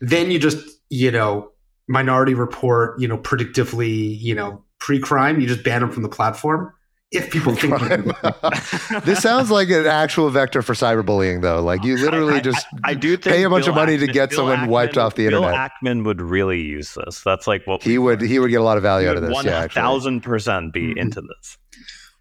then 0.00 0.30
you 0.30 0.38
just, 0.38 0.66
you 0.88 1.10
know, 1.10 1.50
minority 1.88 2.34
report, 2.34 3.00
you 3.00 3.08
know, 3.08 3.18
predictively, 3.18 4.18
you 4.18 4.34
know, 4.34 4.64
pre-crime, 4.78 5.40
you 5.40 5.46
just 5.46 5.64
ban 5.64 5.80
them 5.80 5.90
from 5.90 6.02
the 6.02 6.08
platform. 6.08 6.72
If 7.12 7.30
people 7.32 7.56
think 7.56 7.74
this 9.04 9.20
sounds 9.20 9.50
like 9.50 9.68
an 9.68 9.84
actual 9.86 10.30
vector 10.30 10.62
for 10.62 10.74
cyberbullying, 10.74 11.42
though. 11.42 11.60
Like 11.62 11.82
you 11.82 11.96
literally 11.96 12.34
I- 12.34 12.36
I- 12.36 12.40
just 12.40 12.66
I, 12.84 12.94
do 12.94 13.16
think 13.16 13.34
pay 13.34 13.42
a 13.42 13.50
bunch 13.50 13.64
Bill 13.64 13.70
of 13.72 13.76
money 13.76 13.98
to 13.98 14.06
get 14.06 14.30
Bill 14.30 14.36
someone 14.48 14.68
wiped 14.68 14.96
off 14.96 15.16
the 15.16 15.26
Bill 15.28 15.42
internet. 15.44 15.72
Ackman 15.82 16.04
would 16.04 16.20
really 16.20 16.60
use 16.60 16.94
this. 16.94 17.20
That's 17.24 17.46
like 17.48 17.66
what 17.66 17.82
he 17.82 17.98
would 17.98 18.20
he 18.20 18.38
would 18.38 18.50
get 18.50 18.60
a 18.60 18.64
lot 18.64 18.76
of 18.76 18.84
value 18.84 19.08
out 19.08 19.16
of 19.16 19.22
this. 19.22 19.32
One 19.32 19.44
Yeah, 19.44 19.58
actually. 19.58 19.80
thousand 19.82 20.20
percent 20.20 20.72
be 20.72 20.94
Mhm. 20.94 20.98
into 20.98 21.20
this. 21.22 21.58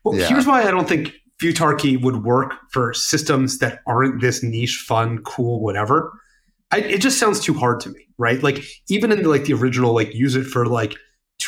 Well, 0.04 0.16
Yeah. 0.18 0.28
here's 0.28 0.48
why 0.48 0.64
I 0.64 0.72
don't 0.72 0.88
think 0.90 1.14
futarchy 1.40 2.02
would 2.02 2.24
work 2.24 2.54
for 2.72 2.94
systems 2.94 3.60
that 3.60 3.80
aren't 3.86 4.22
this 4.22 4.42
niche, 4.44 4.84
fun, 4.88 5.20
cool, 5.20 5.62
whatever. 5.62 6.12
I, 6.72 6.80
it 6.80 7.02
just 7.02 7.18
sounds 7.20 7.40
too 7.40 7.54
hard 7.54 7.80
to 7.82 7.90
me, 7.90 8.08
right? 8.18 8.42
Like 8.42 8.64
even 8.90 9.12
in 9.12 9.24
like 9.24 9.46
the 9.46 9.54
original, 9.54 9.94
like 9.94 10.14
use 10.16 10.36
it 10.36 10.44
for 10.46 10.66
like 10.66 10.96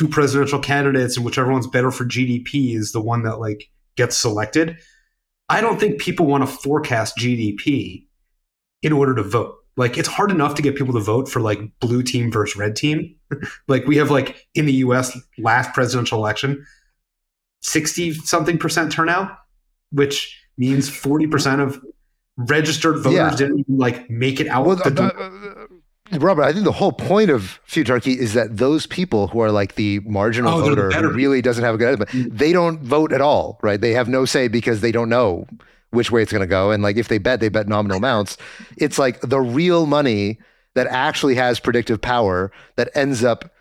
two 0.02 0.08
presidential 0.08 0.58
candidates 0.58 1.16
and 1.16 1.24
whichever 1.24 1.52
one's 1.52 1.68
better 1.68 1.91
for 1.91 2.06
GDP 2.06 2.76
is 2.76 2.91
the 2.91 3.02
one 3.02 3.22
that 3.22 3.39
like 3.39 3.70
gets 3.95 4.18
selected. 4.18 4.78
I 5.47 5.62
don't 5.62 5.80
think 5.80 6.02
people 6.02 6.26
want 6.26 6.41
to 6.43 6.47
forecast 6.47 7.18
GDP 7.18 8.08
in 8.82 8.93
order 8.93 9.14
to 9.14 9.22
vote. 9.22 9.58
Like 9.78 9.99
it's 9.99 10.08
hard 10.08 10.32
enough 10.32 10.56
to 10.56 10.64
get 10.64 10.76
people 10.76 10.95
to 10.95 10.99
vote 10.99 11.30
for 11.30 11.39
like 11.39 11.60
blue 11.80 12.02
team 12.02 12.32
versus 12.32 12.58
red 12.58 12.76
team. 12.76 13.16
like 13.68 13.86
we 13.86 13.97
have 13.97 14.10
like 14.10 14.47
in 14.56 14.66
the 14.66 14.74
US 14.74 15.16
last 15.38 15.72
presidential 15.74 16.18
election 16.18 16.66
60 17.62 18.14
something 18.14 18.58
percent 18.58 18.91
turnout, 18.91 19.38
which 19.91 20.36
means 20.58 20.89
40% 20.89 21.62
of 21.62 21.80
registered 22.38 22.97
voters 22.97 23.16
Yeah. 23.16 23.36
didn't 23.36 23.66
like 23.70 24.10
make 24.10 24.39
it 24.39 24.47
out 24.47 24.66
Well, 24.66 24.78
the 24.78 24.89
door. 24.89 25.68
Robert, 26.20 26.43
I 26.43 26.51
think 26.53 26.66
the 26.66 26.72
whole 26.72 26.91
point 26.91 27.30
of 27.30 27.59
Futarchy 27.68 28.16
is 28.18 28.34
that 28.34 28.57
those 28.57 28.86
people 28.86 29.28
who 29.28 29.39
are 29.39 29.51
like 29.51 29.76
the 29.76 29.99
marginal 30.01 30.53
Oh, 30.53 30.62
voter 30.62 30.91
who 30.91 31.09
really 31.12 31.41
doesn't 31.41 31.64
have 31.64 31.76
a 31.76 31.78
good 31.78 31.99
estimate, 32.01 32.34
they 32.38 32.51
don't 32.53 32.80
vote 32.82 33.14
at 33.14 33.22
all, 33.22 33.59
right? 33.62 33.80
They 33.80 33.93
have 33.93 34.07
no 34.09 34.26
say 34.26 34.47
because 34.47 34.82
they 34.82 34.91
don't 34.91 35.09
know 35.09 35.47
which 35.91 36.12
way 36.12 36.22
it's 36.22 36.32
going 36.32 36.41
to 36.41 36.47
go. 36.47 36.72
And 36.72 36.82
like 36.84 36.97
if 36.97 37.07
they 37.07 37.18
bet, 37.18 37.39
they 37.39 37.49
bet 37.49 37.68
nominal 37.68 37.97
amounts. 37.97 38.38
It's 38.78 38.97
like 38.99 39.22
the 39.22 39.39
real 39.41 39.86
money 39.86 40.39
that 40.76 40.88
actually 40.88 41.36
has 41.36 41.59
predictive 41.59 41.99
power 42.01 42.51
that 42.78 42.89
ends 42.95 43.24
up 43.24 43.51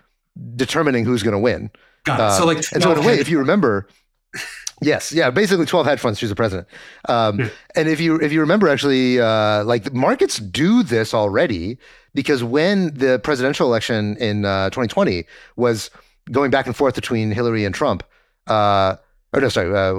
determining 0.56 1.04
who's 1.04 1.22
going 1.22 1.32
to 1.32 1.38
win. 1.40 1.70
Got 2.04 2.20
it. 2.20 2.22
Uh, 2.22 2.30
so 2.38 2.46
like 2.46 2.58
and 2.72 2.82
so 2.82 2.92
in 2.92 2.98
a 2.98 3.02
way, 3.06 3.14
if 3.18 3.28
you 3.28 3.38
remember, 3.38 3.88
yes, 4.82 5.12
yeah, 5.12 5.30
basically 5.30 5.66
twelve 5.66 5.86
hedge 5.86 5.98
funds 6.00 6.18
choose 6.20 6.30
the 6.30 6.36
president. 6.36 6.68
Um, 7.08 7.40
Yeah. 7.40 7.48
And 7.74 7.88
if 7.88 8.00
you 8.00 8.16
if 8.16 8.32
you 8.32 8.40
remember, 8.40 8.68
actually, 8.68 9.20
uh, 9.20 9.64
like 9.64 9.84
the 9.84 9.90
markets 9.92 10.38
do 10.38 10.82
this 10.82 11.12
already 11.12 11.78
because 12.14 12.42
when 12.42 12.94
the 12.94 13.18
presidential 13.20 13.66
election 13.66 14.16
in 14.16 14.44
uh, 14.44 14.70
2020 14.70 15.24
was 15.56 15.90
going 16.30 16.50
back 16.50 16.66
and 16.66 16.76
forth 16.76 16.94
between 16.94 17.30
Hillary 17.30 17.64
and 17.64 17.74
Trump. 17.74 18.02
Uh, 18.46 18.96
or 19.32 19.40
no, 19.40 19.48
sorry, 19.48 19.68
uh, 19.68 19.94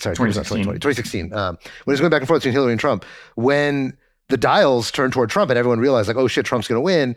sorry, 0.00 0.16
2016. 0.16 0.64
2016. 0.64 1.32
Um, 1.32 1.56
when 1.84 1.92
it 1.92 1.94
was 1.94 2.00
going 2.00 2.10
back 2.10 2.22
and 2.22 2.28
forth 2.28 2.40
between 2.40 2.52
Hillary 2.52 2.72
and 2.72 2.80
Trump, 2.80 3.04
when 3.36 3.96
the 4.28 4.36
dials 4.36 4.90
turned 4.90 5.12
toward 5.12 5.30
Trump 5.30 5.50
and 5.50 5.58
everyone 5.58 5.78
realized 5.78 6.08
like, 6.08 6.16
oh 6.16 6.26
shit, 6.26 6.44
Trump's 6.44 6.66
going 6.66 6.76
to 6.76 6.82
win, 6.82 7.14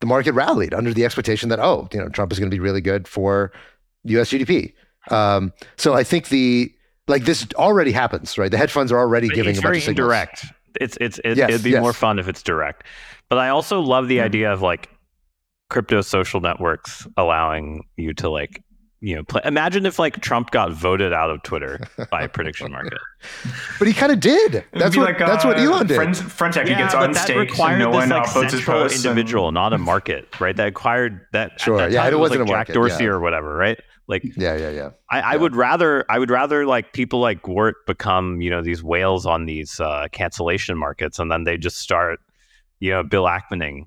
the 0.00 0.06
market 0.06 0.32
rallied 0.32 0.74
under 0.74 0.92
the 0.92 1.04
expectation 1.04 1.48
that 1.48 1.58
oh, 1.58 1.88
you 1.92 1.98
know, 1.98 2.08
Trump 2.08 2.32
is 2.32 2.38
going 2.38 2.50
to 2.50 2.54
be 2.54 2.60
really 2.60 2.80
good 2.80 3.08
for 3.08 3.52
U.S. 4.04 4.30
GDP. 4.30 4.74
Um, 5.10 5.52
so 5.76 5.94
I 5.94 6.04
think 6.04 6.28
the 6.28 6.72
like 7.06 7.24
this 7.24 7.46
already 7.54 7.92
happens, 7.92 8.36
right? 8.36 8.50
The 8.50 8.58
hedge 8.58 8.70
funds 8.70 8.92
are 8.92 8.98
already 8.98 9.28
giving 9.28 9.50
it's 9.50 9.60
a 9.60 9.62
bunch 9.62 9.68
very 9.68 9.78
of 9.78 9.84
signals. 9.84 10.04
indirect. 10.04 10.44
It's 10.80 10.98
it's 11.00 11.18
it, 11.24 11.38
Yes, 11.38 11.48
it'd 11.48 11.64
be 11.64 11.70
yes. 11.70 11.80
more 11.80 11.94
fun 11.94 12.18
if 12.18 12.28
it's 12.28 12.42
direct. 12.42 12.84
But 13.28 13.38
I 13.38 13.48
also 13.50 13.80
love 13.80 14.08
the 14.08 14.20
idea 14.20 14.52
of 14.52 14.62
like 14.62 14.88
crypto 15.70 16.00
social 16.00 16.40
networks 16.40 17.06
allowing 17.16 17.84
you 17.96 18.14
to 18.14 18.30
like 18.30 18.62
you 19.00 19.14
know 19.14 19.22
play. 19.22 19.42
Imagine 19.44 19.84
if 19.86 19.98
like 19.98 20.20
Trump 20.20 20.50
got 20.50 20.72
voted 20.72 21.12
out 21.12 21.30
of 21.30 21.42
Twitter 21.42 21.78
by 22.10 22.22
a 22.22 22.28
prediction 22.28 22.72
market. 22.72 22.98
But 23.78 23.86
he 23.86 23.94
kind 23.94 24.10
of 24.10 24.20
did. 24.20 24.64
That's 24.72 24.96
what 24.96 25.04
like, 25.04 25.18
that's 25.18 25.44
what 25.44 25.58
uh, 25.58 25.62
Elon 25.62 25.86
did. 25.86 25.96
Friends, 25.96 26.20
Frontex, 26.22 26.66
he 26.68 26.74
gets 26.74 26.94
on 26.94 27.12
that 27.12 27.22
stake, 27.24 27.36
required 27.36 27.78
no 27.78 27.90
this 27.92 27.96
one 28.00 28.08
like 28.08 28.22
upvotes 28.24 28.42
his 28.44 28.52
central 28.52 28.80
posts. 28.82 29.04
and- 29.04 29.06
individual, 29.10 29.52
not 29.52 29.72
a 29.72 29.78
market, 29.78 30.40
right? 30.40 30.56
That 30.56 30.68
acquired 30.68 31.20
that. 31.32 31.60
Sure, 31.60 31.76
that 31.78 31.90
yeah, 31.92 32.06
it 32.06 32.12
it 32.12 32.16
was 32.16 32.30
wasn't 32.30 32.48
like 32.48 32.62
a 32.62 32.64
Jack 32.66 32.74
Dorsey 32.74 33.04
yeah. 33.04 33.10
or 33.10 33.20
whatever, 33.20 33.54
right? 33.54 33.78
Like 34.08 34.22
yeah, 34.38 34.56
yeah, 34.56 34.70
yeah. 34.70 34.90
I, 35.10 35.20
I 35.20 35.32
Yeah. 35.34 35.36
would 35.36 35.54
rather 35.54 36.04
I 36.08 36.18
would 36.18 36.30
rather 36.30 36.64
like 36.64 36.94
people 36.94 37.20
like 37.20 37.46
Wirt 37.46 37.76
become 37.86 38.40
you 38.40 38.48
know 38.48 38.62
these 38.62 38.82
whales 38.82 39.26
on 39.26 39.44
these 39.44 39.78
uh, 39.80 40.08
cancellation 40.12 40.78
markets, 40.78 41.18
and 41.18 41.30
then 41.30 41.44
they 41.44 41.58
just 41.58 41.76
start 41.78 42.18
you 42.80 42.90
know 42.90 43.02
Bill 43.02 43.24
Ackmaning. 43.24 43.86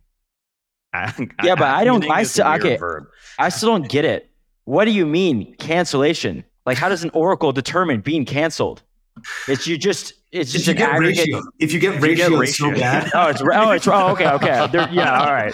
Yeah, 1.44 1.56
but 1.56 1.68
I 1.70 1.84
don't- 1.86 2.10
I 2.12 2.24
still- 2.24 2.48
okay. 2.48 2.76
verb. 2.78 3.06
I 3.40 3.50
still 3.50 3.70
don't 3.70 3.88
get 3.90 4.04
it. 4.06 4.30
What 4.66 4.86
do 4.86 4.92
you 4.92 5.06
mean 5.06 5.56
cancellation? 5.58 6.44
Like, 6.66 6.78
how 6.78 6.90
does 6.90 7.04
an 7.04 7.10
oracle 7.14 7.52
determine 7.52 8.02
being 8.02 8.26
canceled? 8.26 8.84
It's 9.48 9.68
you 9.68 9.78
just 9.78 10.14
it's 10.32 10.50
if 10.52 10.64
just 10.64 10.68
you 10.68 10.72
an 10.72 10.78
get 10.78 10.90
aggregate. 10.92 11.18
ratio, 11.20 11.42
if 11.60 11.74
you 11.74 11.80
get 11.80 11.96
If 11.96 12.04
you 12.06 12.16
get 12.16 12.30
ratio, 12.32 12.42
it's 12.42 12.58
so 12.58 12.72
bad. 12.72 13.12
Oh, 13.14 13.28
it's 13.30 13.42
oh, 13.42 13.72
it's 13.72 13.88
oh, 13.88 14.08
okay, 14.12 14.30
okay. 14.32 14.68
There, 14.72 14.88
yeah, 14.92 15.20
all 15.22 15.34
right. 15.34 15.54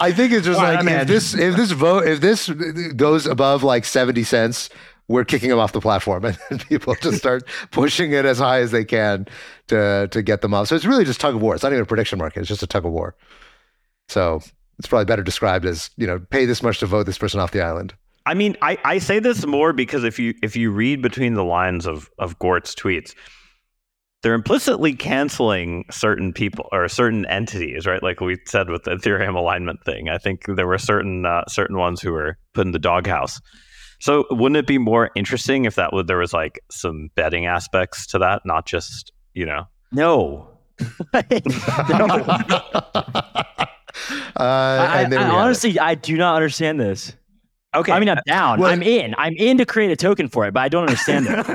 I 0.00 0.12
think 0.12 0.32
it's 0.32 0.46
just 0.46 0.60
Well, 0.60 0.70
like 0.72 0.78
I 0.80 0.82
mean, 0.82 0.96
if 0.96 1.08
this 1.08 1.34
if 1.34 1.56
this 1.56 1.70
vote 1.72 2.06
if 2.06 2.20
this 2.20 2.48
goes 2.96 3.26
above 3.26 3.62
like 3.64 3.84
seventy 3.84 4.22
cents, 4.24 4.68
we're 5.08 5.24
kicking 5.24 5.50
them 5.50 5.58
off 5.58 5.72
the 5.72 5.80
platform, 5.80 6.24
and 6.50 6.68
people 6.68 6.94
just 6.96 7.18
start 7.18 7.46
pushing 7.70 8.12
it 8.12 8.24
as 8.24 8.38
high 8.38 8.60
as 8.60 8.70
they 8.70 8.84
can 8.84 9.26
to 9.68 10.08
to 10.10 10.22
get 10.22 10.40
them 10.40 10.54
off. 10.54 10.68
So 10.68 10.76
it's 10.76 10.84
really 10.84 11.04
just 11.04 11.20
tug 11.20 11.34
of 11.34 11.42
war. 11.42 11.54
It's 11.54 11.62
not 11.62 11.72
even 11.72 11.82
a 11.82 11.86
prediction 11.86 12.18
market. 12.18 12.40
It's 12.40 12.48
just 12.48 12.62
a 12.62 12.66
tug 12.66 12.84
of 12.84 12.92
war. 12.92 13.14
So 14.08 14.40
it's 14.78 14.88
probably 14.88 15.04
better 15.04 15.22
described 15.22 15.64
as 15.64 15.90
you 15.96 16.06
know 16.06 16.18
pay 16.18 16.44
this 16.46 16.62
much 16.62 16.78
to 16.80 16.86
vote 16.86 17.04
this 17.04 17.18
person 17.18 17.40
off 17.40 17.52
the 17.52 17.62
island. 17.62 17.94
I 18.26 18.34
mean, 18.34 18.56
I, 18.62 18.78
I 18.84 18.98
say 18.98 19.18
this 19.18 19.44
more 19.44 19.72
because 19.72 20.02
if 20.04 20.18
you 20.18 20.34
if 20.42 20.56
you 20.56 20.70
read 20.70 21.02
between 21.02 21.34
the 21.34 21.44
lines 21.44 21.86
of 21.86 22.10
of 22.18 22.38
Gwart's 22.38 22.74
tweets, 22.74 23.14
they're 24.22 24.34
implicitly 24.34 24.94
canceling 24.94 25.84
certain 25.90 26.32
people 26.32 26.66
or 26.72 26.88
certain 26.88 27.26
entities, 27.26 27.86
right? 27.86 28.02
Like 28.02 28.20
we 28.20 28.38
said 28.46 28.70
with 28.70 28.84
the 28.84 28.92
Ethereum 28.92 29.36
alignment 29.36 29.84
thing. 29.84 30.08
I 30.08 30.16
think 30.16 30.46
there 30.46 30.66
were 30.66 30.78
certain 30.78 31.26
uh, 31.26 31.44
certain 31.48 31.76
ones 31.76 32.00
who 32.00 32.12
were 32.12 32.38
put 32.54 32.66
in 32.66 32.72
the 32.72 32.78
doghouse. 32.78 33.38
So 34.00 34.24
wouldn't 34.30 34.56
it 34.56 34.66
be 34.66 34.78
more 34.78 35.10
interesting 35.14 35.64
if 35.64 35.74
that 35.76 35.92
would 35.92 36.06
there 36.06 36.18
was 36.18 36.32
like 36.32 36.60
some 36.70 37.10
betting 37.14 37.46
aspects 37.46 38.06
to 38.08 38.18
that, 38.18 38.42
not 38.44 38.66
just 38.66 39.12
you 39.34 39.46
know? 39.46 39.66
No. 39.92 40.48
No. 41.88 42.38
Uh, 44.36 44.42
I, 44.90 45.02
and 45.02 45.12
there 45.12 45.20
I 45.20 45.24
we 45.28 45.30
it. 45.30 45.34
honestly, 45.38 45.78
I 45.78 45.94
do 45.94 46.16
not 46.16 46.34
understand 46.34 46.80
this. 46.80 47.12
Okay, 47.76 47.92
I 47.92 48.00
mean, 48.00 48.08
I'm 48.08 48.18
down. 48.26 48.58
Well- 48.58 48.70
I'm 48.72 48.82
in. 48.82 49.14
I'm 49.18 49.34
in 49.36 49.56
to 49.58 49.64
create 49.66 49.92
a 49.92 49.96
token 49.96 50.28
for 50.28 50.44
it, 50.46 50.52
but 50.52 50.60
I 50.60 50.68
don't 50.68 50.82
understand 50.82 51.26
it. 51.28 51.46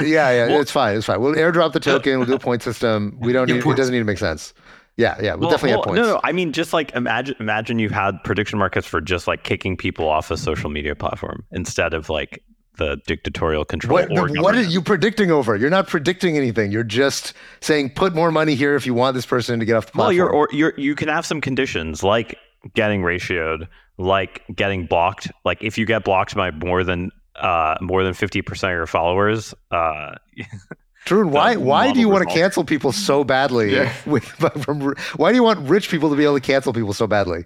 yeah, 0.06 0.30
yeah, 0.32 0.46
Well- 0.48 0.60
it's 0.60 0.72
fine. 0.72 0.96
It's 0.96 1.06
fine. 1.06 1.20
We'll 1.20 1.34
airdrop 1.34 1.72
the 1.72 1.80
token. 1.80 2.18
We'll 2.18 2.26
do 2.26 2.34
a 2.34 2.38
point 2.40 2.62
system. 2.62 3.16
We 3.20 3.32
don't 3.32 3.48
need. 3.48 3.64
It 3.64 3.76
doesn't 3.76 3.92
need 3.92 4.00
to 4.00 4.04
make 4.04 4.18
sense. 4.18 4.52
Yeah, 4.96 5.16
yeah. 5.20 5.34
We'll, 5.34 5.48
Well, 5.48 5.50
definitely 5.50 5.70
well, 5.72 5.78
have 5.78 5.84
points. 5.84 6.00
No, 6.00 6.14
no, 6.14 6.20
I 6.24 6.32
mean, 6.32 6.52
just 6.52 6.72
like 6.72 6.92
imagine, 6.94 7.36
imagine 7.40 7.78
you've 7.78 7.92
had 7.92 8.22
prediction 8.24 8.58
markets 8.58 8.86
for 8.86 9.00
just 9.00 9.26
like 9.26 9.42
kicking 9.44 9.76
people 9.76 10.08
off 10.08 10.30
a 10.30 10.36
social 10.36 10.70
media 10.70 10.94
platform 10.94 11.44
instead 11.52 11.92
of 11.92 12.08
like 12.08 12.42
the 12.78 12.98
dictatorial 13.06 13.64
control. 13.64 13.94
What, 13.98 14.10
what 14.38 14.54
are 14.54 14.62
you 14.62 14.80
predicting 14.82 15.30
over? 15.30 15.56
You're 15.56 15.70
not 15.70 15.86
predicting 15.86 16.36
anything. 16.36 16.72
You're 16.72 16.82
just 16.84 17.32
saying 17.60 17.90
put 17.90 18.14
more 18.14 18.30
money 18.30 18.54
here 18.54 18.74
if 18.74 18.86
you 18.86 18.94
want 18.94 19.14
this 19.14 19.26
person 19.26 19.58
to 19.60 19.64
get 19.66 19.76
off 19.76 19.92
the 19.92 19.98
Well, 19.98 20.06
platform. 20.08 20.16
you're 20.16 20.30
or 20.30 20.48
you're 20.52 20.72
you 20.76 20.94
can 20.94 21.08
have 21.08 21.24
some 21.26 21.40
conditions 21.40 22.02
like 22.02 22.38
getting 22.74 23.02
ratioed, 23.02 23.66
like 23.98 24.42
getting 24.54 24.86
blocked. 24.86 25.30
Like 25.44 25.62
if 25.62 25.78
you 25.78 25.84
get 25.86 26.04
blocked 26.04 26.34
by 26.34 26.50
more 26.50 26.84
than 26.84 27.10
uh 27.36 27.76
more 27.82 28.02
than 28.02 28.12
fifty 28.14 28.40
percent 28.42 28.72
of 28.72 28.76
your 28.76 28.86
followers, 28.86 29.54
uh, 29.70 30.14
Drew, 31.06 31.26
why 31.26 31.56
why 31.56 31.92
do 31.92 32.00
you 32.00 32.08
want 32.08 32.28
to 32.28 32.34
cancel 32.34 32.64
people 32.64 32.92
so 32.92 33.24
badly? 33.24 33.72
Yeah. 33.72 33.92
With, 34.06 34.24
from, 34.24 34.94
why 35.16 35.30
do 35.30 35.36
you 35.36 35.42
want 35.42 35.68
rich 35.68 35.88
people 35.90 36.10
to 36.10 36.16
be 36.16 36.24
able 36.24 36.34
to 36.34 36.40
cancel 36.40 36.72
people 36.72 36.92
so 36.92 37.06
badly? 37.06 37.44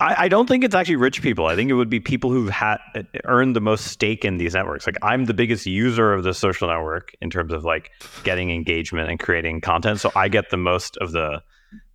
I, 0.00 0.24
I 0.24 0.28
don't 0.28 0.48
think 0.48 0.64
it's 0.64 0.74
actually 0.74 0.96
rich 0.96 1.22
people. 1.22 1.46
I 1.46 1.54
think 1.54 1.70
it 1.70 1.74
would 1.74 1.88
be 1.88 2.00
people 2.00 2.30
who've 2.32 2.50
had 2.50 2.78
earned 3.26 3.54
the 3.54 3.60
most 3.60 3.86
stake 3.86 4.24
in 4.24 4.38
these 4.38 4.54
networks. 4.54 4.86
Like 4.86 4.96
I'm 5.02 5.26
the 5.26 5.34
biggest 5.34 5.66
user 5.66 6.12
of 6.12 6.24
the 6.24 6.34
social 6.34 6.66
network 6.68 7.12
in 7.20 7.30
terms 7.30 7.52
of 7.52 7.64
like 7.64 7.90
getting 8.24 8.50
engagement 8.50 9.08
and 9.08 9.20
creating 9.20 9.60
content, 9.60 10.00
so 10.00 10.10
I 10.16 10.28
get 10.28 10.50
the 10.50 10.56
most 10.56 10.96
of 10.96 11.12
the 11.12 11.42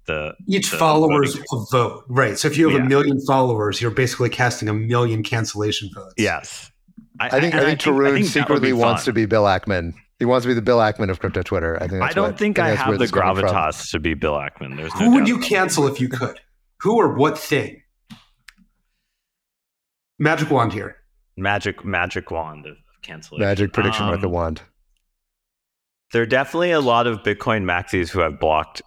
the 0.05 0.33
Each 0.47 0.71
the 0.71 0.77
follower's 0.77 1.33
voting. 1.35 1.45
a 1.51 1.65
vote, 1.71 2.03
right? 2.07 2.39
So 2.39 2.47
if 2.47 2.57
you 2.57 2.69
have 2.69 2.79
Yeah. 2.79 2.85
a 2.85 2.89
million 2.89 3.19
followers, 3.27 3.81
you're 3.81 3.91
basically 3.91 4.29
casting 4.29 4.69
a 4.69 4.73
million 4.73 5.21
cancellation 5.23 5.89
votes. 5.93 6.13
Yes, 6.17 6.71
I 7.19 7.39
think 7.39 7.53
and 7.53 7.63
I 7.63 7.65
think 7.65 7.81
Tarun 7.81 8.05
that 8.05 8.11
would 8.13 8.25
secretly 8.27 8.71
wants 8.71 9.05
to 9.05 9.13
be 9.13 9.25
Bill 9.25 9.43
Ackman. 9.43 9.93
He 10.19 10.25
wants 10.25 10.43
to 10.43 10.49
be 10.49 10.53
the 10.53 10.61
Bill 10.61 10.79
Ackman 10.79 11.09
of 11.09 11.19
crypto 11.19 11.41
Twitter. 11.41 11.81
I 11.81 11.87
think. 11.87 12.03
I 12.03 12.11
don't 12.11 12.29
what- 12.31 12.37
think 12.37 12.59
I 12.59 12.71
that's 12.71 12.77
where 12.79 12.85
have 12.85 12.93
the 12.93 12.97
this 12.99 13.09
is 13.09 13.11
coming 13.11 13.35
from. 13.47 13.55
gravitas 13.55 13.91
to 13.91 13.99
be 13.99 14.13
Bill 14.13 14.33
Ackman. 14.33 14.75
There's 14.75 14.93
no 14.95 15.05
Who 15.05 15.13
would 15.13 15.27
you 15.27 15.35
about 15.37 15.47
cancel 15.47 15.87
if 15.87 16.01
you 16.01 16.09
could? 16.09 16.39
Who 16.81 16.97
or 16.97 17.13
what 17.15 17.37
thing? 17.37 17.81
Magic 20.19 20.49
wand 20.51 20.73
here. 20.73 20.97
Magic 21.37 21.85
magic 21.85 22.31
wand 22.31 22.65
of 22.65 22.75
cancellation. 23.01 23.45
Magic 23.45 23.71
prediction 23.73 24.03
Um, 24.03 24.11
market 24.11 24.27
wand. 24.29 24.61
There 26.11 26.21
are 26.21 26.25
definitely 26.25 26.71
a 26.71 26.81
lot 26.81 27.07
of 27.07 27.19
Bitcoin 27.19 27.63
maxis 27.63 28.09
who 28.09 28.19
have 28.19 28.39
blocked 28.39 28.81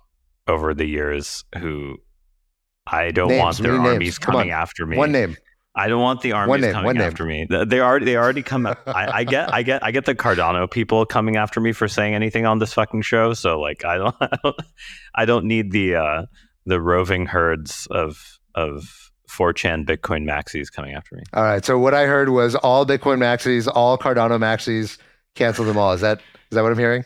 over 0.46 0.74
the 0.74 0.84
years 0.86 1.44
who 1.58 1.96
I 2.86 3.10
don't 3.12 3.28
Names, 3.28 3.40
want 3.42 3.56
their 3.58 3.72
need 3.72 3.78
names. 3.78 3.88
armies 3.92 4.18
coming 4.18 4.52
on. 4.52 4.60
after 4.60 4.84
me. 4.84 4.96
One 4.98 5.12
name. 5.12 5.36
I 5.74 5.88
don't 5.88 6.02
want 6.02 6.20
the 6.20 6.32
armies 6.32 6.60
name, 6.60 6.72
coming 6.72 6.84
one 6.86 6.96
name. 6.96 7.06
after 7.06 7.24
me. 7.24 7.46
They 7.48 7.80
already 7.80 8.04
they 8.04 8.16
already 8.16 8.42
come. 8.42 8.66
I, 8.66 8.76
I 8.86 9.24
get 9.24 9.52
I 9.52 9.62
get 9.62 9.82
I 9.82 9.90
get 9.90 10.04
the 10.04 10.14
Cardano 10.14 10.70
people 10.70 11.06
coming 11.06 11.36
after 11.36 11.60
me 11.60 11.72
for 11.72 11.88
saying 11.88 12.14
anything 12.14 12.44
on 12.44 12.58
this 12.58 12.74
fucking 12.74 13.02
show. 13.02 13.32
So 13.32 13.58
like 13.58 13.84
I 13.84 13.96
don't 13.96 14.14
I 14.20 14.36
don't, 14.42 14.56
I 15.14 15.24
don't 15.24 15.46
need 15.46 15.72
the 15.72 15.94
uh, 15.96 16.22
the 16.66 16.80
roving 16.80 17.26
herds 17.26 17.88
of 17.90 18.38
of 18.54 19.10
4chan 19.30 19.86
Bitcoin 19.86 20.28
maxis 20.28 20.70
coming 20.70 20.92
after 20.92 21.16
me. 21.16 21.22
All 21.32 21.42
right. 21.42 21.64
So 21.64 21.78
what 21.78 21.94
I 21.94 22.04
heard 22.04 22.28
was 22.28 22.54
all 22.56 22.84
Bitcoin 22.84 23.16
maxis, 23.18 23.66
all 23.72 23.96
Cardano 23.96 24.38
maxis, 24.38 24.98
cancel 25.34 25.64
them 25.64 25.78
all. 25.78 25.92
Is 25.94 26.02
that 26.02 26.18
is 26.18 26.56
that 26.56 26.62
what 26.62 26.72
I'm 26.72 26.78
hearing? 26.78 27.04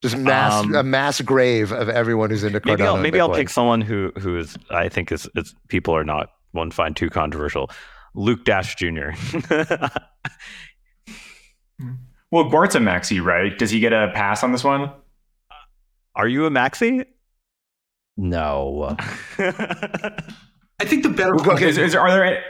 Just 0.00 0.16
mass 0.16 0.64
Um, 0.64 0.74
a 0.74 0.82
mass 0.82 1.20
grave 1.20 1.72
of 1.72 1.90
everyone 1.90 2.30
who's 2.30 2.42
into 2.44 2.60
Cardano. 2.60 2.66
Maybe 2.78 2.82
I'll 2.84 2.96
maybe 2.96 3.20
I'll 3.20 3.34
pick 3.34 3.50
someone 3.50 3.82
who 3.82 4.12
who 4.18 4.38
is 4.38 4.56
I 4.70 4.88
think 4.88 5.12
is, 5.12 5.28
is 5.36 5.54
people 5.68 5.94
are 5.94 6.04
not 6.04 6.30
won't 6.56 6.74
find 6.74 6.96
too 6.96 7.10
controversial. 7.10 7.70
Luke 8.14 8.44
Dash 8.44 8.74
Jr. 8.74 9.10
Well, 12.30 12.50
Gwart's 12.50 12.74
a 12.74 12.80
maxi, 12.80 13.22
right? 13.22 13.56
Does 13.56 13.70
he 13.70 13.80
get 13.80 13.92
a 13.92 14.10
pass 14.14 14.42
on 14.42 14.52
this 14.52 14.64
one? 14.64 14.90
are 16.14 16.26
you 16.26 16.46
a 16.46 16.50
maxi? 16.50 17.04
No. 18.16 18.96
I 19.38 20.84
think 20.84 21.02
the 21.02 21.10
better 21.10 21.34
We'll 21.34 21.44
question 21.44 21.68
Is, 21.68 21.78
is, 21.78 21.94
are 21.94 22.10
there? 22.10 22.42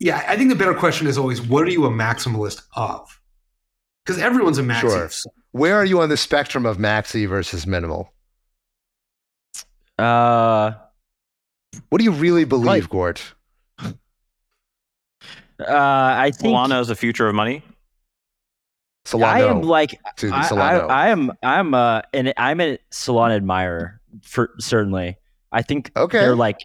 Yeah, 0.00 0.24
I 0.26 0.36
think 0.36 0.50
the 0.50 0.56
better 0.56 0.74
question 0.74 1.06
is 1.06 1.16
always 1.16 1.40
what 1.40 1.64
are 1.64 1.70
you 1.70 1.86
a 1.86 1.90
maximalist 1.90 2.62
of? 2.74 3.20
Because 4.04 4.20
everyone's 4.20 4.58
a 4.58 4.62
maxi. 4.62 4.80
Sure. 4.80 5.32
Where 5.52 5.76
are 5.76 5.84
you 5.84 6.00
on 6.00 6.08
the 6.08 6.16
spectrum 6.16 6.66
of 6.66 6.78
maxi 6.78 7.28
versus 7.28 7.66
minimal? 7.66 8.12
Uh, 9.98 10.72
What 11.90 11.98
do 11.98 12.04
you 12.04 12.12
really 12.12 12.44
believe, 12.44 12.66
Like- 12.66 12.84
Gwart? 12.90 13.20
uh, 13.80 15.64
I 15.66 16.30
think 16.30 16.54
Solana 16.54 16.80
is 16.80 16.88
the 16.88 16.94
future 16.94 17.28
of 17.28 17.34
money. 17.34 17.62
Solano. 19.04 19.32
I 19.46 19.50
am 19.50 19.62
like 19.62 19.98
Excuse 20.12 20.32
me, 20.32 20.38
I, 20.38 20.78
I, 20.78 20.78
I 20.78 21.08
am 21.08 21.32
I'm 21.42 21.72
uh 21.74 22.02
and 22.12 22.32
I'm 22.36 22.60
a 22.60 22.78
Solana 22.92 23.36
admirer 23.36 24.00
for 24.22 24.50
certainly. 24.58 25.16
I 25.50 25.62
think 25.62 25.90
Okay. 25.96 26.18
they're 26.18 26.36
like 26.36 26.58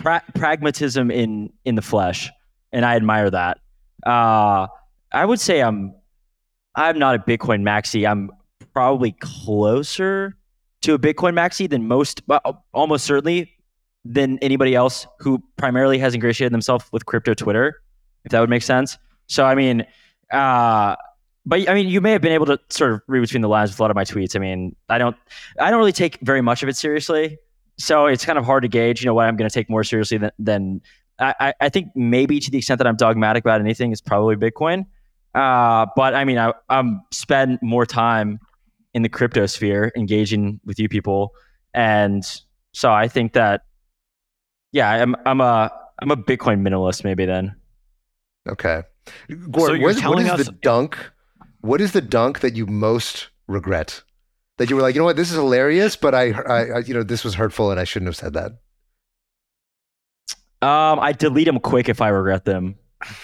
pra- 0.00 0.22
pragmatism 0.36 1.10
in 1.10 1.52
in 1.64 1.74
the 1.74 1.82
flesh, 1.82 2.30
and 2.72 2.84
I 2.84 2.94
admire 2.94 3.28
that. 3.28 3.58
Uh, 4.06 4.68
I 5.12 5.24
would 5.24 5.40
say 5.40 5.60
I'm 5.62 5.94
I'm 6.76 6.98
not 6.98 7.16
a 7.16 7.18
Bitcoin 7.18 7.62
maxi. 7.62 8.08
I'm 8.08 8.30
probably 8.72 9.12
closer 9.20 10.36
to 10.82 10.94
a 10.94 10.98
Bitcoin 10.98 11.32
maxi 11.34 11.68
than 11.68 11.88
most, 11.88 12.22
well, 12.28 12.64
almost 12.72 13.04
certainly 13.04 13.50
than 14.04 14.38
anybody 14.40 14.74
else 14.74 15.06
who 15.18 15.42
primarily 15.56 15.98
has 15.98 16.14
ingratiated 16.14 16.52
themselves 16.52 16.84
with 16.92 17.06
crypto 17.06 17.34
Twitter, 17.34 17.80
if 18.24 18.32
that 18.32 18.40
would 18.40 18.50
make 18.50 18.62
sense. 18.62 18.98
So 19.26 19.44
I 19.44 19.54
mean, 19.54 19.86
uh, 20.30 20.96
but 21.46 21.68
I 21.68 21.74
mean, 21.74 21.88
you 21.88 22.00
may 22.00 22.12
have 22.12 22.22
been 22.22 22.32
able 22.32 22.46
to 22.46 22.58
sort 22.70 22.92
of 22.92 23.00
read 23.06 23.20
between 23.20 23.42
the 23.42 23.48
lines 23.48 23.70
with 23.70 23.78
a 23.80 23.82
lot 23.82 23.90
of 23.90 23.94
my 23.94 24.04
tweets. 24.04 24.34
I 24.36 24.38
mean, 24.38 24.74
I 24.88 24.98
don't, 24.98 25.16
I 25.60 25.70
don't 25.70 25.78
really 25.78 25.92
take 25.92 26.18
very 26.20 26.40
much 26.40 26.62
of 26.62 26.68
it 26.68 26.76
seriously, 26.76 27.38
so 27.78 28.06
it's 28.06 28.24
kind 28.24 28.38
of 28.38 28.44
hard 28.44 28.62
to 28.62 28.68
gauge. 28.68 29.02
You 29.02 29.06
know, 29.06 29.14
what 29.14 29.26
I'm 29.26 29.36
going 29.36 29.48
to 29.48 29.54
take 29.54 29.68
more 29.68 29.84
seriously 29.84 30.18
than, 30.18 30.30
than 30.38 30.80
I, 31.18 31.52
I- 31.60 31.68
think 31.68 31.88
maybe 31.94 32.40
to 32.40 32.50
the 32.50 32.58
extent 32.58 32.78
that 32.78 32.86
I'm 32.86 32.96
dogmatic 32.96 33.44
about 33.44 33.60
anything 33.60 33.92
is 33.92 34.00
probably 34.00 34.36
Bitcoin. 34.36 34.86
Uh, 35.34 35.86
but 35.96 36.14
I 36.14 36.24
mean, 36.24 36.38
I, 36.38 36.52
I'm 36.68 37.02
spend 37.12 37.58
more 37.62 37.84
time 37.84 38.38
in 38.94 39.02
the 39.02 39.08
crypto 39.08 39.46
sphere, 39.46 39.92
engaging 39.96 40.60
with 40.64 40.78
you 40.78 40.88
people, 40.88 41.32
and 41.74 42.24
so 42.72 42.90
I 42.92 43.08
think 43.08 43.32
that, 43.34 43.62
yeah, 44.74 44.90
I'm, 44.90 45.14
I'm 45.24 45.40
a, 45.40 45.70
I'm 46.00 46.10
a 46.10 46.16
Bitcoin 46.16 46.60
minimalist 46.60 47.04
maybe 47.04 47.24
then. 47.24 47.54
Okay. 48.48 48.82
Gwart, 49.30 49.78
you're 49.78 49.80
what, 49.80 49.94
what 49.94 49.96
telling 49.96 50.26
is 50.26 50.32
us- 50.32 50.46
the 50.46 50.52
dunk? 50.52 50.98
What 51.60 51.80
is 51.80 51.92
the 51.92 52.02
dunk 52.02 52.40
that 52.40 52.54
you 52.56 52.66
most 52.66 53.28
regret? 53.46 54.02
That 54.58 54.68
you 54.68 54.76
were 54.76 54.82
like, 54.82 54.94
you 54.94 55.00
know 55.00 55.06
what, 55.06 55.16
this 55.16 55.30
is 55.30 55.36
hilarious, 55.36 55.96
but 55.96 56.14
I, 56.14 56.32
I, 56.32 56.64
I 56.64 56.78
you 56.80 56.92
know, 56.92 57.02
this 57.02 57.24
was 57.24 57.34
hurtful 57.34 57.70
and 57.70 57.80
I 57.80 57.84
shouldn't 57.84 58.08
have 58.08 58.16
said 58.16 58.34
that. 58.34 58.52
Um, 60.60 60.98
I 61.00 61.12
delete 61.12 61.46
them 61.46 61.60
quick 61.60 61.88
if 61.88 62.00
I 62.00 62.08
regret 62.08 62.44
them. 62.44 62.76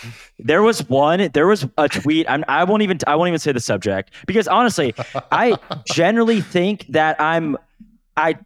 There 0.43 0.63
was 0.63 0.89
one. 0.89 1.29
There 1.35 1.47
was 1.47 1.67
a 1.77 1.87
tweet. 1.87 2.25
I'm, 2.27 2.47
I 2.49 2.65
won't 2.65 2.83
even. 2.83 2.97
I 3.07 3.15
won't 3.15 3.29
even 3.29 3.39
say 3.39 3.53
the 3.53 3.61
subject 3.61 4.11
because 4.27 4.49
honestly, 4.49 4.95
I 5.31 5.59
generally 5.93 6.41
think 6.41 6.87
that 6.89 7.21
I'm. 7.21 7.59
I 8.17 8.37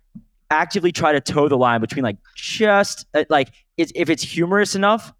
actively 0.51 0.93
try 0.93 1.13
to 1.13 1.21
toe 1.21 1.49
the 1.49 1.57
line 1.57 1.81
between 1.81 2.03
like 2.03 2.17
just 2.37 3.07
uh, 3.15 3.25
like 3.29 3.51
if 3.77 4.09
it's 4.09 4.23
humorous 4.23 4.75
enough, 4.75 5.13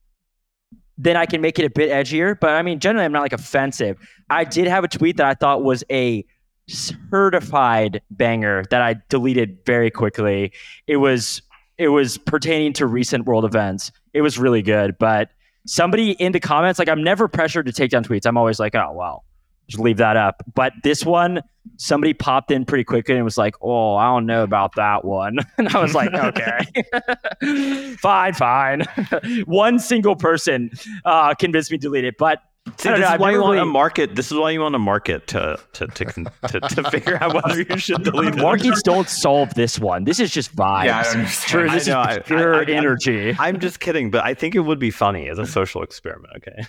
then 0.97 1.17
I 1.17 1.27
can 1.27 1.41
make 1.41 1.59
it 1.59 1.65
a 1.65 1.71
bit 1.71 1.91
edgier. 1.91 2.39
But 2.39 2.51
I 2.51 2.63
mean, 2.63 2.79
generally, 2.79 3.05
I'm 3.05 3.13
not 3.13 3.23
like 3.23 3.33
offensive. 3.33 3.97
I 4.31 4.45
did 4.45 4.67
have 4.69 4.85
a 4.85 4.89
tweet 4.89 5.17
that 5.17 5.27
I 5.27 5.35
thought 5.35 5.63
was 5.63 5.83
a 5.91 6.25
certified 6.69 8.01
banger 8.11 8.65
that 8.71 8.81
I 8.81 8.97
deleted 9.09 9.59
very 9.67 9.91
quickly. 9.91 10.53
It 10.87 10.97
was 10.97 11.43
it 11.77 11.89
was 11.89 12.19
pertaining 12.19 12.73
to 12.75 12.87
recent 12.87 13.27
world 13.27 13.45
events. 13.45 13.91
It 14.13 14.23
was 14.23 14.39
really 14.39 14.63
good, 14.63 14.97
but 14.99 15.31
somebody 15.67 16.13
in 16.13 16.33
the 16.33 16.41
comments, 16.41 16.79
like 16.79 16.89
I'm 16.89 17.03
never 17.03 17.27
pressured 17.29 17.67
to 17.67 17.73
take 17.73 17.91
down 17.91 18.05
tweets. 18.05 18.27
I'm 18.27 18.37
always 18.37 18.61
like, 18.61 18.75
oh 18.75 18.93
well, 18.93 19.25
just 19.69 19.81
leave 19.83 19.97
that 19.99 20.17
up. 20.17 20.43
But 20.55 20.73
this 20.83 21.05
one, 21.05 21.41
somebody 21.77 22.13
popped 22.15 22.51
in 22.51 22.65
pretty 22.65 22.85
quickly 22.85 23.15
and 23.15 23.25
was 23.25 23.39
like, 23.39 23.55
oh, 23.63 23.97
I 23.97 24.07
don't 24.07 24.27
know 24.27 24.43
about 24.43 24.75
that 24.77 25.05
one, 25.05 25.39
and 25.59 25.69
I 25.69 25.81
was 25.83 25.95
like, 25.95 26.13
okay, 27.43 27.95
fine, 28.01 28.35
fine. 28.35 28.83
one 29.47 29.79
single 29.79 30.17
person 30.17 30.71
uh, 31.05 31.35
convinced 31.35 31.71
me 31.71 31.79
to 31.79 31.83
delete 31.83 32.05
it, 32.05 32.17
but. 32.19 32.41
See, 32.79 32.89
this 32.89 33.01
know, 33.01 33.05
is 33.05 33.11
I've 33.11 33.21
why 33.21 33.31
you 33.33 33.37
never 33.37 33.49
want 33.49 33.59
to 33.59 33.67
market. 33.67 34.15
This 34.17 34.33
is 34.33 34.39
why 34.39 34.51
you 34.51 34.61
want 34.63 34.73
to 34.73 34.79
market 34.79 35.27
to 35.27 35.59
to 35.75 35.87
to 35.87 36.05
to, 36.49 36.61
to 36.61 36.91
figure 36.91 37.23
out 37.23 37.35
whether 37.35 37.61
you 37.61 37.77
should 37.77 38.05
delete 38.05 38.35
it. 38.37 38.41
Markets 38.41 38.83
don't 38.83 39.07
solve 39.07 39.53
this 39.53 39.79
one. 39.79 40.05
This 40.05 40.19
is 40.19 40.31
just 40.31 40.57
vibes. 40.57 40.87
Yeah, 40.87 41.01
I. 41.05 41.25
True, 41.47 41.69
I 41.69 41.75
this 41.75 41.87
know, 41.87 42.01
is 42.01 42.07
I- 42.07 42.19
pure 42.21 42.55
I- 42.55 42.61
I- 42.63 42.65
energy. 42.65 43.37
I'm 43.39 43.61
just 43.61 43.81
kidding, 43.81 44.11
but 44.11 44.25
I 44.25 44.33
think 44.33 44.55
it 44.55 44.61
would 44.61 44.79
be 44.79 44.91
funny 44.91 45.29
as 45.29 45.39
a 45.39 45.45
social 45.45 45.83
experiment. 45.83 46.33
Okay. 46.39 46.63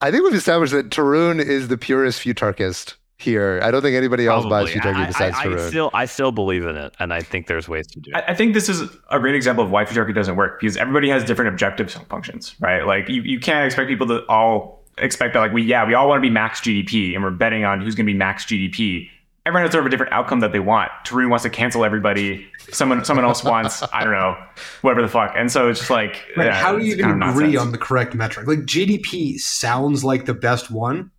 I 0.00 0.10
think 0.10 0.24
we've 0.24 0.34
established 0.34 0.72
that 0.72 0.90
Tarun 0.90 1.40
is 1.44 1.68
the 1.68 1.76
purest 1.76 2.20
futarchist 2.20 2.94
here. 3.16 3.58
I 3.62 3.70
don't 3.72 3.82
think 3.82 3.96
anybody 3.96 4.26
else 4.28 4.44
buys 4.44 4.70
Probably. 4.70 4.92
futarchy 4.92 5.02
I, 5.02 5.06
besides 5.06 5.36
I, 5.36 5.42
I 5.42 5.46
Tarun. 5.46 5.68
still 5.68 5.90
I 5.92 6.04
still 6.04 6.32
believe 6.32 6.64
in 6.64 6.76
it, 6.76 6.94
and 7.00 7.12
I 7.12 7.20
think 7.20 7.48
there's 7.48 7.68
ways 7.68 7.86
to 7.88 8.00
do 8.00 8.10
it. 8.12 8.16
I, 8.16 8.32
I 8.32 8.34
think 8.34 8.54
this 8.54 8.68
is 8.68 8.82
a 9.10 9.18
great 9.18 9.34
example 9.34 9.64
of 9.64 9.70
why 9.70 9.84
futarchy 9.84 10.14
doesn't 10.14 10.36
work 10.36 10.60
because 10.60 10.76
everybody 10.76 11.08
has 11.08 11.24
different 11.24 11.48
objective 11.50 11.90
functions, 12.08 12.54
right? 12.60 12.86
Like 12.86 13.08
you, 13.08 13.22
you 13.22 13.40
can't 13.40 13.66
expect 13.66 13.88
people 13.88 14.06
to 14.08 14.24
all 14.28 14.78
expect 14.98 15.34
that 15.34 15.40
like 15.40 15.52
we 15.52 15.62
yeah 15.62 15.86
we 15.86 15.94
all 15.94 16.08
want 16.08 16.18
to 16.18 16.22
be 16.28 16.30
max 16.30 16.60
GDP 16.60 17.14
and 17.14 17.22
we're 17.22 17.30
betting 17.30 17.64
on 17.64 17.80
who's 17.80 17.94
going 17.94 18.06
to 18.06 18.12
be 18.12 18.16
max 18.18 18.44
GDP. 18.44 19.08
Everyone 19.48 19.62
has 19.62 19.72
sort 19.72 19.80
of 19.80 19.86
a 19.86 19.90
different 19.90 20.12
outcome 20.12 20.40
that 20.40 20.52
they 20.52 20.60
want. 20.60 20.90
Tarun 21.06 21.30
wants 21.30 21.42
to 21.44 21.48
cancel 21.48 21.82
everybody. 21.82 22.46
Someone 22.70 23.02
someone 23.02 23.24
else 23.24 23.42
wants 23.42 23.82
I 23.94 24.04
don't 24.04 24.12
know 24.12 24.36
whatever 24.82 25.00
the 25.00 25.08
fuck. 25.08 25.32
And 25.34 25.50
so 25.50 25.70
it's 25.70 25.78
just 25.78 25.90
like 25.90 26.22
Right, 26.36 26.48
yeah, 26.48 26.54
how 26.54 26.78
do 26.78 26.84
you 26.84 26.96
even 26.96 27.22
agree 27.22 27.56
on 27.56 27.72
the 27.72 27.78
correct 27.78 28.14
metric? 28.14 28.46
Like 28.46 28.58
GDP 28.60 29.38
sounds 29.38 30.04
like 30.04 30.26
the 30.26 30.34
best 30.34 30.70
one, 30.70 31.12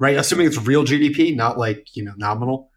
right? 0.00 0.16
Assuming 0.16 0.48
it's 0.48 0.58
real 0.58 0.84
GDP, 0.84 1.36
not 1.36 1.58
like, 1.58 1.86
you 1.94 2.02
know, 2.02 2.14
nominal. 2.16 2.72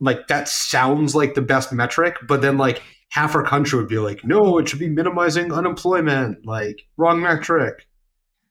Like 0.00 0.26
that 0.26 0.48
sounds 0.48 1.14
like 1.14 1.34
the 1.34 1.42
best 1.42 1.72
metric, 1.72 2.16
but 2.26 2.42
then 2.42 2.58
like 2.58 2.82
half 3.10 3.36
our 3.36 3.44
country 3.44 3.78
would 3.78 3.88
be 3.88 3.98
like, 3.98 4.24
no, 4.24 4.58
it 4.58 4.68
should 4.68 4.80
be 4.80 4.88
minimizing 4.88 5.52
unemployment, 5.52 6.44
like 6.44 6.82
wrong 6.96 7.22
metric. 7.22 7.86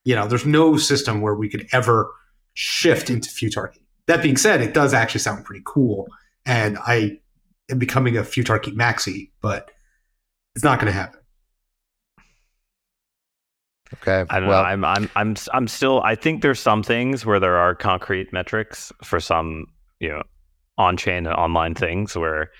You 0.05 0.15
know, 0.15 0.25
there's 0.25 0.45
no 0.45 0.77
system 0.77 1.19
where 1.19 1.35
we 1.35 1.49
could 1.49 1.67
ever 1.73 2.09
shift 2.53 3.09
into 3.09 3.27
futarchy. 3.29 3.81
That 4.07 4.23
being 4.23 4.37
said, 4.37 4.61
it 4.61 4.73
does 4.73 4.93
actually 4.93 5.19
sound 5.19 5.45
pretty 5.45 5.63
cool. 5.65 6.07
And 6.45 6.77
I 6.77 7.19
am 7.69 7.77
becoming 7.77 8.17
a 8.17 8.21
futarchy 8.21 8.73
maxi, 8.73 9.31
but 9.41 9.71
it's 10.55 10.63
not 10.63 10.79
going 10.79 10.91
to 10.91 10.97
happen. 10.97 11.19
okay. 13.95 14.25
I 14.29 14.39
don't 14.39 14.49
well, 14.49 14.63
know. 14.63 14.69
I'm 14.69 14.85
I'm 14.85 15.09
I'm 15.15 15.35
I'm 15.53 15.67
still. 15.67 16.01
I 16.03 16.15
think 16.15 16.41
there's 16.41 16.59
some 16.59 16.83
things 16.83 17.25
where 17.25 17.39
there 17.39 17.57
are 17.57 17.75
concrete 17.75 18.31
metrics 18.33 18.91
for 19.03 19.19
some 19.19 19.65
you 19.99 20.09
know 20.09 20.23
on-chain 20.77 21.25
and 21.25 21.35
online 21.35 21.73
things 21.73 22.15
where 22.15 22.51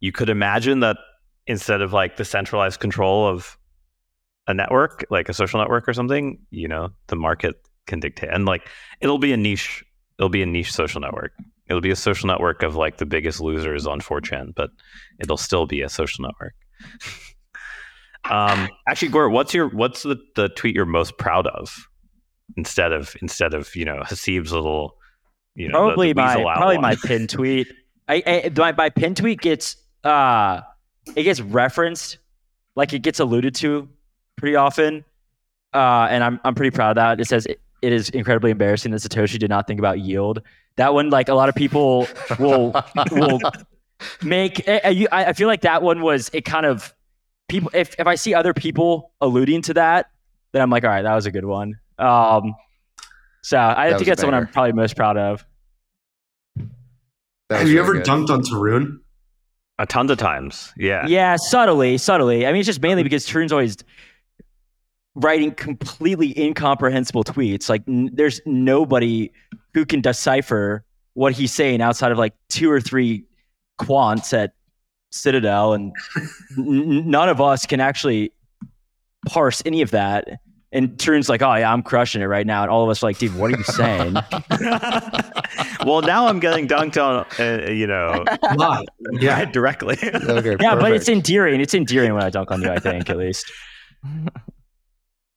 you 0.00 0.12
could 0.12 0.28
imagine 0.28 0.80
that 0.80 0.96
instead 1.46 1.80
of 1.80 1.92
like 1.92 2.16
the 2.16 2.24
centralized 2.24 2.80
control 2.80 3.26
of 3.26 3.56
a 4.46 4.54
network, 4.54 5.04
like 5.10 5.28
a 5.28 5.34
social 5.34 5.60
network 5.60 5.88
or 5.88 5.94
something, 5.94 6.38
you 6.50 6.66
know, 6.66 6.90
the 7.06 7.16
market 7.16 7.56
can 7.86 8.00
dictate. 8.00 8.30
And 8.30 8.44
like 8.46 8.68
it'll 9.00 9.18
be 9.18 9.32
a 9.32 9.36
niche. 9.36 9.84
It'll 10.22 10.28
be 10.28 10.42
a 10.42 10.46
niche 10.46 10.72
social 10.72 11.00
network. 11.00 11.32
It'll 11.66 11.80
be 11.80 11.90
a 11.90 11.96
social 11.96 12.28
network 12.28 12.62
of 12.62 12.76
like 12.76 12.98
the 12.98 13.06
biggest 13.06 13.40
losers 13.40 13.88
on 13.88 14.00
4chan, 14.00 14.54
but 14.54 14.70
it'll 15.18 15.36
still 15.36 15.66
be 15.66 15.82
a 15.82 15.88
social 15.88 16.22
network. 16.22 16.54
um, 18.30 18.68
actually, 18.86 19.08
Gwart, 19.08 19.32
what's 19.32 19.52
your 19.52 19.68
what's 19.70 20.04
the, 20.04 20.16
the 20.36 20.48
tweet 20.50 20.76
you're 20.76 20.86
most 20.86 21.18
proud 21.18 21.48
of? 21.48 21.88
Instead 22.56 22.92
of 22.92 23.16
instead 23.20 23.52
of 23.52 23.74
you 23.74 23.84
know 23.84 24.00
Haseeb's 24.04 24.52
little, 24.52 24.96
you 25.56 25.66
know, 25.66 25.86
probably 25.86 26.12
the 26.12 26.20
my 26.22 26.34
probably 26.34 26.76
outline. 26.76 26.80
my 26.82 26.96
pin 27.02 27.26
tweet. 27.26 27.66
I, 28.08 28.22
I 28.24 28.52
my, 28.56 28.70
my 28.70 28.90
pin 28.90 29.16
tweet 29.16 29.40
gets 29.40 29.74
uh 30.04 30.60
it 31.16 31.24
gets 31.24 31.40
referenced, 31.40 32.18
like 32.76 32.92
it 32.92 33.00
gets 33.00 33.18
alluded 33.18 33.56
to 33.56 33.88
pretty 34.36 34.54
often, 34.54 35.04
uh, 35.74 36.06
and 36.08 36.22
I'm 36.22 36.38
I'm 36.44 36.54
pretty 36.54 36.70
proud 36.70 36.90
of 36.90 36.94
that. 37.02 37.20
It 37.20 37.26
says 37.26 37.44
it, 37.82 37.86
it 37.86 37.92
is 37.92 38.08
incredibly 38.10 38.50
embarrassing 38.50 38.92
that 38.92 39.00
Satoshi 39.02 39.38
did 39.38 39.50
not 39.50 39.66
think 39.66 39.78
about 39.78 40.00
yield. 40.00 40.42
That 40.76 40.94
one, 40.94 41.10
like 41.10 41.28
a 41.28 41.34
lot 41.34 41.48
of 41.48 41.54
people 41.54 42.06
will 42.38 42.74
will 43.10 43.40
make. 44.22 44.66
I, 44.68 45.06
I 45.12 45.24
I 45.26 45.32
feel 45.32 45.48
like 45.48 45.62
that 45.62 45.82
one 45.82 46.00
was 46.00 46.30
it 46.32 46.44
kind 46.44 46.64
of 46.66 46.94
people. 47.48 47.70
If 47.74 47.94
if 47.98 48.06
I 48.06 48.14
see 48.14 48.34
other 48.34 48.54
people 48.54 49.12
alluding 49.20 49.62
to 49.62 49.74
that, 49.74 50.10
then 50.52 50.62
I'm 50.62 50.70
like, 50.70 50.84
all 50.84 50.90
right, 50.90 51.02
that 51.02 51.14
was 51.14 51.26
a 51.26 51.30
good 51.30 51.44
one. 51.44 51.78
Um, 51.98 52.54
so 53.42 53.58
I 53.58 53.90
That 53.90 53.98
think 53.98 54.08
that's 54.08 54.20
the 54.20 54.26
one 54.26 54.34
I'm 54.34 54.46
probably 54.46 54.72
most 54.72 54.96
proud 54.96 55.16
of. 55.16 55.44
Have 56.56 57.60
was 57.62 57.70
you 57.70 57.76
really 57.76 57.78
ever 57.80 57.92
good. 57.94 58.06
dunked 58.06 58.30
on 58.30 58.42
Tarun? 58.42 58.98
A 59.78 59.86
tons 59.86 60.10
of 60.10 60.18
times. 60.18 60.72
Yeah. 60.76 61.06
Yeah, 61.06 61.36
subtly, 61.36 61.98
subtly. 61.98 62.46
I 62.46 62.52
mean, 62.52 62.60
it's 62.60 62.66
just 62.66 62.80
mainly 62.80 63.02
because 63.02 63.26
Tarun's 63.26 63.52
always 63.52 63.76
writing 65.14 65.52
completely 65.52 66.38
incomprehensible 66.38 67.24
tweets. 67.24 67.68
Like, 67.68 67.82
n- 67.88 68.10
there's 68.12 68.40
nobody 68.46 69.30
who 69.74 69.84
can 69.84 70.00
decipher 70.00 70.84
what 71.14 71.32
he's 71.34 71.52
saying 71.52 71.82
outside 71.82 72.12
of 72.12 72.18
like 72.18 72.34
two 72.48 72.70
or 72.70 72.80
three 72.80 73.24
quants 73.80 74.32
at 74.32 74.52
Citadel, 75.10 75.74
and 75.74 75.92
n- 76.56 76.66
n- 76.66 77.10
none 77.10 77.28
of 77.28 77.40
us 77.40 77.66
can 77.66 77.80
actually 77.80 78.32
parse 79.28 79.62
any 79.66 79.82
of 79.82 79.90
that. 79.90 80.40
And 80.74 80.98
Tarun's 80.98 81.28
like, 81.28 81.42
"Oh 81.42 81.54
yeah, 81.54 81.70
I'm 81.70 81.82
crushing 81.82 82.22
it 82.22 82.26
right 82.26 82.46
now," 82.46 82.62
and 82.62 82.70
all 82.70 82.82
of 82.82 82.88
us 82.88 83.02
are 83.02 83.06
like, 83.08 83.18
"Dude, 83.18 83.36
what 83.36 83.52
are 83.52 83.58
you 83.58 83.64
saying?" 83.64 84.14
well, 85.84 86.00
now 86.00 86.28
I'm 86.28 86.40
getting 86.40 86.66
dunked 86.66 86.96
on, 86.96 87.26
uh, 87.38 87.70
you 87.70 87.86
know, 87.86 88.24
Live. 88.56 88.86
Yeah. 89.20 89.44
directly. 89.44 89.98
Okay, 90.02 90.56
yeah, 90.60 90.74
but 90.76 90.92
it's 90.92 91.10
endearing. 91.10 91.60
It's 91.60 91.74
endearing 91.74 92.14
when 92.14 92.22
I 92.22 92.30
dunk 92.30 92.50
on 92.50 92.62
you. 92.62 92.70
I 92.70 92.78
think 92.78 93.10
at 93.10 93.18
least. 93.18 93.52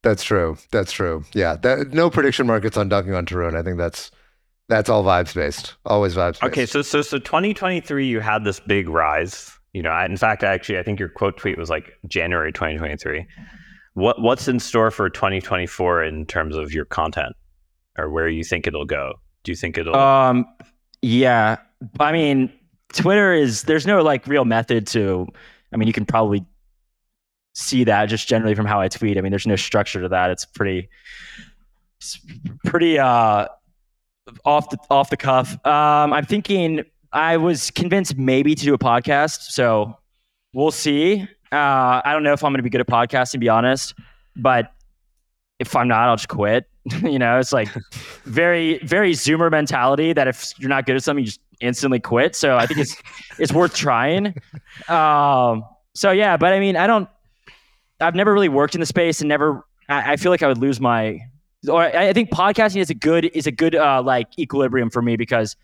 That's 0.06 0.24
true. 0.24 0.56
That's 0.70 0.92
true. 0.92 1.26
Yeah. 1.34 1.56
That, 1.56 1.92
no 1.92 2.12
prediction 2.12 2.46
markets 2.46 2.78
on 2.78 2.90
dunking 2.90 3.16
on 3.16 3.26
Tarun. 3.26 3.56
I 3.56 3.64
think 3.64 3.80
that's 3.80 4.12
that's 4.70 4.88
all 4.88 5.04
vibes 5.04 5.34
based. 5.34 5.74
Always 5.84 6.14
vibes 6.14 6.34
based. 6.34 6.44
Okay, 6.44 6.66
so 6.68 6.84
so 6.84 7.02
so 7.02 7.18
2023, 7.18 8.06
you 8.06 8.20
had 8.20 8.44
this 8.44 8.60
big 8.60 8.88
rise. 8.88 9.52
You 9.74 9.82
know, 9.82 10.00
in 10.06 10.16
fact, 10.16 10.44
actually, 10.44 10.78
I 10.78 10.84
think 10.84 11.00
your 11.00 11.10
quote 11.10 11.38
tweet 11.38 11.58
was 11.58 11.72
like 11.72 11.92
January 12.08 12.54
2023. 12.54 13.26
What 13.96 14.22
what's 14.22 14.48
in 14.48 14.60
store 14.60 14.92
for 14.92 15.10
2024 15.10 16.04
in 16.04 16.28
terms 16.28 16.56
of 16.56 16.72
your 16.72 16.86
content, 16.86 17.36
or 17.98 18.12
where 18.12 18.30
you 18.30 18.44
think 18.44 18.68
it'll 18.68 18.86
go? 18.86 19.14
Do 19.44 19.52
you 19.52 19.56
think 19.56 19.76
it'll? 19.76 19.96
Um, 19.96 20.46
yeah. 21.02 21.58
I 22.00 22.12
mean, 22.12 22.54
Twitter 22.94 23.34
is 23.34 23.64
there's 23.64 23.88
no 23.88 24.04
like 24.04 24.28
real 24.28 24.46
method 24.46 24.86
to. 24.88 25.28
I 25.74 25.78
mean, 25.78 25.88
you 25.88 25.94
can 25.94 26.06
probably 26.06 26.46
see 27.56 27.84
that 27.86 28.06
just 28.06 28.28
generally 28.28 28.54
from 28.54 28.66
how 28.66 28.80
I 28.80 28.88
tweet. 28.88 29.18
I 29.18 29.22
mean, 29.22 29.32
there's 29.32 29.48
no 29.48 29.56
structure 29.56 30.02
to 30.02 30.10
that. 30.10 30.30
It's 30.30 30.46
pretty, 30.46 30.90
it's 31.98 32.20
pretty 32.66 33.00
uh 33.00 33.48
off 34.44 34.70
the 34.70 34.78
off 34.90 35.10
the 35.10 35.18
cuff. 35.18 35.54
Um, 35.66 36.14
I'm 36.14 36.26
thinking 36.26 36.84
I 37.12 37.38
was 37.38 37.72
convinced 37.72 38.18
maybe 38.18 38.56
to 38.56 38.64
do 38.64 38.74
a 38.74 38.78
podcast, 38.78 39.52
so 39.52 39.98
we'll 40.54 40.72
see. 40.72 41.28
Uh, 41.52 42.02
I 42.04 42.12
don't 42.12 42.24
know 42.24 42.34
if 42.34 42.44
I'm 42.44 42.52
going 42.52 42.60
to 42.60 42.64
be 42.64 42.70
good 42.70 42.82
at 42.82 42.88
podcasting, 42.88 43.34
to 43.34 43.38
be 43.38 43.50
honest, 43.50 43.94
but 44.36 44.74
if 45.60 45.76
I'm 45.76 45.88
not, 45.88 46.10
I'll 46.10 46.18
just 46.18 46.28
quit. 46.28 46.66
you 47.04 47.18
know, 47.18 47.40
it's 47.40 47.54
like 47.54 47.70
very, 48.26 48.80
very 48.80 49.14
Zoomer 49.14 49.50
mentality 49.50 50.14
that 50.14 50.28
if 50.28 50.54
you're 50.58 50.70
not 50.70 50.86
good 50.86 50.96
at 50.96 51.04
something, 51.04 51.24
you 51.24 51.28
just 51.28 51.40
instantly 51.62 52.00
quit. 52.00 52.36
So 52.36 52.58
I 52.58 52.66
think 52.66 52.80
it's 52.80 52.96
it's 53.40 53.54
worth 53.54 53.74
trying. 53.74 54.36
Um, 54.90 55.64
so 55.94 56.12
yeah, 56.12 56.36
but 56.36 56.52
I 56.52 56.60
mean, 56.60 56.76
I 56.76 56.86
don't. 56.86 57.08
I've 58.00 58.16
never 58.16 58.34
really 58.34 58.50
worked 58.50 58.76
in 58.76 58.80
the 58.82 58.86
space, 58.86 59.22
and 59.22 59.30
never. 59.30 59.66
I, 59.88 60.14
I 60.14 60.16
feel 60.18 60.32
like 60.32 60.44
I 60.44 60.48
would 60.48 60.58
lose 60.58 60.80
my. 60.80 61.20
Or 61.70 61.82
I 61.82 62.10
I 62.10 62.14
think 62.14 62.30
podcasting 62.30 62.82
is 62.82 62.90
a 62.90 62.94
good 62.96 63.26
is 63.34 63.48
a 63.48 63.52
good 63.52 63.76
uh, 63.76 64.02
like 64.04 64.28
equilibrium 64.38 64.90
for 64.90 65.02
me 65.02 65.16
because 65.16 65.56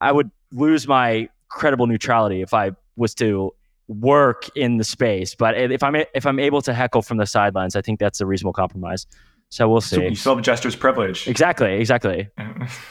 I 0.00 0.12
would 0.12 0.30
lose 0.52 0.86
my 0.88 1.28
credible 1.48 1.86
neutrality 1.86 2.40
if 2.42 2.54
I 2.54 2.72
was 2.96 3.14
to 3.16 3.52
work 3.88 4.48
in 4.56 4.78
the 4.78 4.84
space. 4.84 5.34
But 5.34 5.58
if 5.58 5.82
I'm 5.82 5.96
if 6.14 6.24
I'm 6.26 6.38
able 6.38 6.62
to 6.62 6.72
heckle 6.72 7.02
from 7.02 7.18
the 7.18 7.26
sidelines, 7.26 7.76
I 7.76 7.82
think 7.82 7.98
that's 8.00 8.20
a 8.20 8.26
reasonable 8.26 8.52
compromise. 8.54 9.06
So 9.50 9.68
we'll 9.68 9.82
So 9.82 9.96
see. 9.96 10.04
you 10.08 10.14
still 10.14 10.34
have 10.36 10.42
jester's 10.44 10.74
privilege. 10.74 11.28
Exactly, 11.28 11.74
exactly. 11.74 12.28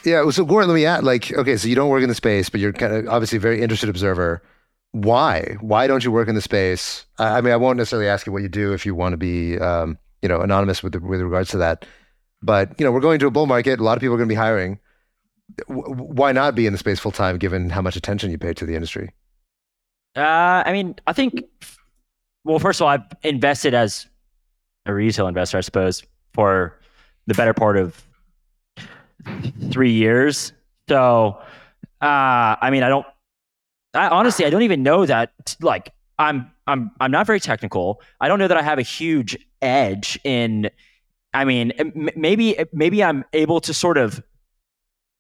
Yeah. 0.05 0.29
So 0.31 0.43
Gordon, 0.45 0.69
let 0.69 0.75
me 0.75 0.85
add. 0.85 1.03
Like, 1.03 1.31
okay, 1.33 1.55
so 1.57 1.67
you 1.67 1.75
don't 1.75 1.89
work 1.89 2.03
in 2.03 2.09
the 2.09 2.13
space, 2.15 2.49
but 2.49 2.59
you're 2.59 2.73
kind 2.73 2.93
of 2.93 3.07
obviously 3.07 3.37
a 3.37 3.39
very 3.39 3.61
interested 3.61 3.89
observer. 3.89 4.43
Why? 4.91 5.55
Why 5.61 5.87
don't 5.87 6.03
you 6.03 6.11
work 6.11 6.27
in 6.27 6.35
the 6.35 6.41
space? 6.41 7.05
I, 7.17 7.37
I 7.37 7.41
mean, 7.41 7.53
I 7.53 7.57
won't 7.57 7.77
necessarily 7.77 8.09
ask 8.09 8.25
you 8.25 8.33
what 8.33 8.41
you 8.41 8.49
do 8.49 8.73
if 8.73 8.85
you 8.85 8.93
want 8.93 9.13
to 9.13 9.17
be, 9.17 9.57
um, 9.59 9.97
you 10.21 10.29
know, 10.29 10.41
anonymous 10.41 10.83
with 10.83 10.95
with 10.95 11.21
regards 11.21 11.49
to 11.51 11.57
that. 11.57 11.85
But 12.41 12.77
you 12.79 12.85
know, 12.85 12.91
we're 12.91 12.99
going 12.99 13.19
to 13.19 13.27
a 13.27 13.31
bull 13.31 13.45
market. 13.45 13.79
A 13.79 13.83
lot 13.83 13.97
of 13.97 14.01
people 14.01 14.15
are 14.15 14.17
going 14.17 14.29
to 14.29 14.33
be 14.33 14.37
hiring. 14.37 14.79
W- 15.67 15.93
why 15.93 16.31
not 16.31 16.55
be 16.55 16.65
in 16.65 16.73
the 16.73 16.79
space 16.79 16.99
full 16.99 17.11
time, 17.11 17.37
given 17.37 17.69
how 17.69 17.81
much 17.81 17.95
attention 17.95 18.31
you 18.31 18.37
pay 18.37 18.53
to 18.53 18.65
the 18.65 18.75
industry? 18.75 19.13
Uh, 20.15 20.63
I 20.65 20.71
mean, 20.71 20.95
I 21.07 21.13
think. 21.13 21.43
Well, 22.43 22.59
first 22.59 22.81
of 22.81 22.85
all, 22.85 22.89
I've 22.89 23.05
invested 23.23 23.73
as 23.73 24.07
a 24.85 24.93
retail 24.93 25.27
investor, 25.27 25.57
I 25.57 25.61
suppose, 25.61 26.03
for 26.33 26.79
the 27.27 27.35
better 27.35 27.53
part 27.53 27.77
of 27.77 28.03
three 29.71 29.91
years. 29.91 30.51
So, 30.89 31.39
uh, 32.01 32.55
I 32.61 32.69
mean, 32.71 32.83
I 32.83 32.89
don't. 32.89 33.05
I 33.93 34.07
honestly, 34.07 34.45
I 34.45 34.49
don't 34.49 34.61
even 34.63 34.83
know 34.83 35.05
that. 35.05 35.55
Like, 35.61 35.93
I'm, 36.17 36.51
I'm, 36.67 36.91
I'm 36.99 37.11
not 37.11 37.27
very 37.27 37.39
technical. 37.39 38.01
I 38.19 38.27
don't 38.27 38.39
know 38.39 38.47
that 38.47 38.57
I 38.57 38.61
have 38.61 38.79
a 38.79 38.83
huge 38.83 39.37
edge 39.61 40.19
in. 40.23 40.69
I 41.33 41.45
mean, 41.45 41.71
m- 41.71 42.09
maybe, 42.15 42.57
maybe 42.73 43.03
I'm 43.03 43.25
able 43.33 43.59
to 43.61 43.73
sort 43.73 43.97
of 43.97 44.23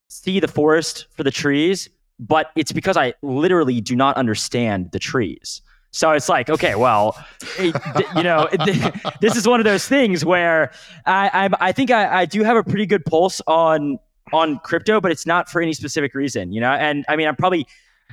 see 0.09 0.39
the 0.39 0.47
forest 0.47 1.07
for 1.11 1.23
the 1.23 1.31
trees, 1.31 1.89
but 2.19 2.51
it's 2.55 2.71
because 2.71 2.97
I 2.97 3.13
literally 3.21 3.81
do 3.81 3.95
not 3.95 4.17
understand 4.17 4.91
the 4.91 4.99
trees. 4.99 5.61
So 5.91 6.11
it's 6.11 6.29
like, 6.29 6.49
okay, 6.49 6.75
well, 6.75 7.17
eh, 7.57 7.71
you 8.15 8.23
know, 8.23 8.47
this 9.21 9.35
is 9.35 9.47
one 9.47 9.59
of 9.59 9.65
those 9.65 9.87
things 9.87 10.23
where 10.23 10.71
I, 11.05 11.29
I'm, 11.33 11.53
I 11.59 11.71
think 11.73 11.91
I, 11.91 12.21
I 12.21 12.25
do 12.25 12.43
have 12.43 12.55
a 12.55 12.63
pretty 12.63 12.85
good 12.85 13.05
pulse 13.05 13.41
on 13.47 13.99
on 14.33 14.59
crypto, 14.59 15.01
but 15.01 15.11
it's 15.11 15.25
not 15.25 15.49
for 15.49 15.61
any 15.61 15.73
specific 15.73 16.13
reason, 16.15 16.53
you 16.53 16.61
know. 16.61 16.71
And 16.71 17.03
I 17.09 17.17
mean, 17.17 17.27
I'm 17.27 17.35
probably 17.35 17.67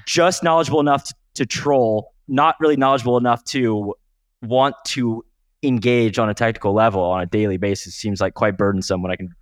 just 0.06 0.42
knowledgeable 0.42 0.80
enough 0.80 1.04
to, 1.04 1.14
to 1.34 1.46
troll, 1.46 2.14
not 2.26 2.56
really 2.60 2.76
knowledgeable 2.76 3.16
enough 3.16 3.44
to 3.44 3.94
want 4.42 4.74
to 4.86 5.24
engage 5.62 6.18
on 6.18 6.28
a 6.28 6.34
technical 6.34 6.72
level 6.72 7.02
on 7.02 7.22
a 7.22 7.26
daily 7.26 7.56
basis. 7.56 7.94
Seems 7.94 8.20
like 8.20 8.34
quite 8.34 8.56
burdensome 8.56 9.02
when 9.02 9.12
I 9.12 9.16
can 9.16 9.34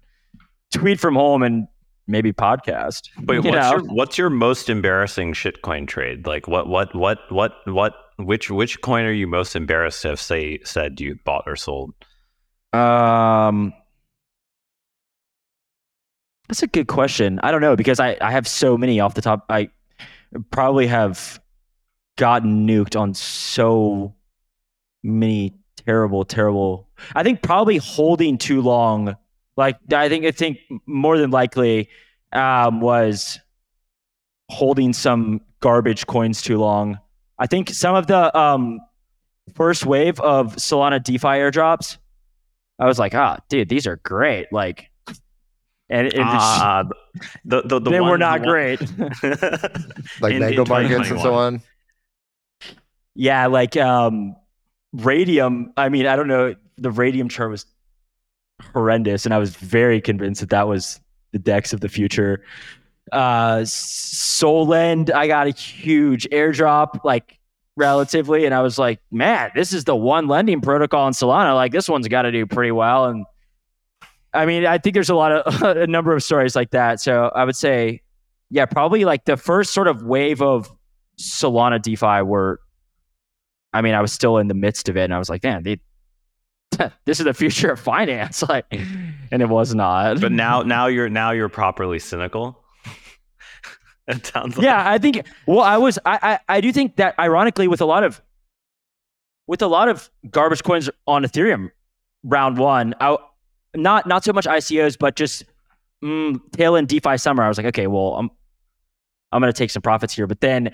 tweet 0.73 1.01
from 1.01 1.15
home 1.15 1.43
and 1.43 1.69
maybe 2.07 2.33
podcast. 2.33 3.09
Wait, 3.25 3.37
you 3.37 3.51
what's 3.51 3.55
know? 3.55 3.71
your 3.71 3.81
what's 3.83 4.19
your 4.19 4.31
most 4.31 4.69
embarrassing 4.69 5.33
shitcoin 5.33 5.87
trade? 5.87 6.27
Like, 6.27 6.49
what 6.49 6.69
what 6.69 6.95
what 6.95 7.19
what 7.31 7.53
what 7.67 7.95
which 8.19 8.51
which 8.51 8.81
coin 8.81 9.05
are 9.05 9.13
you 9.13 9.27
most 9.27 9.57
embarrassed 9.57 10.03
to 10.03 10.09
have 10.09 10.21
say 10.21 10.61
said 10.65 11.01
you 11.01 11.19
bought 11.25 11.45
or 11.47 11.57
sold? 11.57 11.95
Um, 12.73 13.73
that's 16.49 16.63
a 16.63 16.67
good 16.67 16.89
question. 16.89 17.41
I 17.43 17.51
don't 17.51 17.61
know 17.61 17.77
because 17.77 18.01
I, 18.01 18.17
I 18.21 18.31
have 18.31 18.47
so 18.47 18.77
many 18.77 19.01
off 19.01 19.15
the 19.15 19.23
top. 19.23 19.47
I 19.49 19.71
probably 20.51 20.87
have 20.87 21.41
gotten 22.17 22.67
nuked 22.67 22.99
on 22.99 23.15
so 23.15 24.15
many 25.03 25.55
terrible, 25.87 26.25
terrible. 26.25 26.89
I 27.15 27.23
think 27.23 27.43
probably 27.43 27.77
holding 27.77 28.39
too 28.39 28.61
long. 28.61 29.17
Like 29.57 29.77
I 29.93 30.09
think 30.09 30.25
I 30.25 30.31
think 30.31 30.59
more 30.87 31.19
than 31.19 31.31
likely 31.31 31.89
um, 32.33 32.81
was 32.81 33.39
holding 34.49 34.93
some 34.93 35.41
garbage 35.61 36.07
coins 36.07 36.43
too 36.43 36.59
long. 36.59 36.99
I 37.39 37.47
think 37.47 37.71
some 37.71 37.95
of 37.95 38.07
the 38.07 38.37
um, 38.39 38.81
first 39.55 39.87
wave 39.87 40.21
of 40.21 40.57
Solana 40.57 41.03
DeFi 41.03 41.27
airdrops. 41.27 41.99
I 42.79 42.87
was 42.87 42.99
like, 42.99 43.15
ah, 43.15 43.39
dude, 43.49 43.69
these 43.69 43.87
are 43.87 43.97
great. 43.97 44.53
Like, 44.53 44.91
and 45.89 46.07
it, 46.07 46.15
it 46.15 46.21
Ah, 46.23 46.85
the 47.45 47.63
the, 47.63 47.79
the 47.81 47.91
they 47.91 48.01
were 48.01 48.19
not 48.19 48.41
the 48.43 48.47
great. 48.47 48.81
Like 50.21 50.33
In- 50.35 50.43
in 50.43 50.49
mango 50.49 50.65
markets 50.67 51.11
and 51.11 51.21
so 51.21 51.35
on. 51.35 51.63
yeah, 53.15 53.47
like 53.47 53.77
um, 53.77 54.37
Raydium. 54.97 55.67
I 55.77 55.89
mean, 55.89 56.07
I 56.07 56.17
don't 56.17 56.29
know. 56.29 56.55
The 56.79 56.91
Raydium 56.91 57.31
chart 57.31 57.51
was 57.51 57.67
horrendous, 58.73 59.25
and 59.25 59.35
I 59.35 59.39
was 59.39 59.55
very 59.57 60.01
convinced 60.01 60.41
that 60.41 60.51
that 60.51 60.69
was 60.69 61.01
the 61.33 61.39
DEX 61.39 61.73
of 61.73 61.81
the 61.81 61.89
future. 61.89 62.45
Uh, 63.13 63.59
Solend, 63.61 65.13
I 65.13 65.27
got 65.29 65.47
a 65.47 65.51
huge 65.51 66.29
airdrop, 66.31 67.05
like 67.05 67.39
relatively, 67.77 68.45
and 68.47 68.55
I 68.55 68.63
was 68.63 68.79
like, 68.79 68.99
man, 69.11 69.51
this 69.55 69.73
is 69.73 69.85
the 69.85 69.95
one 69.97 70.27
lending 70.29 70.61
protocol 70.61 71.07
in 71.07 71.13
Solana. 71.13 71.55
Like 71.55 71.73
this 71.73 71.89
one's 71.89 72.09
got 72.09 72.23
to 72.23 72.33
do 72.33 72.47
pretty 72.47 72.73
well, 72.73 73.05
and 73.07 73.25
I 74.37 74.47
mean, 74.47 74.67
I 74.67 74.79
think 74.79 74.95
there's 74.95 75.11
a 75.11 75.15
lot 75.15 75.33
of 75.33 75.63
a 75.77 75.87
number 75.87 76.15
of 76.15 76.23
stories 76.23 76.55
like 76.55 76.71
that. 76.71 77.01
So 77.01 77.31
I 77.35 77.45
would 77.45 77.57
say, 77.57 78.03
yeah, 78.51 78.67
probably 78.67 79.05
like 79.05 79.25
the 79.25 79.37
first 79.37 79.73
sort 79.73 79.89
of 79.89 80.03
wave 80.03 80.43
of 80.43 80.71
Solana 81.19 81.81
DeFi 81.81 82.23
were. 82.23 82.61
I 83.73 83.83
mean, 83.83 83.95
I 83.95 84.01
was 84.01 84.13
still 84.13 84.39
in 84.39 84.49
the 84.49 84.55
midst 84.55 84.89
of 84.89 84.97
it, 84.97 85.05
and 85.05 85.15
I 85.15 85.19
was 85.19 85.29
like, 85.29 85.43
"Man, 85.43 85.63
they, 85.63 85.81
this 87.05 87.19
is 87.19 87.25
the 87.25 87.35
future 87.35 87.73
of 87.73 87.81
finance." 87.81 88.43
Like, 88.49 88.67
and 88.71 89.43
it 89.43 89.49
was 89.49 89.75
not. 89.75 90.21
But 90.21 90.33
now 90.33 90.63
now 90.63 90.87
you're 90.87 91.09
now 91.09 91.33
you're 91.33 91.49
properly 91.49 91.99
cynical. 91.99 92.63
it 94.07 94.25
sounds 94.27 94.57
like 94.57 94.65
yeah, 94.65 94.89
I 94.89 94.99
think. 94.99 95.27
Well, 95.47 95.61
I 95.61 95.79
was. 95.79 95.99
I, 96.07 96.19
I 96.23 96.57
I 96.57 96.61
do 96.61 96.73
think 96.73 96.97
that 96.97 97.19
ironically, 97.19 97.69
with 97.69 97.81
a 97.81 97.87
lot 97.87 98.05
of 98.05 98.23
with 99.47 99.63
a 99.63 99.67
lot 99.67 99.89
of 99.89 100.11
garbage 100.31 100.63
coins 100.63 100.91
on 101.07 101.25
Ethereum, 101.25 101.71
round 102.25 102.59
one, 102.59 102.95
I, 103.01 103.17
not 103.77 104.07
not 104.07 104.25
so 104.25 104.33
much 104.33 104.47
ICOs, 104.47 104.99
but 104.99 105.17
just 105.17 105.45
mm, 106.03 106.41
tail 106.53 106.77
end 106.77 106.89
DeFi 106.89 107.17
summer. 107.17 107.43
I 107.43 107.49
was 107.49 107.57
like, 107.57 107.67
okay, 107.67 107.87
well, 107.87 108.15
I'm 108.15 108.31
I'm 109.33 109.41
going 109.41 109.53
to 109.53 109.57
take 109.57 109.71
some 109.71 109.83
profits 109.83 110.15
here. 110.15 110.27
But 110.27 110.41
then 110.41 110.73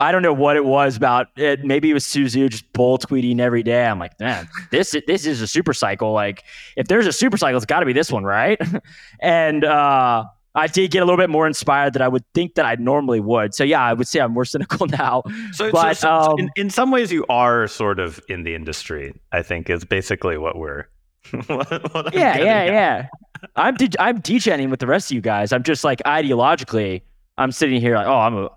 I 0.00 0.12
don't 0.12 0.22
know 0.22 0.32
what 0.32 0.56
it 0.56 0.64
was 0.64 0.96
about 0.96 1.28
it. 1.36 1.64
Maybe 1.64 1.90
it 1.90 1.94
was 1.94 2.04
Su 2.04 2.24
Zhu 2.24 2.48
just 2.48 2.72
bull 2.72 2.98
tweeting 2.98 3.40
every 3.40 3.62
day. 3.62 3.86
I'm 3.86 3.98
like, 3.98 4.18
man, 4.18 4.48
this 4.70 4.96
this 5.06 5.26
is 5.26 5.40
a 5.40 5.46
super 5.46 5.72
cycle. 5.72 6.12
Like, 6.12 6.44
if 6.76 6.88
there's 6.88 7.06
a 7.06 7.12
super 7.12 7.36
cycle, 7.36 7.56
it's 7.56 7.66
got 7.66 7.80
to 7.80 7.86
be 7.86 7.92
this 7.92 8.10
one, 8.10 8.24
right? 8.24 8.60
and 9.20 9.64
uh, 9.64 10.24
I 10.56 10.66
did 10.66 10.90
get 10.90 11.02
a 11.02 11.04
little 11.04 11.18
bit 11.18 11.30
more 11.30 11.46
inspired 11.46 11.94
than 11.94 12.02
I 12.02 12.08
would 12.08 12.24
think 12.32 12.54
that 12.54 12.64
I 12.64 12.76
normally 12.76 13.20
would. 13.20 13.54
So 13.54 13.64
yeah, 13.64 13.82
I 13.82 13.92
would 13.92 14.08
say 14.08 14.20
I'm 14.20 14.32
more 14.32 14.44
cynical 14.44 14.86
now. 14.86 15.22
So, 15.52 15.70
but 15.70 15.96
so, 15.96 16.22
so 16.22 16.32
um, 16.32 16.38
in, 16.38 16.50
in 16.56 16.70
some 16.70 16.90
ways, 16.90 17.12
you 17.12 17.24
are 17.28 17.66
sort 17.66 17.98
of 17.98 18.20
in 18.28 18.44
the 18.44 18.54
industry. 18.54 19.14
I 19.32 19.42
think 19.42 19.70
is 19.70 19.84
basically 19.84 20.38
what 20.38 20.56
we're. 20.56 20.86
what, 21.46 21.70
what 21.94 22.06
I'm 22.08 22.12
yeah, 22.12 22.38
yeah, 22.38 22.44
at. 22.54 22.66
yeah. 22.72 23.08
I'm 23.56 23.74
de- 23.74 24.00
I'm 24.00 24.20
degening 24.22 24.70
with 24.70 24.80
the 24.80 24.86
rest 24.86 25.10
of 25.10 25.14
you 25.14 25.20
guys. 25.20 25.52
I'm 25.52 25.62
just 25.62 25.84
like 25.84 26.02
ideologically, 26.04 27.02
I'm 27.38 27.52
sitting 27.52 27.80
here 27.80 27.94
like, 27.96 28.06
oh, 28.06 28.18
I'm 28.18 28.36
a 28.36 28.50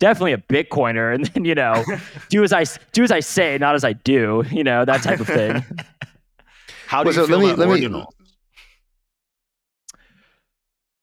definitely 0.00 0.32
a 0.32 0.38
Bitcoiner, 0.38 1.14
and 1.14 1.26
then 1.26 1.44
you 1.44 1.54
know, 1.54 1.84
do 2.28 2.42
as 2.44 2.52
I 2.52 2.64
do 2.92 3.02
as 3.02 3.10
I 3.12 3.20
say, 3.20 3.58
not 3.58 3.74
as 3.74 3.84
I 3.84 3.92
do. 3.92 4.44
You 4.50 4.64
know 4.64 4.84
that 4.84 5.02
type 5.02 5.20
of 5.20 5.26
thing. 5.26 5.62
How 6.86 7.02
do 7.02 7.08
Well, 7.08 7.14
you 7.14 7.20
so 7.22 7.26
feel 7.26 7.38
let 7.38 7.44
me- 7.44 7.50
about 7.64 7.68
let 7.68 7.90
me- 7.90 8.04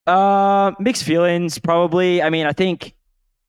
Uh, 0.08 0.72
mixed 0.80 1.04
feelings, 1.04 1.60
probably. 1.60 2.22
I 2.22 2.30
mean, 2.30 2.46
I 2.46 2.54
think. 2.54 2.94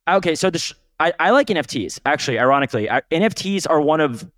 Okay, 0.09 0.35
so 0.35 0.51
the 0.51 0.59
sh- 0.59 0.75
I 0.99 1.13
I 1.19 1.31
like 1.31 1.47
NFTs. 1.49 2.01
Actually, 2.05 2.39
ironically, 2.39 2.91
I, 2.91 3.01
NFTs 3.11 3.67
are 3.69 3.81
one 3.81 4.01
of 4.01 4.31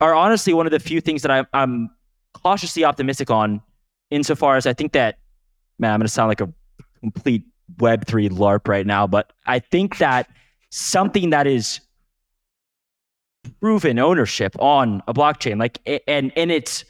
are 0.00 0.14
honestly 0.14 0.52
one 0.52 0.66
of 0.66 0.72
the 0.72 0.80
few 0.80 1.00
things 1.00 1.22
that 1.22 1.30
I, 1.30 1.44
I'm 1.52 1.90
cautiously 2.34 2.84
optimistic 2.84 3.30
on, 3.30 3.62
insofar 4.10 4.56
as 4.56 4.66
I 4.66 4.72
think 4.72 4.92
that 4.92 5.18
man, 5.78 5.92
I'm 5.92 6.00
going 6.00 6.06
to 6.06 6.12
sound 6.12 6.28
like 6.28 6.40
a 6.40 6.52
complete 7.00 7.44
Web 7.80 8.06
three 8.06 8.28
LARP 8.28 8.68
right 8.68 8.86
now, 8.86 9.08
but 9.08 9.32
I 9.46 9.58
think 9.58 9.98
that 9.98 10.30
something 10.70 11.30
that 11.30 11.48
is 11.48 11.80
proven 13.60 13.98
ownership 13.98 14.54
on 14.60 15.02
a 15.08 15.14
blockchain, 15.14 15.58
like 15.58 15.80
and 16.06 16.32
and 16.36 16.52
it's 16.52 16.84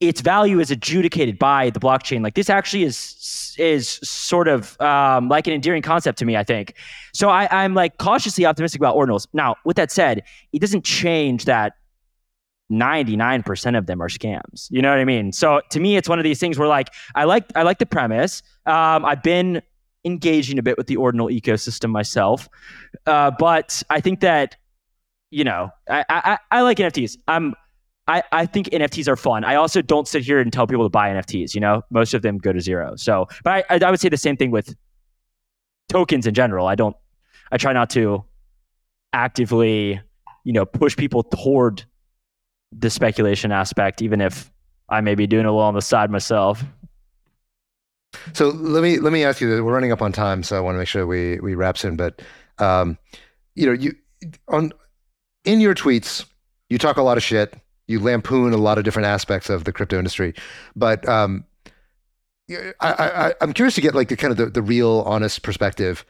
its 0.00 0.20
value 0.20 0.60
is 0.60 0.70
adjudicated 0.70 1.36
by 1.36 1.70
the 1.70 1.80
blockchain. 1.80 2.22
Like 2.22 2.34
this 2.34 2.48
actually 2.48 2.84
is 2.84 3.56
is 3.58 3.88
sort 3.88 4.46
of 4.46 4.80
um, 4.80 5.28
like 5.28 5.48
an 5.48 5.52
endearing 5.52 5.82
concept 5.82 6.16
to 6.20 6.24
me. 6.24 6.36
I 6.36 6.44
think 6.44 6.74
so. 7.12 7.28
I, 7.28 7.48
I'm 7.50 7.74
like 7.74 7.98
cautiously 7.98 8.46
optimistic 8.46 8.80
about 8.80 8.94
ordinals. 8.94 9.26
Now, 9.32 9.56
with 9.64 9.76
that 9.76 9.90
said, 9.90 10.22
it 10.52 10.60
doesn't 10.60 10.84
change 10.84 11.44
that 11.46 11.74
99% 12.70 13.78
of 13.78 13.86
them 13.86 14.02
are 14.02 14.08
scams. 14.08 14.68
You 14.70 14.82
know 14.82 14.90
what 14.90 14.98
I 14.98 15.04
mean? 15.04 15.32
So 15.32 15.62
to 15.70 15.80
me, 15.80 15.96
it's 15.96 16.08
one 16.08 16.18
of 16.18 16.24
these 16.24 16.38
things 16.38 16.58
where 16.58 16.68
like 16.68 16.88
I 17.14 17.24
like 17.24 17.44
I 17.54 17.62
like 17.62 17.78
the 17.78 17.86
premise. 17.86 18.42
Um, 18.66 19.04
I've 19.04 19.22
been 19.22 19.62
engaging 20.04 20.58
a 20.58 20.62
bit 20.62 20.76
with 20.76 20.86
the 20.86 20.96
ordinal 20.96 21.28
ecosystem 21.28 21.90
myself, 21.90 22.48
uh, 23.06 23.30
but 23.38 23.82
I 23.90 24.00
think 24.00 24.20
that 24.20 24.56
you 25.30 25.44
know 25.44 25.70
I, 25.88 26.04
I 26.08 26.38
I 26.50 26.60
like 26.62 26.78
NFTs. 26.78 27.16
I'm 27.26 27.54
I, 28.08 28.22
I 28.32 28.46
think 28.46 28.68
NFTs 28.70 29.06
are 29.06 29.16
fun. 29.16 29.44
I 29.44 29.56
also 29.56 29.82
don't 29.82 30.08
sit 30.08 30.24
here 30.24 30.40
and 30.40 30.50
tell 30.50 30.66
people 30.66 30.86
to 30.86 30.88
buy 30.88 31.10
NFTs. 31.10 31.54
You 31.54 31.60
know, 31.60 31.82
most 31.90 32.14
of 32.14 32.22
them 32.22 32.38
go 32.38 32.52
to 32.52 32.60
zero. 32.60 32.96
So, 32.96 33.28
but 33.44 33.66
I, 33.70 33.76
I, 33.76 33.86
I 33.86 33.90
would 33.90 34.00
say 34.00 34.08
the 34.08 34.16
same 34.16 34.36
thing 34.36 34.50
with 34.50 34.74
tokens 35.90 36.26
in 36.26 36.34
general. 36.34 36.66
I 36.66 36.74
don't. 36.74 36.96
I 37.52 37.56
try 37.58 37.72
not 37.72 37.90
to 37.90 38.24
actively, 39.12 40.00
you 40.44 40.52
know, 40.52 40.64
push 40.64 40.96
people 40.96 41.22
toward 41.22 41.84
the 42.72 42.90
speculation 42.90 43.52
aspect, 43.52 44.02
even 44.02 44.20
if 44.20 44.50
I 44.88 45.00
may 45.00 45.14
be 45.14 45.26
doing 45.26 45.44
a 45.44 45.50
little 45.50 45.62
on 45.62 45.74
the 45.74 45.82
side 45.82 46.10
myself. 46.10 46.62
So 48.32 48.48
let 48.48 48.82
me 48.82 48.98
let 48.98 49.12
me 49.12 49.24
ask 49.24 49.40
you. 49.40 49.54
That 49.54 49.64
we're 49.64 49.74
running 49.74 49.92
up 49.92 50.02
on 50.02 50.12
time, 50.12 50.42
so 50.42 50.56
I 50.56 50.60
want 50.60 50.74
to 50.74 50.78
make 50.78 50.88
sure 50.88 51.06
we 51.06 51.38
we 51.40 51.54
wrap 51.54 51.76
soon. 51.76 51.96
But 51.96 52.22
um, 52.58 52.98
you 53.54 53.66
know, 53.66 53.72
you 53.72 53.94
on 54.48 54.72
in 55.44 55.60
your 55.60 55.74
tweets, 55.74 56.24
you 56.70 56.78
talk 56.78 56.96
a 56.96 57.02
lot 57.02 57.16
of 57.16 57.22
shit. 57.22 57.54
You 57.86 58.00
lampoon 58.00 58.52
a 58.52 58.58
lot 58.58 58.78
of 58.78 58.84
different 58.84 59.06
aspects 59.06 59.48
of 59.48 59.64
the 59.64 59.72
crypto 59.72 59.96
industry, 59.96 60.34
but 60.76 61.08
um, 61.08 61.44
I, 62.80 63.34
I'm 63.40 63.52
curious 63.52 63.74
to 63.74 63.80
get 63.80 63.94
like 63.94 64.08
the 64.08 64.16
kind 64.16 64.30
of 64.30 64.36
the, 64.36 64.46
the 64.46 64.62
real, 64.62 65.02
honest 65.06 65.42
perspective. 65.42 66.04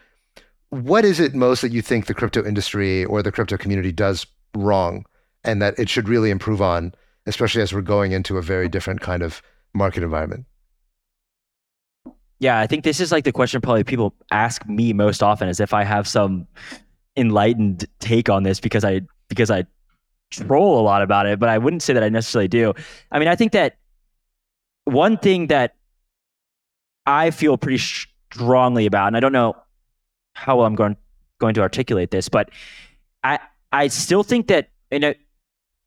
What 0.71 1.05
is 1.05 1.19
it 1.19 1.35
most 1.35 1.63
that 1.63 1.73
you 1.73 1.83
think 1.83 2.07
the 2.07 2.15
crypto 2.15 2.45
industry 2.45 3.05
or 3.05 3.23
the 3.23 3.33
crypto 3.33 3.57
community 3.57 3.93
does 3.93 4.27
wrong, 4.55 5.05
and 5.49 5.63
that 5.63 5.79
it 5.79 5.89
should 5.89 6.09
really 6.09 6.31
improve 6.31 6.61
on, 6.61 6.95
especially 7.27 7.63
as 7.63 7.73
we're 7.73 7.81
going 7.81 8.13
into 8.13 8.37
a 8.37 8.43
very 8.43 8.69
different 8.69 9.01
kind 9.01 9.23
of 9.23 9.41
market 9.73 10.03
environment? 10.03 10.45
Yeah, 12.39 12.61
I 12.61 12.67
think 12.67 12.85
this 12.85 13.01
is 13.01 13.11
like 13.11 13.25
the 13.25 13.33
question 13.33 13.61
probably 13.63 13.83
people 13.83 14.15
ask 14.31 14.65
me 14.67 14.93
most 14.93 15.23
often, 15.23 15.49
as 15.49 15.59
if 15.59 15.73
I 15.73 15.85
have 15.85 16.07
some 16.07 16.47
enlightened 17.17 17.87
take 17.99 18.29
on 18.29 18.43
this 18.43 18.61
because 18.61 18.85
I 18.85 19.01
because 19.29 19.51
I 19.51 19.65
troll 20.31 20.79
a 20.79 20.83
lot 20.83 21.03
about 21.03 21.27
it, 21.27 21.39
but 21.41 21.49
I 21.49 21.57
wouldn't 21.57 21.83
say 21.83 21.95
that 21.95 22.03
I 22.03 22.11
necessarily 22.11 22.49
do. 22.49 22.75
I 23.11 23.19
mean, 23.19 23.29
I 23.29 23.35
think 23.35 23.53
that 23.53 23.79
one 24.85 25.17
thing 25.17 25.47
that 25.47 25.75
I 27.07 27.31
feel 27.31 27.57
pretty 27.57 27.79
strongly 27.79 28.85
about, 28.85 29.09
and 29.09 29.17
I 29.17 29.21
don't 29.21 29.33
know 29.33 29.57
how 30.35 30.59
well 30.59 30.67
I'm 30.67 30.75
going 30.75 30.97
going 31.41 31.55
to 31.55 31.63
articulate 31.63 32.11
this, 32.11 32.29
but 32.29 32.51
I 33.25 33.39
I 33.73 33.89
still 33.89 34.23
think 34.23 34.49
that 34.49 34.69
and 34.91 35.05
it, 35.05 35.19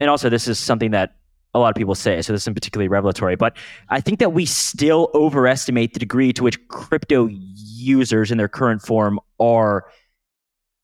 and 0.01 0.09
also 0.09 0.29
this 0.29 0.47
is 0.47 0.59
something 0.59 0.91
that 0.91 1.15
a 1.53 1.59
lot 1.59 1.69
of 1.69 1.75
people 1.75 1.95
say, 1.95 2.21
so 2.21 2.33
this 2.33 2.43
isn't 2.43 2.55
particularly 2.55 2.87
revelatory, 2.87 3.35
but 3.35 3.55
I 3.89 4.01
think 4.01 4.19
that 4.19 4.33
we 4.33 4.45
still 4.45 5.11
overestimate 5.13 5.93
the 5.93 5.99
degree 5.99 6.33
to 6.33 6.43
which 6.43 6.67
crypto 6.69 7.27
users 7.29 8.31
in 8.31 8.37
their 8.37 8.47
current 8.47 8.81
form 8.81 9.19
are 9.39 9.85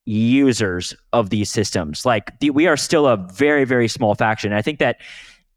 users 0.06 0.96
of 1.14 1.30
these 1.30 1.50
systems. 1.50 2.06
Like 2.06 2.40
the, 2.40 2.52
we 2.52 2.68
are 2.68 2.78
still 2.78 3.08
a 3.08 3.18
very, 3.18 3.66
very 3.66 3.88
small 3.88 4.14
faction. 4.14 4.52
And 4.52 4.60
I 4.60 4.62
think 4.62 4.80
that 4.80 4.98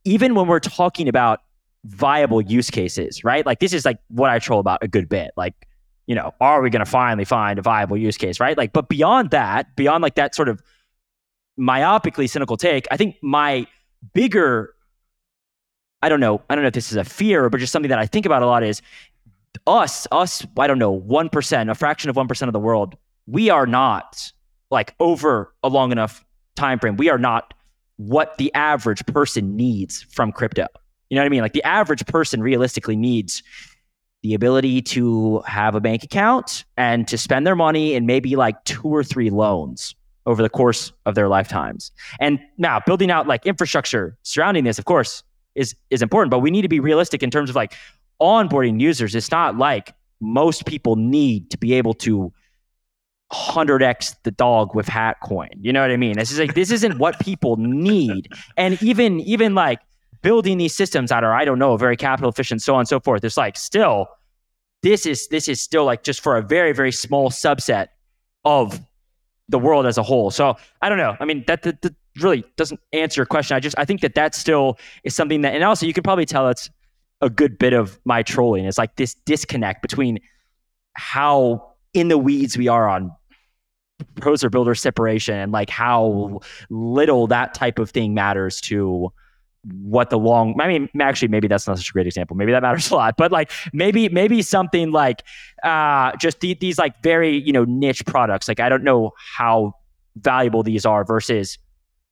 even 0.04 0.34
when 0.34 0.46
we're 0.46 0.60
talking 0.60 1.08
about 1.08 1.40
viable 1.84 2.40
use 2.40 2.70
cases, 2.70 3.24
right? 3.24 3.44
Like 3.44 3.60
this 3.60 3.72
is 3.72 3.84
like 3.84 3.98
what 4.08 4.30
I 4.30 4.38
troll 4.38 4.60
about 4.60 4.82
a 4.82 4.88
good 4.88 5.08
bit. 5.08 5.32
Like, 5.36 5.66
you 6.06 6.14
know, 6.14 6.34
are 6.40 6.62
we 6.62 6.70
going 6.70 6.84
to 6.84 6.90
finally 6.90 7.24
find 7.24 7.58
a 7.58 7.62
viable 7.62 7.96
use 7.96 8.16
case, 8.16 8.40
right? 8.40 8.56
Like, 8.56 8.72
but 8.72 8.88
beyond 8.88 9.30
that, 9.30 9.76
beyond 9.76 10.02
like 10.02 10.14
that 10.14 10.34
sort 10.34 10.48
of 10.48 10.62
myopically 11.60 12.28
cynical 12.28 12.56
take, 12.56 12.86
I 12.90 12.96
think 12.96 13.16
my 13.22 13.66
bigger 14.14 14.74
I 16.02 16.08
don't 16.08 16.20
know, 16.20 16.40
I 16.48 16.54
don't 16.54 16.62
know 16.62 16.68
if 16.68 16.74
this 16.74 16.90
is 16.90 16.96
a 16.96 17.04
fear, 17.04 17.50
but 17.50 17.60
just 17.60 17.72
something 17.72 17.90
that 17.90 17.98
I 17.98 18.06
think 18.06 18.24
about 18.24 18.42
a 18.42 18.46
lot 18.46 18.62
is 18.62 18.80
us, 19.66 20.06
us, 20.10 20.46
I 20.58 20.66
don't 20.66 20.78
know, 20.78 20.98
1%, 20.98 21.70
a 21.70 21.74
fraction 21.74 22.08
of 22.08 22.16
1% 22.16 22.46
of 22.46 22.52
the 22.52 22.60
world, 22.60 22.96
we 23.26 23.50
are 23.50 23.66
not 23.66 24.32
like 24.70 24.94
over 24.98 25.54
a 25.62 25.68
long 25.68 25.92
enough 25.92 26.24
time 26.56 26.78
frame. 26.78 26.96
We 26.96 27.10
are 27.10 27.18
not 27.18 27.52
what 27.96 28.38
the 28.38 28.52
average 28.54 29.04
person 29.06 29.56
needs 29.56 30.02
from 30.02 30.32
crypto. 30.32 30.66
You 31.10 31.16
know 31.16 31.22
what 31.22 31.26
I 31.26 31.30
mean? 31.30 31.42
Like 31.42 31.52
the 31.52 31.64
average 31.64 32.06
person 32.06 32.42
realistically 32.42 32.96
needs 32.96 33.42
the 34.22 34.34
ability 34.34 34.82
to 34.82 35.40
have 35.46 35.74
a 35.74 35.80
bank 35.80 36.02
account 36.02 36.64
and 36.76 37.06
to 37.08 37.18
spend 37.18 37.46
their 37.46 37.56
money 37.56 37.94
in 37.94 38.06
maybe 38.06 38.36
like 38.36 38.62
two 38.64 38.88
or 38.88 39.02
three 39.02 39.30
loans 39.30 39.94
over 40.26 40.42
the 40.42 40.48
course 40.48 40.92
of 41.06 41.14
their 41.14 41.28
lifetimes. 41.28 41.92
And 42.20 42.38
now 42.58 42.80
building 42.84 43.10
out 43.10 43.26
like 43.26 43.46
infrastructure 43.46 44.16
surrounding 44.22 44.64
this, 44.64 44.78
of 44.78 44.84
course, 44.84 45.22
is 45.54 45.74
is 45.90 46.02
important, 46.02 46.30
but 46.30 46.40
we 46.40 46.50
need 46.50 46.62
to 46.62 46.68
be 46.68 46.80
realistic 46.80 47.22
in 47.22 47.30
terms 47.30 47.50
of 47.50 47.56
like 47.56 47.74
onboarding 48.20 48.80
users. 48.80 49.14
It's 49.14 49.30
not 49.30 49.56
like 49.56 49.94
most 50.20 50.66
people 50.66 50.96
need 50.96 51.50
to 51.50 51.58
be 51.58 51.72
able 51.74 51.94
to 51.94 52.32
100x 53.32 54.16
the 54.24 54.30
dog 54.30 54.74
with 54.74 54.88
hat 54.88 55.18
coin. 55.22 55.50
You 55.60 55.72
know 55.72 55.80
what 55.80 55.90
I 55.90 55.96
mean? 55.96 56.18
This 56.18 56.30
is 56.30 56.38
like 56.38 56.54
this 56.54 56.70
isn't 56.70 56.98
what 56.98 57.18
people 57.20 57.56
need. 57.56 58.28
And 58.56 58.80
even 58.82 59.20
even 59.20 59.54
like 59.54 59.80
building 60.22 60.58
these 60.58 60.74
systems 60.74 61.10
that 61.10 61.24
are 61.24 61.34
I 61.34 61.44
don't 61.44 61.58
know, 61.58 61.76
very 61.76 61.96
capital 61.96 62.30
efficient 62.30 62.62
so 62.62 62.74
on 62.74 62.80
and 62.80 62.88
so 62.88 63.00
forth. 63.00 63.24
It's 63.24 63.36
like 63.36 63.56
still 63.56 64.08
this 64.82 65.06
is 65.06 65.28
this 65.28 65.48
is 65.48 65.60
still 65.60 65.84
like 65.84 66.02
just 66.02 66.20
for 66.20 66.36
a 66.36 66.42
very 66.42 66.72
very 66.72 66.92
small 66.92 67.30
subset 67.30 67.88
of 68.44 68.80
the 69.50 69.58
world 69.58 69.86
as 69.86 69.98
a 69.98 70.02
whole. 70.02 70.30
So 70.30 70.56
I 70.80 70.88
don't 70.88 70.98
know. 70.98 71.16
I 71.20 71.24
mean 71.24 71.44
that, 71.46 71.62
that, 71.62 71.82
that 71.82 71.94
really 72.20 72.44
doesn't 72.56 72.80
answer 72.92 73.20
your 73.20 73.26
question. 73.26 73.56
I 73.56 73.60
just 73.60 73.78
I 73.78 73.84
think 73.84 74.00
that 74.00 74.14
that 74.14 74.34
still 74.34 74.78
is 75.04 75.14
something 75.14 75.42
that, 75.42 75.54
and 75.54 75.64
also 75.64 75.86
you 75.86 75.92
can 75.92 76.02
probably 76.02 76.26
tell 76.26 76.48
it's 76.48 76.70
a 77.20 77.28
good 77.28 77.58
bit 77.58 77.72
of 77.72 78.00
my 78.04 78.22
trolling. 78.22 78.64
It's 78.64 78.78
like 78.78 78.96
this 78.96 79.14
disconnect 79.14 79.82
between 79.82 80.18
how 80.94 81.74
in 81.92 82.08
the 82.08 82.18
weeds 82.18 82.56
we 82.56 82.68
are 82.68 82.88
on 82.88 83.12
proposer 84.14 84.48
builder 84.48 84.74
separation 84.74 85.34
and 85.34 85.52
like 85.52 85.68
how 85.68 86.40
little 86.70 87.26
that 87.26 87.52
type 87.54 87.78
of 87.78 87.90
thing 87.90 88.14
matters 88.14 88.60
to 88.62 89.12
what 89.82 90.08
the 90.08 90.18
long 90.18 90.58
i 90.60 90.66
mean 90.66 90.88
actually 91.00 91.28
maybe 91.28 91.46
that's 91.46 91.66
not 91.66 91.76
such 91.76 91.90
a 91.90 91.92
great 91.92 92.06
example 92.06 92.34
maybe 92.36 92.50
that 92.52 92.62
matters 92.62 92.90
a 92.92 92.94
lot 92.94 93.14
but 93.18 93.30
like 93.30 93.50
maybe 93.72 94.08
maybe 94.08 94.40
something 94.40 94.90
like 94.90 95.22
uh 95.64 96.12
just 96.16 96.40
the, 96.40 96.54
these 96.54 96.78
like 96.78 97.02
very 97.02 97.36
you 97.42 97.52
know 97.52 97.64
niche 97.64 98.04
products 98.06 98.48
like 98.48 98.58
i 98.58 98.68
don't 98.70 98.82
know 98.82 99.10
how 99.36 99.72
valuable 100.16 100.62
these 100.62 100.86
are 100.86 101.04
versus 101.04 101.58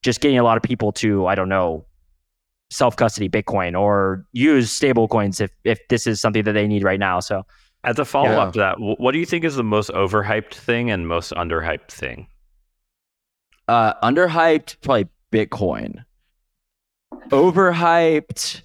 just 0.03 0.21
getting 0.21 0.39
a 0.39 0.43
lot 0.43 0.57
of 0.59 0.63
people 0.63 0.93
to 0.93 1.27
i 1.27 1.35
don't 1.35 1.49
know 1.49 1.85
self 2.71 2.97
custody 2.97 3.31
bitcoin 3.31 3.79
or 3.79 4.27
use 4.33 4.71
stable 4.71 5.09
coins 5.09 5.41
if 5.41 5.51
if 5.65 5.79
this 5.89 6.07
is 6.07 6.21
something 6.21 6.43
that 6.45 6.53
they 6.53 6.67
need 6.67 6.85
right 6.85 7.01
now 7.01 7.19
so 7.19 7.47
As 7.83 7.99
a 7.99 8.05
follow 8.05 8.29
Yeah. 8.33 8.39
up 8.41 8.53
to 8.53 8.59
that, 8.59 8.77
what 8.79 9.13
do 9.13 9.19
you 9.19 9.25
think 9.25 9.45
is 9.45 9.57
the 9.57 9.65
most 9.65 9.89
overhyped 9.91 10.53
thing 10.53 10.91
and 10.91 11.09
most 11.09 11.33
underhyped 11.33 11.89
thing? 11.91 12.27
Uh, 13.69 13.95
underhyped, 14.03 14.77
probably 14.83 15.09
Bitcoin. 15.33 16.05
Overhyped. 17.31 18.63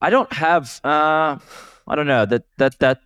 I 0.00 0.10
don't 0.10 0.32
have. 0.32 0.80
Uh, 0.84 1.38
I 1.86 1.94
don't 1.94 2.06
know 2.06 2.24
that 2.26 2.44
that 2.58 2.78
that 2.78 3.00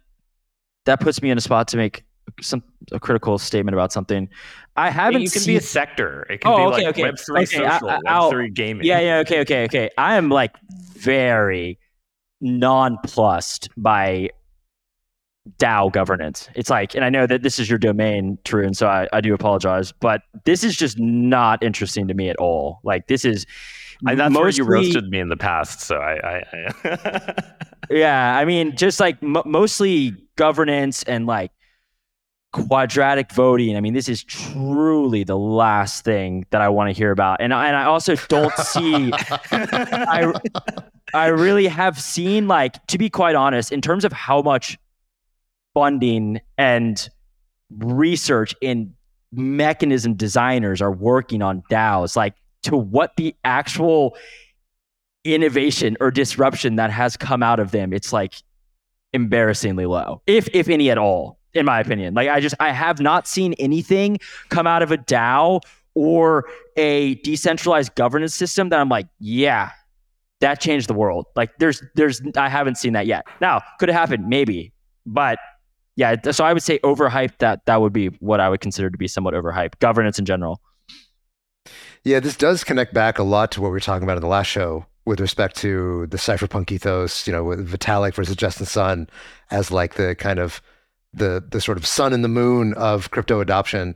that 0.84 1.00
puts 1.00 1.22
me 1.22 1.30
in 1.30 1.38
a 1.38 1.40
spot 1.40 1.68
to 1.68 1.76
make 1.76 2.04
some 2.40 2.62
a 2.92 3.00
critical 3.00 3.38
statement 3.38 3.74
about 3.74 3.92
something. 3.92 4.28
I 4.76 4.90
haven't 4.90 5.22
you 5.22 5.30
can 5.30 5.42
seen. 5.42 5.54
be 5.54 5.56
a 5.56 5.60
sector. 5.60 6.26
It 6.30 6.40
can 6.40 6.50
Oh, 6.52 6.56
be 6.56 6.62
okay, 6.62 6.70
like 6.72 6.86
okay. 6.94 7.02
Web 7.02 7.18
three 7.18 7.42
Okay, 7.42 7.56
social, 7.68 7.88
Web 8.04 8.30
three 8.30 8.50
gaming. 8.50 8.86
yeah, 8.86 9.00
yeah, 9.00 9.18
okay, 9.18 9.40
okay, 9.40 9.64
okay. 9.64 9.90
I 9.96 10.16
am 10.16 10.28
like 10.28 10.56
very 10.94 11.78
nonplussed 12.40 13.68
by 13.76 14.30
DAO 15.58 15.92
governance. 15.92 16.48
It's 16.54 16.70
like, 16.70 16.94
and 16.94 17.04
I 17.04 17.10
know 17.10 17.26
that 17.26 17.42
this 17.42 17.58
is 17.58 17.68
your 17.68 17.78
domain, 17.78 18.38
True, 18.44 18.64
and 18.64 18.76
so 18.76 18.86
I, 18.86 19.08
I 19.12 19.20
do 19.20 19.34
apologize, 19.34 19.92
but 19.92 20.22
this 20.44 20.62
is 20.62 20.76
just 20.76 20.98
not 20.98 21.62
interesting 21.62 22.08
to 22.08 22.14
me 22.14 22.28
at 22.28 22.36
all. 22.36 22.80
Like, 22.84 23.08
this 23.08 23.24
is 23.24 23.46
And 24.06 24.18
that's 24.18 24.34
where 24.34 24.48
you 24.50 24.64
roasted 24.64 25.08
me 25.08 25.18
in 25.18 25.28
the 25.28 25.36
past. 25.36 25.80
So 25.80 25.96
I, 25.96 26.42
I, 26.52 26.68
I 26.84 27.34
Yeah, 27.90 28.36
I 28.36 28.44
mean, 28.44 28.76
just 28.76 29.00
like 29.00 29.22
m- 29.22 29.42
mostly 29.44 30.14
governance 30.36 31.02
and 31.04 31.26
like 31.26 31.50
quadratic 32.52 33.32
voting. 33.32 33.76
I 33.76 33.80
mean, 33.80 33.94
this 33.94 34.08
is 34.08 34.22
truly 34.24 35.24
the 35.24 35.36
last 35.36 36.04
thing 36.04 36.46
that 36.50 36.60
I 36.60 36.68
want 36.68 36.88
to 36.88 36.92
hear 36.92 37.10
about. 37.10 37.40
And 37.40 37.52
and 37.52 37.76
I 37.76 37.84
also 37.84 38.14
don't 38.28 38.54
see. 38.54 39.10
I 39.50 40.32
I 41.14 41.26
really 41.28 41.66
have 41.66 42.00
seen 42.00 42.48
like 42.48 42.84
to 42.88 42.98
be 42.98 43.10
quite 43.10 43.34
honest, 43.34 43.72
in 43.72 43.80
terms 43.80 44.04
of 44.04 44.12
how 44.12 44.42
much 44.42 44.78
funding 45.74 46.40
and 46.58 47.08
research 47.78 48.54
in 48.60 48.94
mechanism 49.32 50.14
designers 50.14 50.82
are 50.82 50.92
working 50.92 51.42
on 51.42 51.62
DAOs, 51.70 52.16
like 52.16 52.34
to 52.64 52.76
what 52.76 53.16
the 53.16 53.34
actual 53.44 54.16
innovation 55.24 55.96
or 56.00 56.10
disruption 56.10 56.76
that 56.76 56.90
has 56.90 57.16
come 57.16 57.42
out 57.42 57.60
of 57.60 57.70
them, 57.70 57.92
it's 57.92 58.12
like 58.12 58.34
embarrassingly 59.12 59.86
low, 59.86 60.22
if 60.26 60.48
if 60.52 60.68
any 60.68 60.90
at 60.90 60.98
all, 60.98 61.38
in 61.54 61.64
my 61.64 61.80
opinion. 61.80 62.14
Like 62.14 62.28
I 62.28 62.40
just 62.40 62.54
I 62.60 62.72
have 62.72 63.00
not 63.00 63.26
seen 63.26 63.54
anything 63.54 64.18
come 64.48 64.66
out 64.66 64.82
of 64.82 64.90
a 64.90 64.98
DAO 64.98 65.60
or 65.94 66.46
a 66.76 67.16
decentralized 67.16 67.94
governance 67.94 68.34
system 68.34 68.70
that 68.70 68.80
I'm 68.80 68.88
like, 68.88 69.06
yeah, 69.18 69.70
that 70.40 70.60
changed 70.60 70.88
the 70.88 70.94
world. 70.94 71.26
Like 71.36 71.56
there's 71.58 71.82
there's 71.94 72.22
I 72.36 72.48
haven't 72.48 72.76
seen 72.76 72.92
that 72.94 73.06
yet. 73.06 73.26
Now, 73.40 73.62
could 73.78 73.88
it 73.88 73.92
happen? 73.94 74.28
Maybe. 74.28 74.72
But 75.04 75.38
yeah, 75.96 76.16
so 76.30 76.44
I 76.44 76.52
would 76.52 76.62
say 76.62 76.78
overhyped 76.80 77.38
that 77.38 77.66
that 77.66 77.80
would 77.80 77.92
be 77.92 78.08
what 78.20 78.40
I 78.40 78.48
would 78.48 78.60
consider 78.60 78.90
to 78.90 78.98
be 78.98 79.08
somewhat 79.08 79.34
overhyped. 79.34 79.78
Governance 79.78 80.18
in 80.18 80.24
general. 80.24 80.60
Yeah, 82.04 82.20
this 82.20 82.36
does 82.36 82.64
connect 82.64 82.94
back 82.94 83.18
a 83.18 83.22
lot 83.22 83.52
to 83.52 83.60
what 83.60 83.68
we 83.68 83.72
were 83.72 83.80
talking 83.80 84.02
about 84.02 84.16
in 84.16 84.22
the 84.22 84.28
last 84.28 84.46
show 84.46 84.86
with 85.04 85.20
respect 85.20 85.56
to 85.56 86.06
the 86.08 86.16
cypherpunk 86.16 86.70
ethos, 86.70 87.26
you 87.26 87.32
know, 87.32 87.44
with 87.44 87.68
Vitalik 87.68 88.14
versus 88.14 88.36
Justin 88.36 88.66
Sun 88.66 89.08
as 89.50 89.70
like 89.70 89.94
the 89.94 90.14
kind 90.14 90.38
of 90.38 90.62
the 91.12 91.44
the 91.50 91.60
sort 91.60 91.76
of 91.76 91.86
sun 91.86 92.12
and 92.12 92.24
the 92.24 92.28
moon 92.28 92.72
of 92.74 93.10
crypto 93.10 93.40
adoption, 93.40 93.94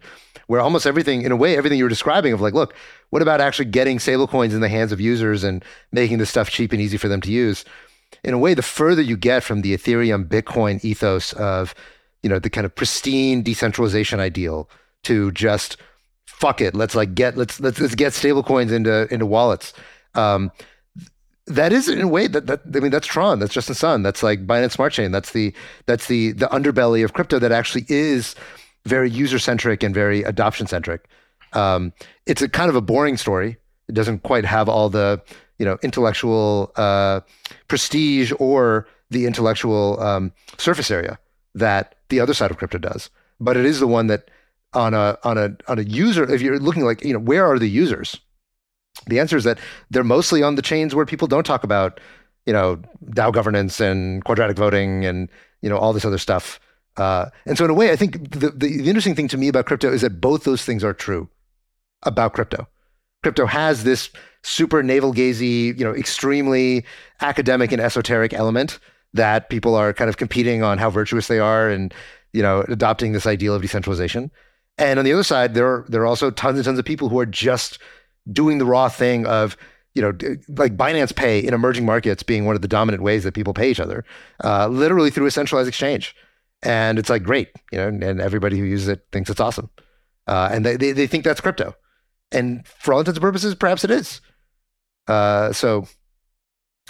where 0.49 0.61
almost 0.61 0.87
everything, 0.87 1.23
in 1.23 1.33
a 1.33 1.37
way, 1.37 1.57
everything 1.57 1.79
you 1.79 1.85
were 1.85 1.91
describing 1.91 2.33
of 2.33 2.41
like, 2.41 2.55
look, 2.55 2.75
what 3.11 3.23
about 3.23 3.41
actually 3.41 3.65
getting 3.65 3.99
stablecoins 3.99 4.53
in 4.53 4.61
the 4.61 4.69
hands 4.69 4.93
of 4.93 5.01
users 5.01 5.43
and 5.43 5.65
making 5.93 6.19
this 6.19 6.31
stuff 6.31 6.51
cheap 6.51 6.73
and 6.73 6.81
easy 6.81 6.99
for 6.99 7.09
them 7.09 7.21
to 7.23 7.33
use? 7.33 7.65
In 8.25 8.35
a 8.35 8.39
way, 8.39 8.55
the 8.55 8.63
further 8.63 9.03
you 9.03 9.17
get 9.17 9.45
from 9.45 9.63
the 9.63 9.77
Ethereum 9.77 10.29
Bitcoin 10.29 10.85
ethos 10.85 11.33
of, 11.35 11.75
you 12.23 12.31
know, 12.31 12.39
the 12.39 12.51
kind 12.51 12.65
of 12.65 12.75
pristine 12.75 13.43
decentralization 13.43 14.21
ideal 14.21 14.69
to 15.05 15.31
just 15.33 15.77
fuck 16.27 16.61
it, 16.61 16.75
let's 16.75 16.95
like 16.95 17.15
get 17.15 17.37
let's 17.37 17.61
let's 17.61 17.81
let's 17.81 17.95
get 17.95 18.13
stablecoins 18.13 18.73
into 18.73 19.13
into 19.13 19.27
wallets. 19.27 19.73
Um, 20.15 20.51
that 21.47 21.73
is 21.73 21.89
in 21.89 22.01
a 22.01 22.09
way 22.09 22.27
that, 22.27 22.47
that 22.47 22.61
I 22.75 22.81
mean 22.81 22.91
that's 22.91 23.07
Tron, 23.07 23.39
that's 23.39 23.55
Justin 23.55 23.75
Sun, 23.75 24.03
that's 24.03 24.23
like 24.23 24.47
Binance 24.47 24.73
Smart 24.73 24.93
Chain, 24.93 25.13
that's 25.13 25.33
the 25.33 25.55
that's 25.87 26.09
the 26.09 26.33
the 26.33 26.47
underbelly 26.47 27.05
of 27.05 27.13
crypto 27.13 27.39
that 27.39 27.53
actually 27.53 27.87
is 27.89 28.35
very 28.85 29.11
user 29.11 29.39
centric 29.39 29.83
and 29.83 29.95
very 29.95 30.23
adoption 30.23 30.67
centric. 30.67 31.09
Um, 31.53 31.93
it's 32.27 32.43
a 32.43 32.49
kind 32.49 32.69
of 32.69 32.77
a 32.77 32.81
boring 32.81 33.17
story. 33.17 33.57
It 33.89 33.95
doesn't 33.95 34.25
quite 34.25 34.45
have 34.45 34.69
all 34.69 34.91
the 34.91 35.23
you 35.59 35.67
know 35.67 35.79
intellectual 35.83 36.73
uh, 36.77 37.21
prestige 37.69 38.33
or 38.39 38.87
the 39.11 39.27
intellectual 39.27 40.01
um, 40.01 40.33
surface 40.59 40.91
area 40.91 41.19
that 41.55 41.97
the 42.09 42.21
other 42.21 42.35
side 42.35 42.51
of 42.51 42.59
crypto 42.59 42.79
does. 42.79 43.11
But 43.41 43.57
it 43.57 43.65
is 43.65 43.81
the 43.81 43.87
one 43.87 44.07
that 44.09 44.31
on 44.73 44.95
a 44.95 45.19
on 45.25 45.39
a 45.39 45.57
on 45.69 45.79
a 45.79 45.83
user 45.83 46.31
if 46.31 46.41
you're 46.43 46.59
looking 46.59 46.85
like 46.85 47.03
you 47.05 47.13
know 47.13 47.19
where 47.19 47.47
are 47.47 47.59
the 47.59 47.69
users? 47.69 48.19
The 49.07 49.21
answer 49.21 49.37
is 49.37 49.45
that 49.45 49.59
they're 49.91 50.05
mostly 50.05 50.43
on 50.43 50.55
the 50.55 50.63
chains 50.63 50.95
where 50.95 51.07
people 51.07 51.29
don't 51.29 51.45
talk 51.45 51.65
about 51.65 52.01
you 52.45 52.53
know 52.53 52.81
DAO 53.11 53.33
governance 53.33 53.81
and 53.81 54.25
quadratic 54.25 54.57
voting 54.57 55.05
and 55.05 55.31
you 55.63 55.69
know 55.69 55.79
all 55.79 55.93
this 55.93 56.05
other 56.05 56.19
stuff. 56.19 56.61
Uh, 56.97 57.27
and 57.45 57.59
so 57.59 57.65
in 57.65 57.71
a 57.71 57.75
way 57.75 57.91
I 57.91 57.97
think 57.97 58.31
the, 58.31 58.51
the 58.51 58.69
the 58.69 58.89
interesting 58.89 59.15
thing 59.15 59.29
to 59.29 59.37
me 59.37 59.49
about 59.49 59.67
crypto 59.67 59.93
is 59.93 60.03
that 60.03 60.21
both 60.21 60.45
those 60.45 60.65
things 60.65 60.85
are 60.85 60.95
true 60.95 61.29
about 62.03 62.35
crypto. 62.35 62.69
Crypto 63.23 63.47
has 63.47 63.85
this 63.85 64.11
super 64.47 64.83
navel 64.83 65.13
gazy 65.13 65.77
you 65.79 65.85
know 65.85 65.95
extremely 65.95 66.85
academic 67.21 67.73
and 67.73 67.81
esoteric 67.81 68.33
element 68.33 68.79
that 69.13 69.49
people 69.49 69.75
are 69.75 69.93
kind 69.93 70.09
of 70.09 70.17
competing 70.17 70.63
on 70.63 70.79
how 70.79 70.91
virtuous 70.91 71.29
they 71.29 71.39
are 71.39 71.69
and 71.69 71.93
you 72.33 72.43
know 72.43 72.65
adopting 72.69 73.13
this 73.13 73.27
ideal 73.27 73.55
of 73.55 73.63
decentralization 73.63 74.31
and 74.79 74.99
on 74.99 75.05
the 75.05 75.13
other 75.13 75.23
side, 75.23 75.55
there 75.55 75.67
are 75.67 75.85
there 75.89 76.03
are 76.03 76.07
also 76.07 76.31
tons 76.31 76.59
and 76.59 76.65
tons 76.65 76.79
of 76.79 76.85
people 76.85 77.09
who 77.09 77.19
are 77.19 77.27
just 77.27 77.79
doing 78.31 78.59
the 78.59 78.67
raw 78.67 78.89
thing 78.89 79.27
of 79.27 79.57
you 79.95 80.03
know 80.03 80.13
like 80.49 80.77
Binance 80.77 81.15
Pay 81.15 81.41
in 81.41 81.55
emerging 81.55 81.87
markets 81.87 82.23
being 82.23 82.45
one 82.45 82.57
of 82.57 82.63
the 82.63 82.69
dominant 82.69 83.03
ways 83.03 83.25
that 83.25 83.33
people 83.33 83.55
pay 83.55 83.71
each 83.71 83.81
other, 83.81 84.05
uh, 84.45 84.69
literally 84.69 85.11
through 85.11 85.27
a 85.27 85.31
centralized 85.31 85.69
exchange. 85.69 86.15
And 86.63 86.99
it's 86.99 87.11
like 87.11 87.23
great, 87.23 87.51
you 87.71 87.79
know, 87.79 87.89
and, 87.89 88.03
and 88.03 88.21
everybody 88.21 88.59
who 88.59 88.65
uses 88.65 88.89
it 88.89 89.07
thinks 89.13 89.31
it's 89.31 89.41
awesome, 89.41 89.71
uh, 90.27 90.49
and 90.53 90.65
they, 90.65 90.77
they 90.77 90.93
they 90.93 91.07
think 91.07 91.25
that's 91.25 91.41
crypto. 91.41 91.75
And 92.33 92.67
for 92.67 92.93
all 92.93 93.01
intents 93.01 93.19
and 93.19 93.23
purposes, 93.23 93.55
perhaps 93.55 93.85
it 93.85 93.91
is. 93.91 94.21
Uh, 95.09 95.53
so, 95.53 95.87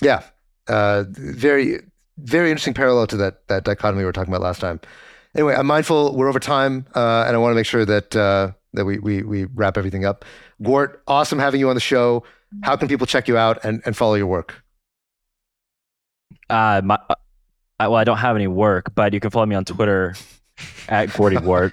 yeah, 0.00 0.22
uh, 0.68 1.04
very 1.08 1.80
very 2.18 2.50
interesting 2.50 2.74
parallel 2.74 3.06
to 3.06 3.16
that 3.16 3.46
that 3.48 3.64
dichotomy 3.64 3.98
we 3.98 4.04
were 4.04 4.12
talking 4.12 4.32
about 4.32 4.42
last 4.42 4.60
time 4.60 4.80
anyway, 5.36 5.54
I'm 5.54 5.66
mindful 5.66 6.16
we're 6.16 6.28
over 6.28 6.40
time, 6.40 6.86
uh, 6.94 7.24
and 7.26 7.36
I 7.36 7.38
want 7.38 7.52
to 7.52 7.56
make 7.56 7.66
sure 7.66 7.84
that 7.84 8.16
uh, 8.16 8.52
that 8.72 8.84
we, 8.84 8.98
we 8.98 9.22
we 9.22 9.44
wrap 9.44 9.76
everything 9.76 10.04
up. 10.04 10.24
Gwart, 10.62 10.98
awesome 11.06 11.38
having 11.38 11.60
you 11.60 11.68
on 11.68 11.76
the 11.76 11.80
show. 11.80 12.24
How 12.62 12.76
can 12.76 12.88
people 12.88 13.06
check 13.06 13.28
you 13.28 13.36
out 13.36 13.58
and, 13.64 13.82
and 13.84 13.96
follow 13.96 14.14
your 14.14 14.26
work? 14.26 14.62
Uh, 16.48 16.80
my, 16.82 16.98
uh, 17.08 17.14
well, 17.80 17.96
I 17.96 18.04
don't 18.04 18.18
have 18.18 18.36
any 18.36 18.46
work, 18.46 18.94
but 18.94 19.12
you 19.12 19.20
can 19.20 19.30
follow 19.30 19.46
me 19.46 19.56
on 19.56 19.64
Twitter 19.64 20.14
at 20.88 21.10
Gwarty 21.10 21.36
Gwart. 21.36 21.72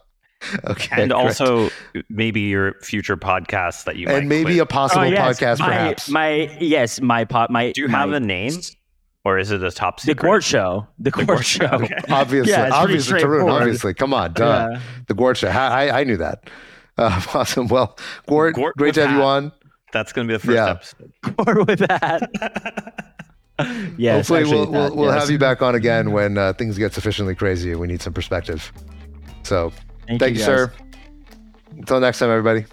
okay, 0.66 1.02
and 1.02 1.10
great. 1.10 1.12
also 1.12 1.70
maybe 2.08 2.40
your 2.42 2.74
future 2.82 3.16
podcast 3.16 3.84
that 3.84 3.96
you 3.96 4.06
might 4.06 4.14
and 4.16 4.28
maybe 4.28 4.54
quit. 4.54 4.58
a 4.62 4.66
possible 4.66 5.02
Oh, 5.04 5.08
yes, 5.08 5.38
podcast, 5.40 5.58
my, 5.60 5.66
perhaps. 5.66 6.08
My 6.10 6.32
yes, 6.60 7.00
my 7.00 7.24
pot. 7.24 7.50
My 7.50 7.72
Do 7.72 7.80
you 7.82 7.88
have 7.88 8.10
my, 8.10 8.16
a 8.16 8.20
name, 8.20 8.52
or 9.24 9.38
is 9.38 9.50
it 9.50 9.62
a 9.62 9.70
top 9.70 10.00
secret? 10.00 10.16
The 10.16 10.20
secret? 10.22 10.28
Gwart 10.30 10.44
Show. 10.44 10.86
The 10.98 11.12
Gwart 11.12 11.26
Gwart 11.26 11.44
Show. 11.44 11.66
Show, 11.66 11.74
okay. 11.84 11.98
obviously, 12.10 12.52
Yeah, 12.52 12.66
it's 12.66 12.74
obviously, 12.74 13.20
Tarun, 13.20 13.50
obviously. 13.52 13.94
Come 13.94 14.14
on, 14.14 14.32
duh. 14.34 14.68
Yeah. 14.72 14.80
The 15.08 15.14
Gwart 15.14 15.36
show. 15.36 15.48
I, 15.48 15.86
I 15.88 16.00
I 16.00 16.04
knew 16.04 16.16
that. 16.18 16.48
Uh, 16.98 17.20
awesome. 17.34 17.68
Well, 17.68 17.96
Gwart, 18.28 18.52
Gwart 18.54 18.72
great 18.76 18.94
to 18.94 19.06
have 19.06 19.16
you 19.16 19.22
on. 19.22 19.52
That's 19.92 20.12
going 20.12 20.26
to 20.28 20.32
be 20.32 20.36
the 20.36 20.44
first 20.44 20.54
Yeah. 20.54 20.70
episode. 20.70 21.12
Gwart 21.24 21.66
with 21.66 21.78
that. 21.80 23.04
yeah. 23.96 24.16
Hopefully, 24.16 24.40
actually, 24.40 24.56
we'll 24.56 24.70
we'll, 24.70 24.82
that, 24.82 24.96
we'll 24.96 25.10
have 25.12 25.30
you 25.30 25.38
back 25.38 25.62
on 25.62 25.74
again 25.74 26.12
when 26.12 26.36
uh, 26.38 26.52
things 26.52 26.76
get 26.76 26.92
sufficiently 26.92 27.34
crazy 27.34 27.70
and 27.70 27.80
we 27.80 27.86
need 27.86 28.02
some 28.02 28.12
perspective. 28.12 28.72
So, 29.44 29.72
thank, 30.06 30.22
you, 30.22 30.28
guys. 30.38 30.44
sir. 30.44 30.72
Until 31.72 32.00
next 32.00 32.18
time, 32.18 32.30
everybody. 32.30 32.66